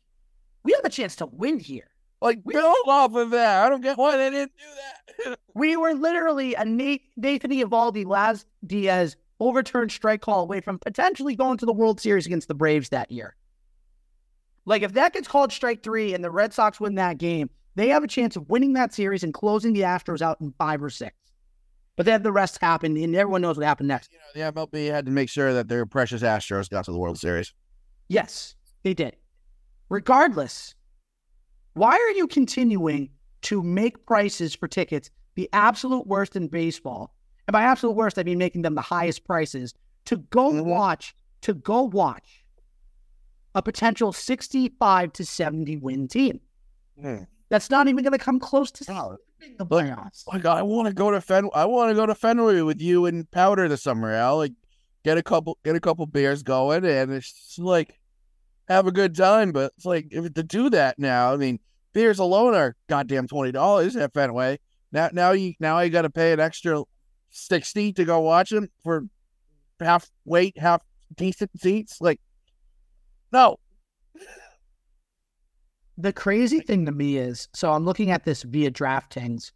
We 0.64 0.74
have 0.74 0.84
a 0.84 0.90
chance 0.90 1.16
to 1.18 1.26
win 1.28 1.60
here. 1.60 1.88
Like 2.22 2.44
build 2.44 2.76
off 2.88 3.16
of 3.16 3.30
that. 3.32 3.66
I 3.66 3.70
don't 3.70 3.82
get 3.82 3.98
why 3.98 4.18
they 4.18 4.30
didn't 4.30 4.52
do 4.58 5.26
that. 5.26 5.40
We 5.54 5.76
were 5.76 5.94
literally 5.94 6.54
a 6.54 6.64
Nate, 6.64 7.02
Nathan 7.18 7.52
Eovaldi, 7.52 8.06
Laz 8.06 8.46
Diaz 8.66 9.18
overturned 9.40 9.92
strike 9.92 10.22
call 10.22 10.42
away 10.42 10.62
from 10.62 10.80
potentially 10.80 11.36
going 11.36 11.58
to 11.58 11.66
the 11.66 11.74
World 11.74 12.00
Series 12.00 12.26
against 12.26 12.48
the 12.48 12.54
Braves 12.54 12.90
that 12.90 13.12
year. 13.12 13.36
Like 14.66 14.82
if 14.84 14.94
that 14.94 15.14
gets 15.14 15.28
called 15.28 15.52
strike 15.52 15.84
three 15.84 16.14
and 16.14 16.24
the 16.24 16.32
Red 16.32 16.54
Sox 16.54 16.80
win 16.80 16.96
that 16.96 17.18
game, 17.18 17.50
they 17.76 17.90
have 17.90 18.04
a 18.04 18.08
chance 18.08 18.36
of 18.36 18.50
winning 18.50 18.74
that 18.74 18.94
series 18.94 19.24
and 19.24 19.34
closing 19.34 19.74
the 19.74 19.82
Astros 19.82 20.22
out 20.22 20.42
in 20.42 20.54
five 20.58 20.84
or 20.84 20.90
six. 20.90 21.16
But 21.96 22.06
then 22.06 22.24
the 22.24 22.32
rest 22.32 22.60
happened, 22.62 22.98
and 22.98 23.16
everyone 23.16 23.42
knows 23.42 23.58
what 23.58 23.66
happened 23.66 23.90
next. 23.90 24.10
you 24.12 24.42
know, 24.42 24.52
the 24.52 24.54
MLB 24.54 24.90
had 24.90 25.06
to 25.06 25.12
make 25.12 25.30
sure 25.30 25.54
that 25.54 25.68
their 25.68 25.86
precious 25.86 26.22
Astros 26.22 26.70
got 26.70 26.86
to 26.86 26.92
the 26.92 26.98
World 26.98 27.18
Series. 27.18 27.54
Yes, 28.08 28.56
they 28.84 28.94
did. 28.94 29.18
Regardless, 29.90 30.76
why 31.74 31.92
are 31.92 32.12
you 32.12 32.28
continuing 32.28 33.10
to 33.42 33.62
make 33.62 34.06
prices 34.06 34.56
for 34.56 34.68
tickets 34.68 35.10
the 35.36 35.50
absolute 35.52 36.08
worst 36.08 36.36
in 36.36 36.48
baseball? 36.48 37.14
And 37.50 37.54
by 37.54 37.64
absolute 37.64 37.94
worst, 37.94 38.20
I 38.20 38.24
mean 38.24 38.38
making 38.38 38.62
them 38.62 38.76
the 38.76 38.82
highest 38.82 39.26
prices 39.26 39.74
to 40.06 40.18
go 40.18 40.52
Mhm. 40.52 40.66
watch, 40.66 41.16
to 41.42 41.56
go 41.56 41.82
watch 41.82 42.46
a 43.56 43.64
potential 43.64 44.14
65 44.14 45.12
to 45.14 45.26
70 45.26 45.76
win 45.78 46.08
team. 46.08 46.42
That's 47.50 47.72
not 47.72 47.88
even 47.88 48.04
going 48.04 48.14
to 48.16 48.24
come 48.24 48.40
close 48.40 48.70
to 48.70 48.94
No. 48.94 49.18
the 49.58 49.66
playoffs. 49.66 50.28
Like 50.28 50.46
I 50.46 50.62
want 50.62 50.90
to 50.90 50.94
go 50.94 51.10
to 51.10 51.20
Fen. 51.22 51.50
I 51.56 51.66
want 51.66 51.90
to 51.90 51.96
go 51.96 52.06
to 52.06 52.14
Fenway 52.14 52.62
with 52.62 52.80
you 52.80 53.08
and 53.08 53.30
Powder 53.32 53.68
this 53.68 53.82
summer, 53.82 54.12
Al. 54.12 54.38
Like 54.38 54.54
get 55.04 55.18
a 55.18 55.24
couple, 55.24 55.58
get 55.66 55.76
a 55.76 55.80
couple 55.80 56.06
beers 56.06 56.44
going, 56.44 56.86
and 56.86 57.12
it's 57.12 57.32
just 57.34 57.58
like 57.58 58.00
have 58.68 58.86
a 58.86 58.92
good 58.92 59.16
time. 59.16 59.54
But 59.54 59.74
it's 59.76 59.86
like 59.86 60.10
if 60.12 60.32
to 60.36 60.44
do 60.44 60.70
that 60.70 61.00
now, 61.00 61.34
I 61.34 61.38
mean, 61.38 61.60
beers 61.94 62.20
alone 62.20 62.54
are 62.54 62.76
goddamn 62.90 63.26
twenty 63.28 63.52
dollars 63.52 63.96
at 63.96 64.14
Fenway. 64.14 64.60
Now, 64.92 65.10
now 65.12 65.32
you 65.32 65.56
now 65.60 65.80
you 65.80 65.90
got 65.90 66.04
to 66.04 66.12
pay 66.12 66.32
an 66.32 66.40
extra 66.40 66.84
sixty 67.30 67.94
to 67.94 68.06
go 68.06 68.20
watch 68.20 68.50
them 68.50 68.70
for 68.84 69.06
half 69.80 70.10
weight, 70.26 70.58
half 70.58 70.84
decent 71.16 71.52
seats. 71.60 72.00
Like, 72.02 72.20
no, 73.32 73.58
The 75.98 76.14
crazy 76.14 76.60
thing 76.60 76.86
to 76.86 76.92
me 76.92 77.18
is 77.18 77.48
so 77.54 77.72
I'm 77.72 77.86
looking 77.86 78.12
at 78.12 78.26
this 78.26 78.44
via 78.44 78.72
DraftKings. 78.72 79.52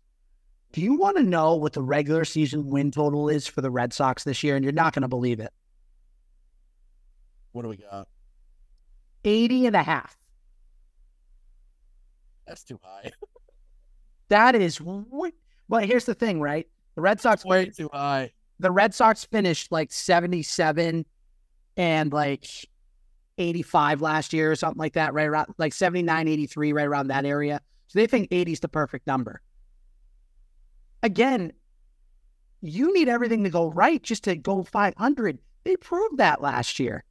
Do 0.72 0.82
you 0.82 0.96
want 0.98 1.18
to 1.18 1.24
know 1.24 1.56
what 1.56 1.74
the 1.74 1.84
regular 1.84 2.26
season 2.26 2.68
win 2.68 2.92
total 2.92 3.30
is 3.30 3.46
for 3.48 3.62
the 3.62 3.70
Red 3.70 3.94
Sox 3.94 4.24
this 4.24 4.44
year? 4.44 4.56
And 4.56 4.66
you're 4.66 4.74
not 4.74 4.94
going 4.94 5.04
to 5.04 5.08
believe 5.08 5.40
it 5.40 5.54
what 7.54 7.62
do 7.62 7.70
we 7.70 7.78
got? 7.78 8.08
80 9.24 9.68
and 9.68 9.76
a 9.76 9.84
half. 9.84 10.18
That's 12.46 12.64
too 12.64 12.80
high. 12.84 13.12
That 14.30 14.56
is, 14.56 14.82
well, 14.82 15.32
here's 15.82 16.06
the 16.06 16.16
thing, 16.16 16.42
right? 16.42 16.66
The 16.96 17.02
Red 17.02 17.20
Sox, 17.20 17.44
Way 17.44 17.66
too 17.68 17.90
high. 17.92 18.32
the 18.60 18.72
Red 18.72 18.94
Sox 18.94 19.26
finished 19.26 19.72
like 19.72 19.92
77 19.92 21.06
and 21.78 22.14
like 22.14 22.48
85 23.38 24.02
last 24.02 24.34
year 24.34 24.52
or 24.52 24.56
something 24.56 24.80
like 24.80 24.94
that, 24.94 25.14
right 25.14 25.28
around 25.28 25.48
like 25.58 25.74
79, 25.74 26.28
83, 26.28 26.74
right 26.74 26.88
around 26.88 27.08
that 27.08 27.26
area. 27.26 27.62
So 27.88 28.00
they 28.00 28.08
think 28.08 28.28
80 28.32 28.52
is 28.54 28.60
the 28.60 28.68
perfect 28.68 29.08
number. 29.08 29.42
Again, 31.02 31.52
you 32.62 32.94
need 32.94 33.10
everything 33.10 33.44
to 33.44 33.50
go 33.50 33.70
right 33.72 34.02
just 34.02 34.24
to 34.26 34.36
go 34.36 34.64
500. 34.64 35.40
They 35.64 35.76
proved 35.76 36.18
that 36.18 36.42
last 36.42 36.80
year. 36.80 37.04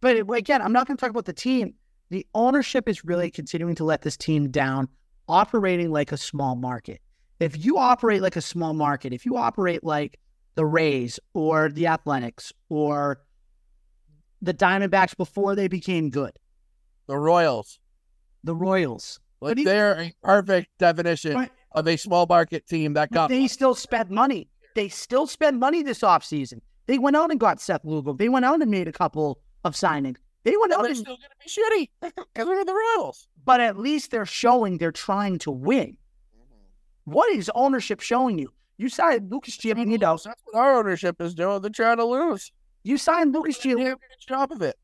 But 0.00 0.16
again, 0.16 0.62
I'm 0.62 0.72
not 0.72 0.86
going 0.86 0.96
to 0.96 1.00
talk 1.00 1.10
about 1.10 1.26
the 1.26 1.32
team. 1.32 1.74
The 2.08 2.26
ownership 2.34 2.88
is 2.88 3.04
really 3.04 3.30
continuing 3.30 3.74
to 3.76 3.84
let 3.84 4.02
this 4.02 4.16
team 4.16 4.50
down, 4.50 4.88
operating 5.28 5.92
like 5.92 6.10
a 6.10 6.16
small 6.16 6.56
market. 6.56 7.00
If 7.40 7.64
you 7.64 7.78
operate 7.78 8.20
like 8.22 8.36
a 8.36 8.40
small 8.42 8.74
market, 8.74 9.12
if 9.12 9.24
you 9.26 9.36
operate 9.36 9.82
like 9.82 10.20
the 10.56 10.64
Rays 10.66 11.18
or 11.34 11.70
the 11.70 11.86
Athletics 11.86 12.52
or 12.68 13.22
the 14.42 14.54
Diamondbacks 14.54 15.16
before 15.16 15.54
they 15.54 15.68
became 15.68 16.10
good, 16.10 16.32
The 17.06 17.16
Royals. 17.16 17.78
the 18.44 18.54
Royals, 18.54 19.20
Like 19.40 19.56
they're 19.64 19.98
a 20.00 20.12
perfect 20.22 20.68
definition 20.78 21.34
Right. 21.34 21.50
of 21.72 21.86
a 21.86 21.96
small 21.96 22.26
market 22.26 22.66
team 22.66 22.92
that 22.94 23.10
got 23.10 23.28
they 23.30 23.46
still 23.48 23.74
spent 23.74 24.10
money. 24.10 24.48
They 24.74 24.88
still 24.88 25.26
spend 25.26 25.58
money 25.58 25.82
this 25.82 26.00
offseason. 26.00 26.60
They 26.86 26.98
went 26.98 27.16
out 27.16 27.30
and 27.30 27.40
got 27.40 27.60
Seth 27.60 27.84
Lugo. 27.84 28.12
They 28.14 28.28
went 28.28 28.44
out 28.44 28.60
and 28.60 28.70
made 28.70 28.86
a 28.88 28.92
couple 28.92 29.40
of 29.64 29.74
signings. 29.74 30.16
They 30.44 30.56
went 30.56 30.72
out 30.72 30.84
and. 30.84 30.84
they're 30.84 30.90
and 30.90 30.98
still 30.98 31.16
gonna 31.16 31.34
be 31.42 31.50
shitty 31.50 31.88
because 32.34 32.46
they're 32.46 32.64
the 32.64 32.74
Royals. 32.96 33.28
but 33.44 33.60
at 33.60 33.78
least 33.78 34.10
they're 34.10 34.26
showing 34.26 34.78
they're 34.78 34.92
trying 34.92 35.38
to 35.40 35.50
win. 35.50 35.96
What 37.04 37.30
is 37.30 37.50
ownership 37.54 38.00
showing 38.00 38.38
you? 38.38 38.52
You 38.78 38.88
signed 38.88 39.30
Lucas 39.30 39.56
Giolito. 39.56 40.22
That's 40.22 40.42
what 40.44 40.58
our 40.58 40.78
ownership 40.78 41.20
is 41.20 41.34
doing. 41.34 41.60
They're 41.60 41.70
trying 41.70 41.98
to 41.98 42.04
lose. 42.04 42.50
You 42.82 42.96
signed 42.96 43.34
Lucas 43.34 43.58
Giolito. 43.58 43.88
have 43.88 43.98
a 43.98 44.08
good 44.08 44.26
job 44.26 44.52
of 44.52 44.62
it. 44.62 44.76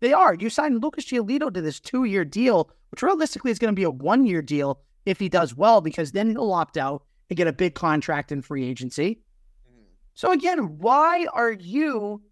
They 0.00 0.12
are. 0.12 0.34
You 0.34 0.50
signed 0.50 0.82
Lucas 0.82 1.06
Giolito 1.06 1.52
to 1.52 1.60
this 1.60 1.80
two-year 1.80 2.24
deal, 2.24 2.70
which 2.90 3.02
realistically 3.02 3.50
is 3.50 3.58
going 3.58 3.72
to 3.72 3.76
be 3.76 3.84
a 3.84 3.90
one-year 3.90 4.42
deal 4.42 4.80
if 5.06 5.18
he 5.18 5.28
does 5.28 5.56
well, 5.56 5.80
because 5.80 6.12
then 6.12 6.30
he'll 6.30 6.52
opt 6.52 6.76
out 6.76 7.04
and 7.30 7.36
get 7.36 7.46
a 7.46 7.52
big 7.52 7.74
contract 7.74 8.32
in 8.32 8.42
free 8.42 8.64
agency. 8.64 9.20
Mm-hmm. 9.68 9.84
So 10.14 10.32
again, 10.32 10.78
why 10.78 11.26
are 11.32 11.52
you 11.52 12.22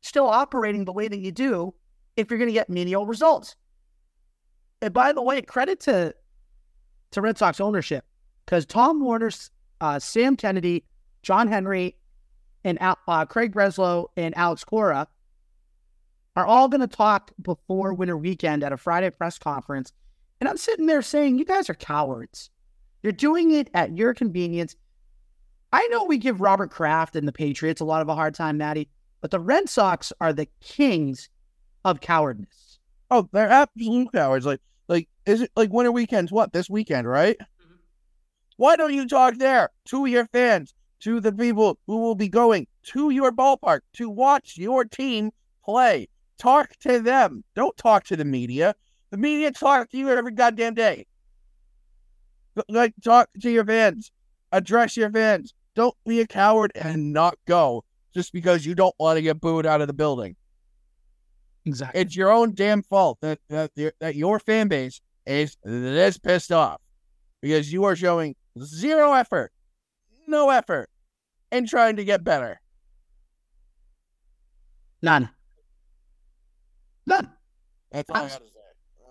still 0.00 0.26
operating 0.26 0.84
the 0.84 0.92
way 0.92 1.08
that 1.08 1.18
you 1.18 1.30
do 1.30 1.74
if 2.16 2.30
you're 2.30 2.38
going 2.38 2.48
to 2.48 2.54
get 2.54 2.70
menial 2.70 3.06
results? 3.06 3.56
And 4.80 4.92
by 4.92 5.12
the 5.12 5.22
way, 5.22 5.42
credit 5.42 5.80
to 5.80 6.14
to 7.12 7.20
Red 7.20 7.38
Sox 7.38 7.60
ownership 7.60 8.04
because 8.44 8.66
Tom 8.66 9.04
Werner, 9.04 9.30
uh, 9.80 9.98
Sam 9.98 10.36
Kennedy, 10.36 10.84
John 11.22 11.48
Henry, 11.48 11.96
and 12.64 12.78
uh, 12.80 13.24
Craig 13.26 13.52
Breslow 13.52 14.06
and 14.16 14.36
Alex 14.36 14.64
Cora 14.64 15.06
are 16.36 16.46
all 16.46 16.68
going 16.68 16.80
to 16.80 16.86
talk 16.86 17.30
before 17.40 17.94
winter 17.94 18.16
weekend 18.16 18.64
at 18.64 18.72
a 18.72 18.76
Friday 18.76 19.10
press 19.10 19.38
conference. 19.38 19.92
And 20.40 20.48
I'm 20.48 20.56
sitting 20.56 20.86
there 20.86 21.02
saying, 21.02 21.38
you 21.38 21.44
guys 21.44 21.70
are 21.70 21.74
cowards. 21.74 22.50
You're 23.02 23.12
doing 23.12 23.52
it 23.52 23.70
at 23.74 23.96
your 23.96 24.14
convenience. 24.14 24.76
I 25.72 25.86
know 25.88 26.04
we 26.04 26.18
give 26.18 26.40
Robert 26.40 26.70
Kraft 26.70 27.16
and 27.16 27.28
the 27.28 27.32
Patriots 27.32 27.80
a 27.80 27.84
lot 27.84 28.02
of 28.02 28.08
a 28.08 28.14
hard 28.14 28.34
time, 28.34 28.58
Maddie, 28.58 28.88
but 29.20 29.30
the 29.30 29.40
Red 29.40 29.68
Sox 29.68 30.12
are 30.20 30.32
the 30.32 30.48
kings 30.60 31.28
of 31.84 32.00
cowardness. 32.00 32.78
Oh, 33.10 33.28
they're 33.32 33.50
absolute 33.50 34.10
cowards. 34.12 34.46
Like, 34.46 34.60
like, 34.88 35.08
is 35.26 35.42
it 35.42 35.50
like 35.56 35.72
winter 35.72 35.92
weekends? 35.92 36.32
What 36.32 36.52
this 36.52 36.70
weekend, 36.70 37.08
right? 37.08 37.36
Why 38.56 38.76
don't 38.76 38.94
you 38.94 39.06
talk 39.06 39.36
there 39.36 39.70
to 39.86 40.06
your 40.06 40.26
fans, 40.26 40.74
to 41.00 41.20
the 41.20 41.32
people 41.32 41.78
who 41.86 41.98
will 41.98 42.14
be 42.14 42.28
going 42.28 42.66
to 42.84 43.10
your 43.10 43.32
ballpark 43.32 43.80
to 43.94 44.08
watch 44.08 44.56
your 44.56 44.84
team 44.84 45.32
play? 45.64 46.08
Talk 46.38 46.70
to 46.80 47.00
them. 47.00 47.44
Don't 47.54 47.76
talk 47.76 48.04
to 48.04 48.16
the 48.16 48.24
media. 48.24 48.74
The 49.10 49.16
media 49.16 49.50
talk 49.50 49.90
to 49.90 49.98
you 49.98 50.08
every 50.10 50.32
goddamn 50.32 50.74
day. 50.74 51.06
Like, 52.68 52.94
talk 53.02 53.28
to 53.40 53.50
your 53.50 53.64
fans. 53.64 54.12
Address 54.52 54.96
your 54.96 55.10
fans. 55.10 55.54
Don't 55.74 55.94
be 56.06 56.20
a 56.20 56.26
coward 56.26 56.70
and 56.74 57.12
not 57.12 57.36
go 57.46 57.84
just 58.14 58.32
because 58.32 58.64
you 58.64 58.74
don't 58.76 58.94
want 58.98 59.16
to 59.16 59.22
get 59.22 59.40
booed 59.40 59.66
out 59.66 59.80
of 59.80 59.88
the 59.88 59.92
building. 59.92 60.36
Exactly. 61.64 62.00
It's 62.00 62.14
your 62.14 62.30
own 62.30 62.54
damn 62.54 62.82
fault 62.82 63.18
that 63.22 63.40
that 63.48 63.72
your- 63.74 63.94
that 63.98 64.14
your 64.14 64.38
fan 64.38 64.68
base 64.68 65.00
is 65.26 65.56
this 65.64 66.18
pissed 66.18 66.52
off 66.52 66.80
because 67.40 67.72
you 67.72 67.84
are 67.84 67.96
showing 67.96 68.36
zero 68.62 69.12
effort, 69.12 69.52
no 70.26 70.50
effort 70.50 70.88
in 71.50 71.66
trying 71.66 71.96
to 71.96 72.04
get 72.04 72.24
better. 72.24 72.60
None. 75.02 75.28
None. 77.06 77.30
That's 77.92 78.10
all 78.10 78.16
I 78.16 78.20
gotta 78.20 78.32
say. 78.32 78.40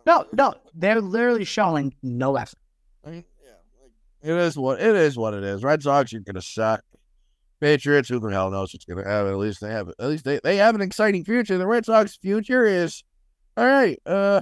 No, 0.06 0.26
no. 0.34 0.54
They're 0.74 1.02
literally 1.02 1.46
showing 1.46 1.94
no 2.02 2.36
effort. 2.36 2.60
I 3.06 3.12
mean, 3.12 3.24
yeah, 3.46 3.52
like, 3.82 3.92
it 4.22 4.42
is 4.42 4.58
what 4.58 4.82
it 4.82 4.96
is. 4.96 5.18
What 5.18 5.34
it 5.34 5.44
is. 5.44 5.64
Red 5.64 5.84
Sox, 5.84 6.12
you're 6.12 6.22
gonna 6.22 6.42
suck. 6.42 6.84
Patriots, 7.62 8.10
who 8.10 8.20
the 8.20 8.30
hell 8.30 8.52
knows 8.52 8.74
what's 8.74 8.86
gonna 8.86 9.08
happen? 9.08 9.32
At 9.32 9.38
least 9.38 9.62
they 9.62 9.70
have, 9.70 9.88
at 9.88 10.10
least 10.10 10.26
they, 10.26 10.40
they 10.44 10.58
have 10.58 10.76
an 10.76 10.82
exciting 10.82 11.24
future. 11.24 11.58
The 11.58 11.68
Red 11.68 11.86
Sox 11.86 12.18
future 12.18 12.66
is 12.66 13.04
all 13.56 13.66
right. 13.66 14.00
Uh, 14.06 14.42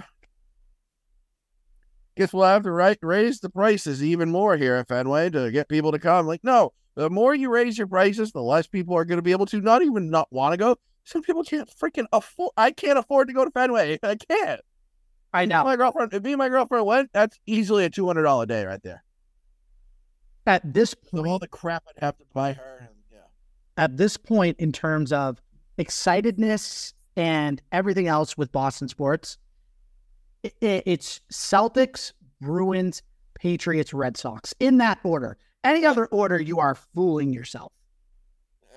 guess 2.18 2.34
we'll 2.34 2.46
have 2.46 2.64
to 2.64 2.72
right, 2.72 2.98
raise 3.02 3.40
the 3.40 3.50
prices 3.50 4.04
even 4.04 4.30
more 4.30 4.58
here 4.58 4.76
at 4.76 4.88
Fenway 4.88 5.30
to 5.30 5.52
get 5.52 5.70
people 5.70 5.92
to 5.92 6.00
come. 6.00 6.28
Like, 6.28 6.44
no, 6.44 6.74
the 6.96 7.10
more 7.10 7.34
you 7.34 7.50
raise 7.50 7.78
your 7.78 7.88
prices, 7.88 8.32
the 8.32 8.42
less 8.42 8.68
people 8.68 8.96
are 8.96 9.06
gonna 9.06 9.22
be 9.22 9.32
able 9.32 9.46
to 9.48 9.62
not 9.62 9.82
even 9.82 10.10
not 10.10 10.28
want 10.32 10.54
to 10.54 10.58
go. 10.58 10.78
Some 11.04 11.24
people 11.24 11.44
can't 11.44 11.70
freaking 11.70 12.06
afford. 12.12 12.52
I 12.58 12.72
can't 12.72 13.00
afford 13.00 13.28
to 13.28 13.34
go 13.34 13.46
to 13.46 13.52
Fenway. 13.52 14.00
I 14.04 14.16
can't. 14.16 14.62
I 15.34 15.46
know. 15.46 15.64
My 15.64 15.76
girlfriend, 15.76 16.14
if 16.14 16.24
me 16.24 16.34
and 16.34 16.40
my 16.40 16.50
girlfriend 16.50 16.86
went, 16.86 17.10
that's 17.14 17.40
easily 17.46 17.86
a 17.86 17.90
two 17.90 18.06
hundred 18.06 18.24
dollar 18.24 18.46
day 18.46 18.66
right 18.66 18.82
there. 18.84 19.04
At 20.46 20.74
this 20.74 20.94
point, 20.94 21.28
all 21.28 21.40
the 21.40 21.48
crap 21.48 21.84
I'd 21.88 22.04
have 22.04 22.18
to 22.18 22.26
buy 22.34 22.54
her. 22.54 22.78
And, 22.80 22.90
yeah. 23.12 23.18
at 23.78 23.96
this 23.96 24.18
point, 24.18 24.60
in 24.60 24.72
terms 24.72 25.14
of 25.14 25.42
excitedness 25.78 26.94
and 27.16 27.62
everything 27.72 28.08
else 28.08 28.38
with 28.38 28.52
Boston 28.52 28.88
sports, 28.88 29.38
it's 30.44 31.22
Celtics, 31.32 32.14
Bruins, 32.40 33.02
Patriots, 33.36 33.94
Red 33.94 34.18
Sox 34.18 34.54
in 34.60 34.78
that 34.78 35.00
order. 35.04 35.38
Any 35.64 35.86
other 35.86 36.08
order, 36.08 36.42
you 36.42 36.60
are 36.60 36.76
fooling 36.76 37.34
yourself. 37.34 37.72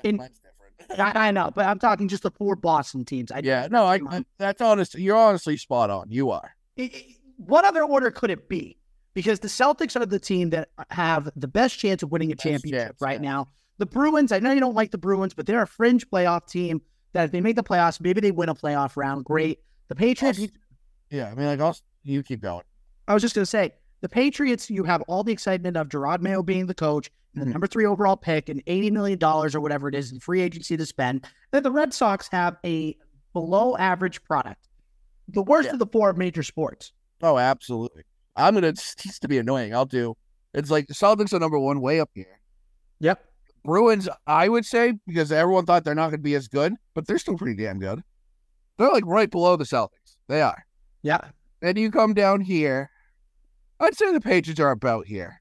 Eh, 0.05 0.09
in- 0.11 0.17
Mine's 0.17 0.39
different. 0.41 1.01
I, 1.17 1.29
I 1.29 1.31
know, 1.31 1.51
but 1.55 1.67
I'm 1.67 1.79
talking 1.79 2.09
just 2.09 2.23
the 2.25 2.31
four 2.31 2.57
Boston 2.57 3.05
teams. 3.05 3.33
I, 3.33 3.41
yeah, 3.43 3.69
no, 3.71 3.85
I, 3.85 4.01
I 4.09 4.25
that's 4.39 4.61
honest. 4.61 4.95
You're 4.95 5.17
honestly 5.17 5.57
spot 5.57 5.89
on. 5.91 6.07
You 6.11 6.31
are. 6.31 6.55
I- 6.79 6.83
I- 6.95 7.07
what 7.37 7.65
other 7.65 7.83
order 7.83 8.11
could 8.13 8.31
it 8.31 8.49
be? 8.49 8.79
Because 9.13 9.41
the 9.41 9.49
Celtics 9.49 10.01
are 10.01 10.07
the 10.07 10.21
team 10.21 10.51
that 10.51 10.69
have 10.91 11.29
the 11.37 11.49
best 11.49 11.79
chance 11.79 12.03
of 12.03 12.13
winning 12.13 12.31
a 12.31 12.37
Best 12.37 12.45
championship 12.45 12.87
chance, 12.89 13.01
right 13.01 13.21
yeah. 13.23 13.29
now. 13.31 13.49
The 13.79 13.87
Bruins, 13.87 14.31
I 14.31 14.39
know 14.39 14.53
you 14.53 14.61
don't 14.61 14.75
like 14.75 14.93
the 14.93 14.99
Bruins, 14.99 15.35
but 15.35 15.47
they're 15.47 15.63
a 15.63 15.67
fringe 15.67 16.09
playoff 16.11 16.47
team 16.49 16.81
that 17.13 17.25
if 17.25 17.31
they 17.33 17.41
make 17.41 17.57
the 17.57 17.63
playoffs, 17.65 18.01
maybe 18.01 18.21
they 18.21 18.31
win 18.31 18.49
a 18.49 18.55
playoff 18.55 18.97
round. 18.97 19.25
Great. 19.25 19.59
The 19.89 19.95
Patriots, 19.97 20.39
Also- 20.39 20.53
Yeah, 21.11 21.31
I 21.31 21.35
mean, 21.35 21.47
like, 21.47 21.61
I'll, 21.61 21.77
you 22.03 22.23
keep 22.23 22.41
going. 22.43 22.65
I 23.09 23.15
was 23.15 23.23
just 23.23 23.35
going 23.35 23.43
to 23.43 23.47
say, 23.51 23.73
the 24.01 24.09
Patriots, 24.09 24.71
you 24.71 24.85
have 24.85 25.03
all 25.03 25.23
the 25.25 25.33
excitement 25.33 25.77
of 25.77 25.89
Jerod 25.89 26.21
Mayo 26.21 26.43
being 26.43 26.67
the 26.67 26.75
coach, 26.75 27.11
and 27.35 27.43
the 27.43 27.47
Mhm. 27.47 27.53
number 27.53 27.67
three 27.67 27.87
overall 27.87 28.17
pick, 28.17 28.49
and 28.49 28.65
$80 28.67 28.91
million 28.93 29.19
or 29.23 29.61
whatever 29.61 29.89
it 29.89 29.95
is 29.95 30.13
in 30.13 30.21
free 30.21 30.41
agency 30.41 30.77
to 30.77 30.87
spend. 30.87 31.27
Then 31.53 31.63
the 31.63 31.71
Red 31.71 31.93
Sox 31.95 32.29
have 32.33 32.57
a 32.65 32.97
below 33.33 33.77
average 33.77 34.23
product. 34.25 34.69
The 35.29 35.43
worst 35.43 35.67
Yeah. 35.67 35.73
of 35.75 35.79
the 35.79 35.87
four 35.87 36.13
major 36.13 36.43
sports. 36.43 36.93
Oh, 37.23 37.39
absolutely. 37.39 38.03
I'm 38.37 38.55
gonna 38.55 38.75
cease 38.77 39.19
to 39.21 39.29
be 39.29 39.39
annoying. 39.39 39.75
I'll 39.75 39.87
do. 39.87 40.15
It's 40.53 40.71
like 40.71 40.87
the 40.87 40.95
Celtics 40.95 41.33
are 41.33 41.39
number 41.41 41.59
one, 41.59 41.81
way 41.81 41.99
up 42.01 42.11
here. 42.15 42.39
Yep. 43.01 43.25
Bruins, 43.65 44.09
I 44.27 44.49
would 44.49 44.65
say, 44.67 44.95
because 45.07 45.33
everyone 45.33 45.65
thought 45.67 45.85
they're 45.85 45.95
not 45.95 46.09
going 46.11 46.19
to 46.21 46.23
be 46.23 46.35
as 46.35 46.49
good, 46.49 46.75
but 46.95 47.07
they're 47.07 47.19
still 47.19 47.37
pretty 47.39 47.61
damn 47.61 47.79
good. 47.79 48.03
They're 48.79 48.91
like 48.93 49.07
right 49.07 49.31
below 49.31 49.57
the 49.57 49.65
Celtics. 49.65 50.17
They 50.29 50.43
are. 50.43 50.65
Yeah. 51.05 51.21
Then 51.61 51.77
you 51.77 51.93
come 51.93 52.15
down 52.15 52.41
here. 52.41 52.91
I'd 53.79 53.95
say 53.95 54.13
the 54.13 54.21
Patriots 54.21 54.59
are 54.59 54.71
about 54.71 55.07
here. 55.07 55.41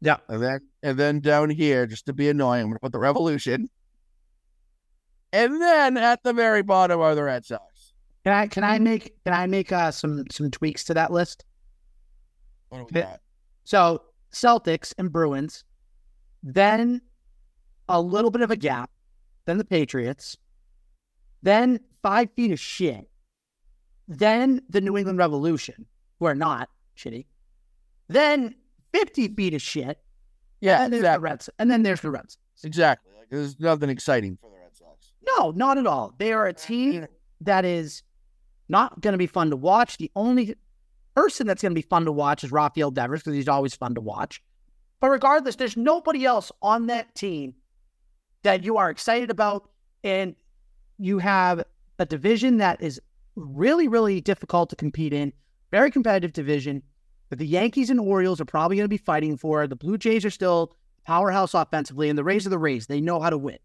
Yeah. 0.00 0.18
And 0.28 0.42
then 0.42 0.60
and 0.82 0.98
then 0.98 1.20
down 1.20 1.50
here, 1.50 1.86
just 1.86 2.06
to 2.06 2.12
be 2.12 2.30
annoying, 2.30 2.62
I'm 2.62 2.68
gonna 2.68 2.78
put 2.78 2.92
the 2.92 2.98
Revolution. 2.98 3.68
And 5.32 5.60
then 5.60 5.96
at 5.96 6.22
the 6.22 6.32
very 6.32 6.62
bottom 6.62 7.00
are 7.00 7.14
the 7.14 7.24
Red 7.24 7.44
Sox. 7.44 7.92
Can 8.22 8.32
I 8.32 8.46
can 8.46 8.62
I 8.62 8.78
make 8.78 9.12
can 9.24 9.34
I 9.34 9.46
make 9.46 9.72
uh, 9.72 9.90
some 9.90 10.24
some 10.30 10.50
tweaks 10.50 10.84
to 10.84 10.94
that 10.94 11.12
list? 11.12 11.44
What 12.68 12.78
do 12.78 12.86
we 12.94 13.00
got? 13.00 13.20
So 13.64 14.02
Celtics 14.32 14.94
and 14.96 15.12
Bruins, 15.12 15.64
then 16.42 17.00
a 17.88 18.00
little 18.00 18.30
bit 18.30 18.42
of 18.42 18.50
a 18.50 18.56
gap, 18.56 18.90
then 19.46 19.58
the 19.58 19.64
Patriots, 19.64 20.36
then 21.42 21.80
five 22.02 22.30
feet 22.36 22.52
of 22.52 22.60
shit, 22.60 23.08
then 24.08 24.60
the 24.68 24.80
New 24.80 24.96
England 24.96 25.18
Revolution, 25.18 25.86
who 26.18 26.26
are 26.26 26.34
not 26.34 26.68
shitty, 26.96 27.26
then 28.08 28.54
fifty 28.92 29.28
feet 29.28 29.54
of 29.54 29.62
shit, 29.62 29.98
Yeah, 30.60 30.84
and 30.84 30.92
there's 30.92 31.02
the. 31.02 31.20
Reds, 31.20 31.50
and 31.58 31.70
then 31.70 31.82
there's 31.82 32.00
the 32.00 32.10
Reds. 32.10 32.38
Exactly. 32.62 33.12
Like 33.18 33.28
there's 33.30 33.58
nothing 33.58 33.90
exciting 33.90 34.38
for 34.40 34.50
the 34.50 34.56
Red 34.56 34.76
Sox. 34.76 35.12
No, 35.26 35.50
not 35.50 35.78
at 35.78 35.86
all. 35.86 36.14
They 36.18 36.32
are 36.32 36.46
a 36.46 36.52
team 36.52 37.06
that 37.40 37.64
is 37.64 38.02
not 38.68 39.00
going 39.00 39.12
to 39.12 39.18
be 39.18 39.26
fun 39.26 39.50
to 39.50 39.56
watch. 39.56 39.98
The 39.98 40.10
only 40.16 40.54
person 41.14 41.46
that's 41.46 41.62
going 41.62 41.72
to 41.72 41.74
be 41.74 41.82
fun 41.82 42.04
to 42.04 42.12
watch 42.12 42.44
is 42.44 42.52
Rafael 42.52 42.90
Devers 42.90 43.20
because 43.20 43.34
he's 43.34 43.48
always 43.48 43.74
fun 43.74 43.94
to 43.94 44.00
watch. 44.00 44.42
But 45.00 45.10
regardless, 45.10 45.56
there's 45.56 45.76
nobody 45.76 46.24
else 46.24 46.50
on 46.62 46.86
that 46.86 47.14
team 47.14 47.54
that 48.42 48.64
you 48.64 48.76
are 48.76 48.90
excited 48.90 49.30
about. 49.30 49.68
And 50.02 50.34
you 50.98 51.18
have 51.18 51.64
a 51.98 52.06
division 52.06 52.58
that 52.58 52.82
is 52.82 53.00
really, 53.36 53.88
really 53.88 54.20
difficult 54.20 54.70
to 54.70 54.76
compete 54.76 55.12
in, 55.12 55.32
very 55.70 55.90
competitive 55.90 56.32
division 56.32 56.82
that 57.30 57.36
the 57.36 57.46
Yankees 57.46 57.90
and 57.90 58.00
Orioles 58.00 58.40
are 58.40 58.44
probably 58.44 58.76
going 58.76 58.84
to 58.84 58.88
be 58.88 58.96
fighting 58.96 59.36
for. 59.36 59.66
The 59.66 59.76
Blue 59.76 59.98
Jays 59.98 60.24
are 60.24 60.30
still 60.30 60.76
powerhouse 61.04 61.54
offensively, 61.54 62.08
and 62.08 62.18
the 62.18 62.24
Rays 62.24 62.46
are 62.46 62.50
the 62.50 62.58
Rays. 62.58 62.86
They 62.86 63.00
know 63.00 63.20
how 63.20 63.30
to 63.30 63.38
win. 63.38 63.58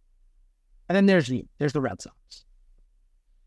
And 0.88 0.96
then 0.96 1.06
there's 1.06 1.28
the 1.28 1.46
there's 1.60 1.74
the 1.74 1.82
Red 1.82 2.02
Sox. 2.02 2.46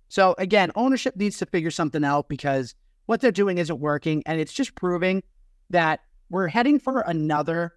So 0.08 0.34
again, 0.38 0.70
ownership 0.76 1.16
needs 1.16 1.38
to 1.38 1.46
figure 1.46 1.70
something 1.70 2.04
out 2.04 2.28
because 2.28 2.74
what 3.06 3.20
they're 3.20 3.32
doing 3.32 3.58
isn't 3.58 3.80
working, 3.80 4.22
and 4.26 4.40
it's 4.40 4.52
just 4.52 4.74
proving 4.74 5.22
that 5.70 6.00
we're 6.30 6.48
heading 6.48 6.78
for 6.78 7.00
another. 7.00 7.74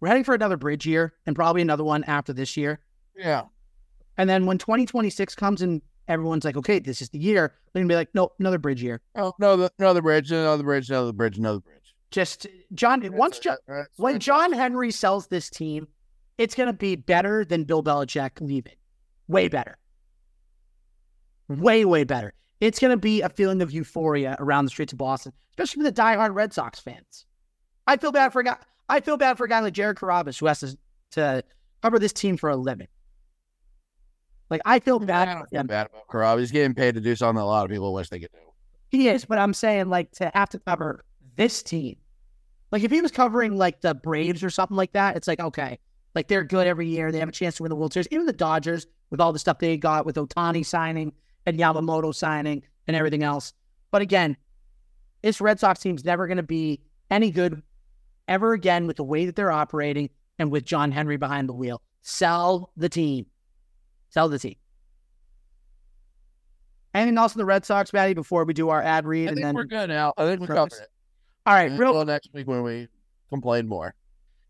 We're 0.00 0.08
heading 0.08 0.24
for 0.24 0.34
another 0.34 0.56
bridge 0.56 0.86
year, 0.86 1.14
and 1.26 1.36
probably 1.36 1.62
another 1.62 1.84
one 1.84 2.04
after 2.04 2.32
this 2.32 2.56
year. 2.56 2.80
Yeah. 3.16 3.44
And 4.16 4.28
then 4.28 4.46
when 4.46 4.58
2026 4.58 5.34
comes 5.36 5.62
and 5.62 5.80
everyone's 6.08 6.44
like, 6.44 6.56
"Okay, 6.56 6.78
this 6.78 7.00
is 7.00 7.10
the 7.10 7.18
year," 7.18 7.54
they're 7.72 7.82
gonna 7.82 7.92
be 7.92 7.96
like, 7.96 8.08
"Nope, 8.14 8.34
another 8.38 8.58
bridge 8.58 8.82
year." 8.82 9.00
Oh 9.14 9.32
no, 9.38 9.56
the, 9.56 9.72
another 9.78 10.02
bridge, 10.02 10.32
another 10.32 10.64
bridge, 10.64 10.90
another 10.90 11.12
bridge, 11.12 11.38
another 11.38 11.60
bridge. 11.60 11.94
Just 12.10 12.46
John. 12.74 13.08
Once 13.12 13.38
John, 13.38 13.56
when 13.96 14.18
John 14.18 14.52
Henry 14.52 14.90
sells 14.90 15.26
this 15.26 15.50
team, 15.50 15.86
it's 16.38 16.54
going 16.54 16.68
to 16.68 16.72
be 16.72 16.96
better 16.96 17.44
than 17.44 17.64
Bill 17.64 17.82
Belichick 17.82 18.40
leaving. 18.40 18.76
Way 19.26 19.48
better. 19.48 19.76
Way, 21.48 21.84
way 21.84 22.04
better. 22.04 22.32
It's 22.60 22.78
going 22.78 22.90
to 22.90 22.96
be 22.96 23.20
a 23.20 23.28
feeling 23.28 23.60
of 23.60 23.72
euphoria 23.72 24.36
around 24.38 24.64
the 24.64 24.70
streets 24.70 24.92
of 24.92 24.98
Boston, 24.98 25.32
especially 25.52 25.82
for 25.82 25.90
the 25.90 26.00
diehard 26.00 26.34
Red 26.34 26.52
Sox 26.52 26.80
fans. 26.80 27.26
I 27.86 27.96
feel 27.96 28.12
bad 28.12 28.32
for 28.32 28.40
a 28.40 28.44
guy. 28.44 28.56
I 28.88 29.00
feel 29.00 29.16
bad 29.16 29.36
for 29.36 29.44
a 29.44 29.48
guy 29.48 29.60
like 29.60 29.74
Jared 29.74 29.96
Carrabis 29.96 30.38
who 30.40 30.46
has 30.46 30.60
to, 30.60 30.78
to 31.12 31.44
cover 31.82 31.98
this 31.98 32.12
team 32.12 32.36
for 32.36 32.48
a 32.50 32.56
living. 32.56 32.88
Like 34.50 34.60
I 34.64 34.78
feel 34.78 35.00
I 35.02 35.04
bad. 35.04 35.24
don't 35.26 35.50
feel 35.50 35.64
bad 35.64 35.88
about 35.88 36.08
Karab. 36.08 36.38
He's 36.38 36.50
getting 36.50 36.74
paid 36.74 36.94
to 36.94 37.00
do 37.00 37.14
something 37.14 37.40
a 37.40 37.46
lot 37.46 37.64
of 37.64 37.70
people 37.70 37.92
wish 37.92 38.08
they 38.08 38.18
could 38.20 38.32
do. 38.32 38.38
He 38.90 39.08
is, 39.08 39.24
but 39.24 39.38
I'm 39.38 39.52
saying 39.54 39.88
like 39.88 40.10
to 40.12 40.30
have 40.34 40.48
to 40.50 40.58
cover 40.58 41.04
this 41.36 41.62
team. 41.62 41.96
Like 42.72 42.82
if 42.82 42.90
he 42.90 43.00
was 43.00 43.10
covering 43.10 43.56
like 43.56 43.80
the 43.80 43.94
Braves 43.94 44.42
or 44.42 44.50
something 44.50 44.76
like 44.76 44.92
that, 44.92 45.16
it's 45.16 45.28
like 45.28 45.40
okay, 45.40 45.78
like 46.14 46.28
they're 46.28 46.44
good 46.44 46.66
every 46.66 46.88
year. 46.88 47.12
They 47.12 47.18
have 47.18 47.28
a 47.28 47.32
chance 47.32 47.56
to 47.56 47.62
win 47.62 47.70
the 47.70 47.76
World 47.76 47.92
Series. 47.92 48.08
Even 48.10 48.26
the 48.26 48.32
Dodgers 48.32 48.86
with 49.10 49.20
all 49.20 49.32
the 49.32 49.38
stuff 49.38 49.58
they 49.58 49.76
got 49.76 50.06
with 50.06 50.16
Ohtani 50.16 50.64
signing 50.64 51.12
and 51.46 51.58
Yamamoto 51.58 52.14
signing 52.14 52.62
and 52.86 52.96
everything 52.96 53.22
else. 53.22 53.52
But 53.90 54.02
again, 54.02 54.36
this 55.22 55.40
Red 55.40 55.60
Sox 55.60 55.80
team's 55.80 56.04
never 56.04 56.26
going 56.26 56.36
to 56.36 56.42
be 56.42 56.80
any 57.10 57.30
good 57.30 57.62
ever 58.26 58.52
again 58.52 58.86
with 58.86 58.96
the 58.96 59.04
way 59.04 59.26
that 59.26 59.36
they're 59.36 59.50
operating 59.50 60.10
and 60.38 60.50
with 60.50 60.64
John 60.64 60.92
Henry 60.92 61.16
behind 61.16 61.48
the 61.48 61.54
wheel. 61.54 61.80
Sell 62.02 62.70
the 62.76 62.88
team. 62.88 63.26
Sell 64.10 64.28
the 64.28 64.38
team. 64.38 64.56
Anything 66.94 67.18
else 67.18 67.34
in 67.34 67.38
the 67.38 67.44
Red 67.44 67.64
Sox, 67.64 67.92
Maddie, 67.92 68.14
before 68.14 68.44
we 68.44 68.54
do 68.54 68.70
our 68.70 68.82
ad 68.82 69.06
read? 69.06 69.26
I 69.26 69.28
and 69.28 69.36
think 69.36 69.44
then 69.44 69.54
we're 69.54 69.64
good 69.64 69.88
now. 69.88 70.14
I 70.16 70.24
think 70.24 70.40
we 70.40 70.46
covered 70.46 70.72
it. 70.72 70.88
all 71.46 71.54
right, 71.54 71.70
real 71.72 71.90
Until 71.90 72.06
next 72.06 72.30
week 72.32 72.46
when 72.46 72.62
we 72.62 72.88
complain 73.28 73.68
more. 73.68 73.94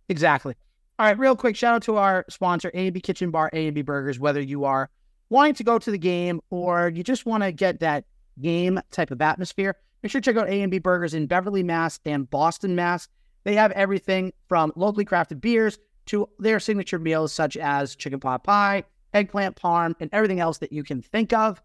Exactly. 0.09 0.54
All 0.98 1.06
right, 1.06 1.18
real 1.18 1.36
quick 1.36 1.56
shout 1.56 1.74
out 1.74 1.82
to 1.82 1.96
our 1.96 2.24
sponsor, 2.30 2.70
A 2.74 2.86
and 2.86 2.94
B 2.94 3.00
Kitchen 3.00 3.30
Bar, 3.30 3.50
A 3.52 3.66
and 3.66 3.74
B 3.74 3.82
Burgers. 3.82 4.18
Whether 4.18 4.40
you 4.40 4.64
are 4.64 4.88
wanting 5.30 5.54
to 5.54 5.64
go 5.64 5.78
to 5.78 5.90
the 5.90 5.98
game 5.98 6.40
or 6.50 6.88
you 6.88 7.02
just 7.02 7.26
want 7.26 7.42
to 7.42 7.52
get 7.52 7.80
that 7.80 8.04
game 8.40 8.80
type 8.90 9.11
of 9.11 9.20
atmosphere, 9.20 9.76
make 10.02 10.11
sure 10.11 10.20
to 10.20 10.24
check 10.24 10.40
out 10.40 10.48
A 10.48 10.62
and 10.62 10.70
B 10.70 10.78
Burgers 10.78 11.14
in 11.14 11.26
Beverly, 11.26 11.62
Mass, 11.62 12.00
and 12.04 12.30
Boston, 12.30 12.74
Mass. 12.74 13.09
They 13.44 13.54
have 13.54 13.72
everything 13.72 14.32
from 14.48 14.72
locally 14.74 15.04
crafted 15.04 15.40
beers 15.40 15.78
to 16.06 16.28
their 16.38 16.61
signature 16.61 16.98
meals 16.98 17.32
such 17.32 17.56
as 17.56 17.94
chicken 17.94 18.20
pot 18.20 18.42
pie, 18.42 18.84
eggplant 19.14 19.56
parm, 19.56 19.94
and 20.00 20.11
everything 20.12 20.40
else 20.40 20.59
that 20.59 20.72
you 20.72 20.82
can 20.82 21.02
think 21.02 21.32
of. 21.32 21.62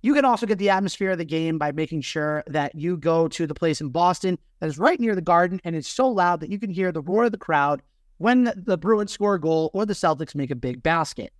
You 0.00 0.14
can 0.14 0.24
also 0.24 0.46
get 0.46 0.58
the 0.58 0.70
atmosphere 0.70 1.10
of 1.10 1.18
the 1.18 1.24
game 1.24 1.58
by 1.58 1.72
making 1.72 2.02
sure 2.02 2.44
that 2.46 2.74
you 2.74 2.96
go 2.96 3.26
to 3.28 3.46
the 3.46 3.54
place 3.54 3.80
in 3.80 3.88
Boston 3.88 4.38
that 4.60 4.68
is 4.68 4.78
right 4.78 4.98
near 5.00 5.14
the 5.14 5.20
garden 5.20 5.60
and 5.64 5.74
it's 5.74 5.88
so 5.88 6.08
loud 6.08 6.40
that 6.40 6.50
you 6.50 6.58
can 6.58 6.70
hear 6.70 6.92
the 6.92 7.02
roar 7.02 7.24
of 7.24 7.32
the 7.32 7.38
crowd 7.38 7.82
when 8.18 8.52
the 8.54 8.78
Bruins 8.78 9.12
score 9.12 9.34
a 9.34 9.40
goal 9.40 9.70
or 9.74 9.84
the 9.84 9.94
Celtics 9.94 10.36
make 10.36 10.52
a 10.52 10.56
big 10.56 10.82
basket. 10.82 11.32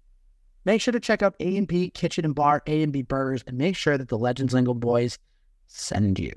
Make 0.65 0.81
sure 0.81 0.93
to 0.93 1.01
check 1.01 1.23
out 1.23 1.37
A&B 1.39 1.91
Kitchen 1.91 2.25
and 2.25 2.35
Bar, 2.35 2.63
A&B 2.67 3.03
Burgers, 3.03 3.45
and 3.47 3.57
make 3.57 3.77
sure 3.77 3.97
that 3.97 4.09
the 4.09 4.19
Legends 4.19 4.53
Lingo 4.53 4.75
boys 4.75 5.19
send 5.67 6.19
you. 6.19 6.33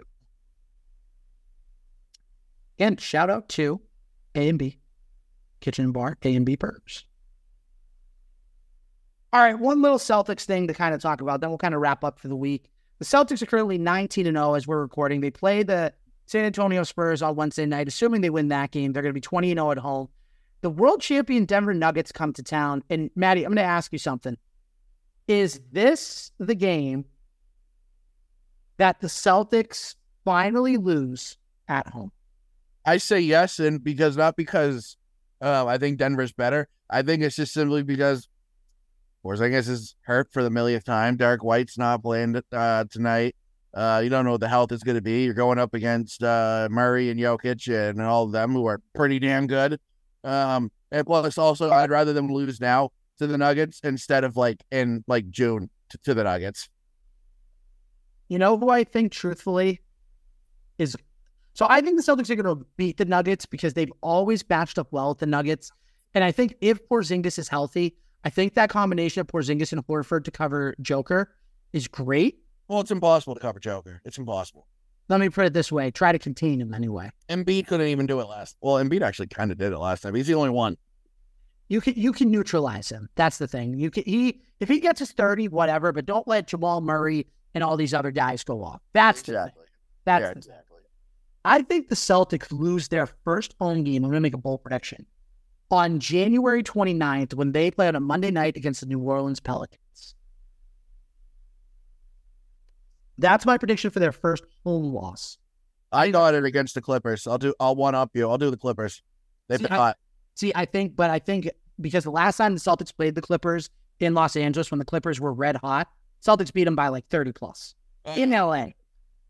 Again, 2.78 2.98
shout 2.98 3.30
out 3.30 3.50
to 3.50 3.82
A&B 4.36 4.80
Kitchen 5.60 5.86
and 5.86 5.94
Bar, 5.94 6.18
A&B 6.24 6.56
Burgers. 6.56 7.06
All 9.34 9.40
right, 9.40 9.58
one 9.58 9.82
little 9.82 9.98
Celtics 9.98 10.44
thing 10.44 10.68
to 10.68 10.74
kind 10.74 10.94
of 10.94 11.02
talk 11.02 11.22
about, 11.22 11.40
then 11.40 11.50
we'll 11.50 11.58
kind 11.58 11.74
of 11.74 11.80
wrap 11.80 12.04
up 12.04 12.20
for 12.20 12.28
the 12.28 12.36
week. 12.36 12.70
The 13.00 13.06
Celtics 13.06 13.42
are 13.42 13.46
currently 13.46 13.78
19 13.78 14.28
and 14.28 14.36
0 14.36 14.56
as 14.56 14.68
we're 14.68 14.82
recording. 14.82 15.22
They 15.22 15.32
play 15.32 15.64
the 15.64 15.94
San 16.26 16.44
Antonio 16.44 16.84
Spurs 16.84 17.22
on 17.22 17.36
Wednesday 17.36 17.66
night. 17.66 17.88
Assuming 17.88 18.22
they 18.22 18.30
win 18.30 18.50
that 18.50 18.72
game, 18.72 18.92
they're 18.92 19.02
going 19.02 19.12
to 19.12 19.18
be 19.18 19.22
20 19.22 19.52
and 19.52 19.58
0 19.58 19.72
at 19.72 19.78
home. 19.78 20.10
The 20.62 20.70
world 20.70 21.02
champion 21.02 21.46
Denver 21.46 21.74
Nuggets 21.74 22.12
come 22.12 22.34
to 22.34 22.44
town. 22.44 22.84
And 22.90 23.10
Maddie, 23.16 23.44
I'm 23.44 23.52
going 23.52 23.56
to 23.56 23.64
ask 23.64 23.92
you 23.92 23.98
something. 23.98 24.38
Is 25.28 25.62
this 25.72 26.32
the 26.38 26.54
game 26.54 27.06
that 28.78 29.00
the 29.00 29.08
Celtics 29.08 29.96
finally 30.26 30.76
lose 30.76 31.38
at 31.70 31.88
home? 31.88 32.12
I 32.86 32.98
say 32.98 33.22
yes, 33.22 33.60
and 33.60 33.82
because 33.82 34.18
not 34.18 34.36
because 34.36 34.98
um, 35.40 35.68
I 35.68 35.78
think 35.78 36.00
Denver's 36.00 36.34
better. 36.34 36.68
I 36.90 37.02
think 37.02 37.24
it's 37.24 37.36
just 37.38 37.54
simply 37.54 37.84
because 37.84 38.28
Porzingis 39.24 39.70
is 39.70 39.96
hurt 40.02 40.32
for 40.32 40.44
the 40.44 40.50
millionth 40.50 40.84
time. 40.84 41.16
Derrick 41.16 41.44
White's 41.44 41.78
not 41.78 42.02
playing 42.02 42.42
uh, 42.52 42.86
tonight. 42.90 43.36
Uh, 43.74 44.02
you 44.04 44.10
don't 44.10 44.26
know 44.26 44.32
what 44.32 44.42
the 44.42 44.50
health 44.50 44.72
is 44.72 44.84
going 44.84 44.96
to 44.96 45.02
be. 45.02 45.24
You're 45.24 45.34
going 45.34 45.60
up 45.60 45.74
against 45.74 46.24
uh, 46.24 46.68
Murray 46.70 47.10
and 47.10 47.20
Jokic 47.20 47.68
and 47.90 48.02
all 48.02 48.24
of 48.24 48.32
them 48.32 48.52
who 48.52 48.66
are 48.66 48.82
pretty 48.94 49.20
damn 49.20 49.48
good. 49.48 49.80
Um, 50.24 50.72
and 50.92 51.06
plus, 51.06 51.38
also, 51.38 51.72
I'd 51.72 51.90
rather 51.90 52.14
them 52.14 52.28
lose 52.28 52.60
now 52.60 52.90
to 53.20 53.28
the 53.28 53.38
Nuggets 53.38 53.80
instead 53.84 54.24
of 54.24 54.36
like 54.36 54.62
in 54.72 55.04
like 55.08 55.30
June 55.30 55.70
to, 55.90 55.98
to 56.00 56.14
the 56.14 56.24
Nuggets. 56.24 56.70
You 58.28 58.40
know 58.40 58.58
who 58.58 58.70
I 58.70 58.84
think, 58.84 59.12
truthfully, 59.12 59.82
is 60.78 60.98
so 61.54 61.66
I 61.70 61.82
think 61.82 61.98
the 61.98 62.04
Celtics 62.04 62.30
are 62.30 62.36
going 62.36 62.58
to 62.58 62.66
beat 62.78 62.98
the 62.98 63.06
Nuggets 63.06 63.46
because 63.46 63.74
they've 63.74 63.92
always 64.02 64.48
matched 64.50 64.80
up 64.80 64.88
well 64.92 65.10
with 65.10 65.20
the 65.20 65.26
Nuggets. 65.26 65.72
And 66.14 66.24
I 66.24 66.32
think 66.32 66.56
if 66.62 66.88
Porzingis 66.88 67.38
is 67.40 67.48
healthy, 67.48 67.96
I 68.24 68.30
think 68.30 68.54
that 68.54 68.70
combination 68.70 69.22
of 69.22 69.28
Porzingis 69.28 69.72
and 69.72 69.86
Horford 69.88 70.24
to 70.26 70.32
cover 70.32 70.76
Joker 70.82 71.34
is 71.74 71.88
great. 71.88 72.40
Well, 72.68 72.80
it's 72.80 72.92
impossible 72.92 73.36
to 73.36 73.42
cover 73.42 73.60
Joker. 73.60 74.02
It's 74.06 74.18
impossible. 74.18 74.68
Let 75.10 75.20
me 75.20 75.30
put 75.30 75.46
it 75.46 75.54
this 75.54 75.72
way: 75.72 75.92
try 75.92 76.12
to 76.12 76.20
contain 76.20 76.62
him 76.62 76.74
anyway. 76.74 77.12
Embiid 77.30 77.68
couldn't 77.68 77.88
even 77.88 78.06
do 78.06 78.20
it 78.20 78.26
last. 78.26 78.56
Well, 78.62 78.76
Embiid 78.76 79.02
actually 79.02 79.28
kind 79.28 79.52
of 79.52 79.58
did 79.58 79.74
it 79.74 79.78
last 79.78 80.02
time. 80.02 80.16
He's 80.16 80.28
the 80.28 80.36
only 80.36 80.52
one. 80.52 80.78
You 81.68 81.82
can 81.82 81.96
you 81.96 82.12
can 82.14 82.32
neutralize 82.32 82.90
him. 82.90 83.10
That's 83.16 83.38
the 83.38 83.48
thing. 83.48 83.78
You 83.78 83.92
can 83.92 84.04
he 84.06 84.42
if 84.60 84.70
he 84.70 84.80
gets 84.80 85.00
his 85.00 85.12
thirty, 85.12 85.48
whatever, 85.48 85.92
but 85.92 86.06
don't 86.06 86.28
let 86.28 86.48
Jamal 86.48 86.82
Murray 86.82 87.28
and 87.54 87.64
all 87.64 87.76
these 87.76 87.94
other 87.94 88.12
guys 88.12 88.44
go 88.44 88.64
off. 88.64 88.82
That's 88.94 89.22
the. 89.24 89.52
That's 90.06 90.24
yeah, 90.24 90.32
exactly. 90.32 90.78
I 91.44 91.64
think 91.64 91.90
the 91.90 91.96
Celtics 91.96 92.52
lose 92.52 92.88
their 92.88 93.08
first 93.08 93.56
home 93.60 93.84
game. 93.84 94.04
I'm 94.04 94.12
going 94.12 94.18
to 94.18 94.22
make 94.22 94.34
a 94.34 94.38
bold 94.38 94.64
prediction 94.64 95.06
on 95.72 96.00
January 96.00 96.64
29th 96.64 97.34
when 97.34 97.52
they 97.52 97.72
play 97.72 97.88
on 97.88 97.96
a 97.96 98.00
Monday 98.00 98.32
night 98.32 98.58
against 98.58 98.82
the 98.82 98.88
New 98.88 99.00
Orleans 99.00 99.40
Pelicans. 99.40 100.16
That's 103.18 103.46
my 103.46 103.58
prediction 103.58 103.92
for 103.92 104.00
their 104.00 104.12
first 104.12 104.44
home 104.64 104.94
loss. 104.94 105.38
I 105.92 106.10
got 106.10 106.34
it 106.34 106.46
against 106.46 106.76
the 106.76 106.82
Clippers. 106.82 107.28
I'll 107.28 107.38
do. 107.38 107.54
I'll 107.60 107.76
one 107.76 107.96
up 107.96 108.12
you. 108.14 108.30
I'll 108.30 108.38
do 108.38 108.50
the 108.50 108.58
Clippers. 108.58 109.02
They've 109.48 109.60
See, 109.60 109.64
been 109.64 109.74
I- 109.74 109.78
hot. 109.78 109.98
See, 110.36 110.52
I 110.56 110.66
think, 110.66 110.96
but 110.96 111.10
I 111.10 111.20
think 111.20 111.50
because 111.80 112.06
the 112.06 112.12
last 112.12 112.38
time 112.38 112.54
the 112.54 112.60
Celtics 112.60 112.96
played 112.96 113.16
the 113.16 113.22
Clippers 113.22 113.70
in 114.00 114.14
Los 114.14 114.36
Angeles 114.36 114.72
when 114.72 114.80
the 114.80 114.86
Clippers 114.86 115.20
were 115.20 115.34
red 115.34 115.58
hot, 115.58 115.90
Celtics 116.26 116.54
beat 116.54 116.64
them 116.64 116.76
by 116.76 116.88
like 116.88 117.08
30 117.10 117.34
plus 117.34 117.76
in 118.16 118.30
mm. 118.30 118.48
LA. 118.48 118.72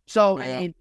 So 0.08 0.40
I 0.40 0.60
mean, 0.60 0.76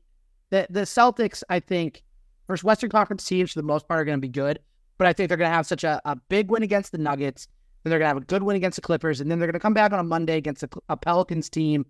the 0.51 0.67
the 0.71 0.81
Celtics, 0.83 1.43
I 1.49 1.61
think, 1.61 2.03
first 2.47 2.65
Western 2.65 2.91
Conference 2.91 3.25
teams 3.25 3.53
for 3.53 3.59
the 3.59 3.67
most 3.67 3.89
part 3.89 4.01
are 4.01 4.05
going 4.05 4.19
to 4.19 4.21
be 4.21 4.29
good, 4.29 4.59
but 5.01 5.07
I 5.07 5.15
think 5.15 5.29
they're 5.31 5.39
going 5.39 5.51
to 5.51 5.57
have 5.57 5.67
such 5.67 5.83
a, 5.83 5.99
a 6.05 6.15
big 6.15 6.51
win 6.51 6.63
against 6.63 6.93
the 6.93 6.99
Nuggets, 6.99 7.49
then 7.83 7.89
they're 7.89 7.99
going 7.99 8.11
to 8.11 8.15
have 8.15 8.23
a 8.23 8.27
good 8.27 8.43
win 8.43 8.55
against 8.55 8.77
the 8.77 8.83
Clippers, 8.83 9.19
and 9.23 9.31
then 9.31 9.39
they're 9.39 9.47
going 9.47 9.55
to 9.55 9.59
come 9.59 9.73
back 9.73 9.95
on 9.95 9.99
a 9.99 10.05
Monday 10.05 10.37
against 10.37 10.63
a, 10.63 10.69
a 10.91 10.97
Pelicans 10.99 11.49
team 11.49 11.87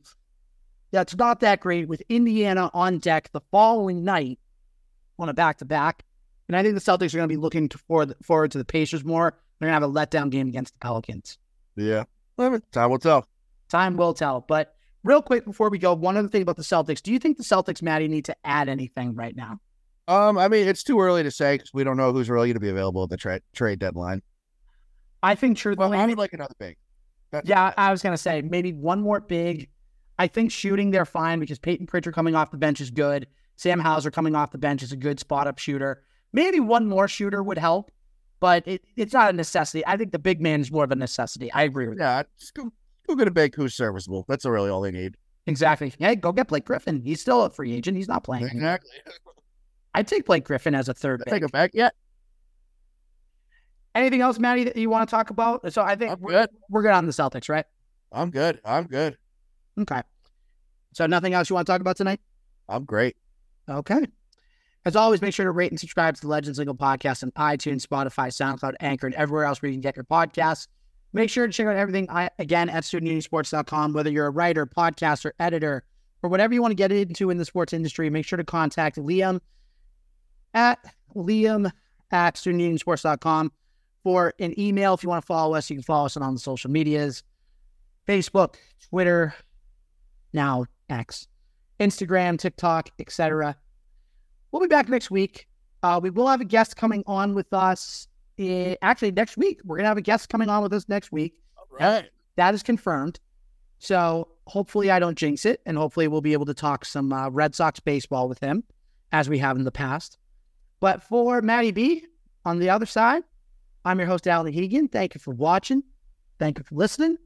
that's 0.93 1.17
not 1.17 1.41
that 1.41 1.59
great 1.59 1.89
with 1.89 2.05
Indiana 2.09 2.71
on 2.73 2.99
deck 2.99 3.29
the 3.33 3.41
following 3.51 4.05
night 4.05 4.39
on 5.19 5.29
a 5.29 5.35
back 5.35 5.59
to 5.59 5.65
back. 5.65 6.05
And 6.47 6.57
I 6.57 6.63
think 6.63 6.77
the 6.77 6.81
Celtics 6.81 7.13
are 7.13 7.17
going 7.17 7.29
to 7.29 7.35
be 7.35 7.37
looking 7.37 7.69
to 7.71 7.79
forward, 7.79 8.15
forward 8.23 8.53
to 8.53 8.59
the 8.59 8.65
Pacers 8.65 9.05
more. 9.05 9.37
They're 9.59 9.69
going 9.69 9.81
to 9.81 9.87
have 9.87 9.91
a 9.91 9.93
letdown 9.93 10.31
game 10.31 10.47
against 10.47 10.75
the 10.75 10.79
Pelicans. 10.79 11.37
Yeah. 11.75 12.05
Time 12.71 12.91
will 12.91 12.99
tell. 13.01 13.27
Time 13.69 13.97
will 13.97 14.15
tell. 14.15 14.45
But 14.47 14.77
real 15.03 15.21
quick 15.21 15.45
before 15.45 15.69
we 15.69 15.79
go, 15.79 15.95
one 15.95 16.17
other 16.17 16.29
thing 16.29 16.43
about 16.43 16.59
the 16.59 16.63
Celtics. 16.63 17.03
Do 17.03 17.13
you 17.13 17.19
think 17.19 17.39
the 17.39 17.43
Celtics, 17.43 17.83
Maddie, 17.83 18.07
need 18.07 18.27
to 18.27 18.37
add 18.45 18.69
anything 18.69 19.17
right 19.17 19.35
now? 19.35 19.59
Um, 20.11 20.39
I 20.39 20.49
mean, 20.49 20.67
it's 20.67 20.83
too 20.83 21.01
early 21.01 21.23
to 21.23 21.31
say 21.31 21.55
because 21.55 21.73
we 21.73 21.85
don't 21.85 21.97
know 21.97 22.13
who's 22.13 22.29
really 22.29 22.49
going 22.49 22.55
to 22.55 22.61
be 22.61 22.69
available 22.69 23.05
at 23.05 23.11
the 23.11 23.17
trade 23.17 23.43
trade 23.55 23.79
deadline. 23.79 24.23
I 25.23 25.37
think 25.37 25.57
truthfully, 25.57 25.91
Well, 25.91 26.01
I 26.01 26.07
would 26.07 26.19
like 26.19 26.33
another 26.33 26.55
big. 26.59 26.77
That's 27.31 27.49
yeah, 27.49 27.73
I 27.77 27.93
was 27.93 28.03
going 28.03 28.15
to 28.15 28.19
say 28.19 28.43
maybe 28.43 28.73
one 28.73 29.01
more 29.01 29.21
big. 29.21 29.69
I 30.19 30.27
think 30.27 30.51
shooting 30.51 30.91
they're 30.91 31.05
fine 31.07 31.39
because 31.39 31.61
Peyton 31.61 31.87
Pritchard 31.87 32.13
coming 32.15 32.35
off 32.35 32.51
the 32.51 32.59
bench 32.59 32.81
is 32.81 32.91
good. 32.91 33.29
Sam 33.57 33.79
Hauser 33.79 34.11
coming 34.11 34.35
off 34.35 34.51
the 34.51 34.59
bench 34.59 34.83
is 34.83 34.91
a 34.91 34.97
good 34.97 35.21
spot 35.21 35.47
up 35.47 35.59
shooter. 35.59 36.03
Maybe 36.33 36.59
one 36.59 36.87
more 36.87 37.07
shooter 37.07 37.43
would 37.43 37.59
help, 37.59 37.93
but 38.41 38.67
it, 38.67 38.83
it's 38.97 39.13
not 39.13 39.31
a 39.31 39.33
necessity. 39.33 39.87
I 39.87 39.97
think 39.97 40.11
the 40.11 40.19
big 40.19 40.41
man 40.41 40.61
is 40.61 40.73
more 40.73 40.83
of 40.83 40.91
a 40.91 40.97
necessity. 40.97 41.53
I 41.53 41.63
agree 41.63 41.87
with 41.87 41.99
that. 41.99 42.27
yeah. 42.27 42.39
Just 42.41 42.55
go, 42.55 42.73
go 43.07 43.15
get 43.15 43.29
a 43.29 43.31
big 43.31 43.55
who's 43.55 43.75
serviceable. 43.75 44.25
That's 44.29 44.45
really 44.45 44.71
all 44.71 44.81
they 44.81 44.91
need. 44.91 45.17
Exactly. 45.47 45.93
Yeah, 45.99 46.15
go 46.15 46.33
get 46.33 46.49
Blake 46.49 46.65
Griffin. 46.65 47.03
He's 47.05 47.21
still 47.21 47.45
a 47.45 47.51
free 47.51 47.73
agent. 47.73 47.97
He's 47.97 48.09
not 48.09 48.25
playing. 48.25 48.47
Exactly. 48.47 48.91
I'd 49.95 50.07
take 50.07 50.25
Blake 50.25 50.45
Griffin 50.45 50.75
as 50.75 50.89
a 50.89 50.95
third 50.95 51.23
Take 51.27 51.43
it 51.43 51.53
back. 51.53 51.73
Yeah, 51.75 51.91
Anything 53.95 54.21
else, 54.21 54.39
Maddie, 54.39 54.65
that 54.65 54.77
you 54.77 54.89
want 54.89 55.09
to 55.09 55.11
talk 55.11 55.31
about? 55.31 55.73
So 55.73 55.83
I 55.83 55.97
think 55.97 56.13
I'm 56.13 56.21
we're, 56.21 56.31
good. 56.31 56.51
we're 56.69 56.83
good 56.83 56.93
on 56.93 57.07
the 57.07 57.13
Celtics, 57.13 57.49
right? 57.49 57.65
I'm 58.13 58.31
good. 58.31 58.61
I'm 58.65 58.85
good. 58.85 59.17
Okay. 59.79 60.03
So 60.93 61.07
nothing 61.07 61.35
else 61.35 61.51
you 61.51 61.55
want 61.55 61.67
to 61.67 61.73
talk 61.73 61.81
about 61.81 61.97
tonight? 61.97 62.21
I'm 62.69 62.85
great. 62.85 63.17
Okay. 63.69 64.07
As 64.85 64.97
always, 64.97 65.21
make 65.21 65.35
sure 65.35 65.45
to 65.45 65.51
rate 65.51 65.73
and 65.73 65.79
subscribe 65.79 66.15
to 66.15 66.21
the 66.21 66.29
Legends 66.29 66.59
Lingo 66.59 66.73
Podcast 66.73 67.23
on 67.23 67.33
iTunes, 67.33 67.87
Spotify, 67.87 68.29
SoundCloud, 68.29 68.75
Anchor, 68.81 69.07
and 69.07 69.15
everywhere 69.17 69.45
else 69.45 69.61
where 69.61 69.69
you 69.69 69.75
can 69.75 69.83
get 69.83 69.97
your 69.97 70.05
podcasts. 70.05 70.69
Make 71.13 71.29
sure 71.29 71.47
to 71.47 71.53
check 71.53 71.67
out 71.67 71.77
everything 71.77 72.09
I, 72.09 72.31
again 72.39 72.69
at 72.69 72.85
studentunisports.com. 72.85 73.93
Whether 73.93 74.11
you're 74.11 74.27
a 74.27 74.31
writer, 74.31 74.67
podcaster, 74.67 75.33
editor, 75.41 75.85
or 76.23 76.31
whatever 76.31 76.55
you 76.55 76.63
want 76.63 76.71
to 76.71 76.77
get 76.77 76.93
into 76.93 77.31
in 77.31 77.37
the 77.37 77.45
sports 77.45 77.73
industry, 77.73 78.09
make 78.09 78.25
sure 78.25 78.37
to 78.37 78.45
contact 78.45 78.97
Liam 78.97 79.41
at 80.55 80.79
Liam 81.15 81.71
at 82.11 82.35
studentunisports.com 82.35 83.53
for 84.03 84.35
an 84.39 84.59
email. 84.59 84.95
If 84.95 85.03
you 85.03 85.09
want 85.09 85.23
to 85.23 85.27
follow 85.27 85.55
us, 85.55 85.71
you 85.71 85.77
can 85.77 85.83
follow 85.83 86.07
us 86.07 86.17
on 86.17 86.35
the 86.35 86.41
social 86.41 86.71
medias 86.71 87.23
Facebook, 88.09 88.57
Twitter, 88.89 89.35
now 90.33 90.65
X, 90.89 91.29
Instagram, 91.79 92.39
TikTok, 92.39 92.89
etc. 92.99 93.57
We'll 94.51 94.63
be 94.63 94.69
back 94.69 94.89
next 94.89 95.11
week. 95.11 95.47
Uh, 95.83 96.01
we 96.03 96.11
will 96.11 96.27
have 96.27 96.41
a 96.41 96.45
guest 96.45 96.77
coming 96.77 97.05
on 97.07 97.35
with 97.35 97.53
us. 97.53 98.09
eh, 98.39 98.75
actually, 98.83 99.13
next 99.13 99.37
week 99.37 99.61
we're 99.65 99.77
gonna 99.77 99.89
have 99.89 99.99
a 99.99 100.03
guest 100.03 100.29
coming 100.29 100.49
on 100.49 100.63
with 100.63 100.73
us 100.73 100.89
next 100.89 101.13
week. 101.13 101.35
Hey, 101.79 102.09
That 102.37 102.55
is 102.55 102.63
confirmed. 102.63 103.21
So 103.79 104.29
hopefully 104.47 104.91
I 104.91 104.99
don't 104.99 105.17
jinx 105.17 105.47
it, 105.47 105.61
and 105.65 105.77
hopefully 105.79 106.09
we'll 106.09 106.21
be 106.21 106.33
able 106.33 106.47
to 106.47 106.55
talk 106.55 106.85
some 106.85 107.13
uh, 107.13 107.31
Red 107.31 107.55
Sox 107.55 107.81
baseball 107.81 108.29
with 108.29 108.41
him, 108.41 108.65
as 109.13 109.29
we 109.29 109.39
have 109.39 109.57
in 109.57 109.65
the 109.65 109.71
past. 109.73 110.19
But 110.81 111.03
for 111.03 111.43
Maddie 111.43 111.73
B 111.73 112.05
on 112.45 112.59
the 112.59 112.71
other 112.71 112.87
side, 112.87 113.23
I'm 113.85 113.99
your 113.99 114.09
host 114.09 114.27
Alan 114.27 114.53
Hegan. 114.53 114.89
Thank 114.91 115.15
you 115.15 115.21
for 115.21 115.33
watching. 115.33 115.83
Thank 116.39 116.59
you 116.59 116.65
for 116.65 116.75
listening, 116.75 117.19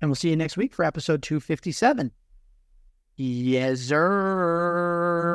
And 0.00 0.10
we'll 0.10 0.16
see 0.16 0.30
you 0.30 0.36
next 0.36 0.56
week 0.56 0.74
for 0.74 0.84
episode 0.84 1.22
257. 1.22 2.10
Yes, 3.16 3.80
sir. 3.80 5.33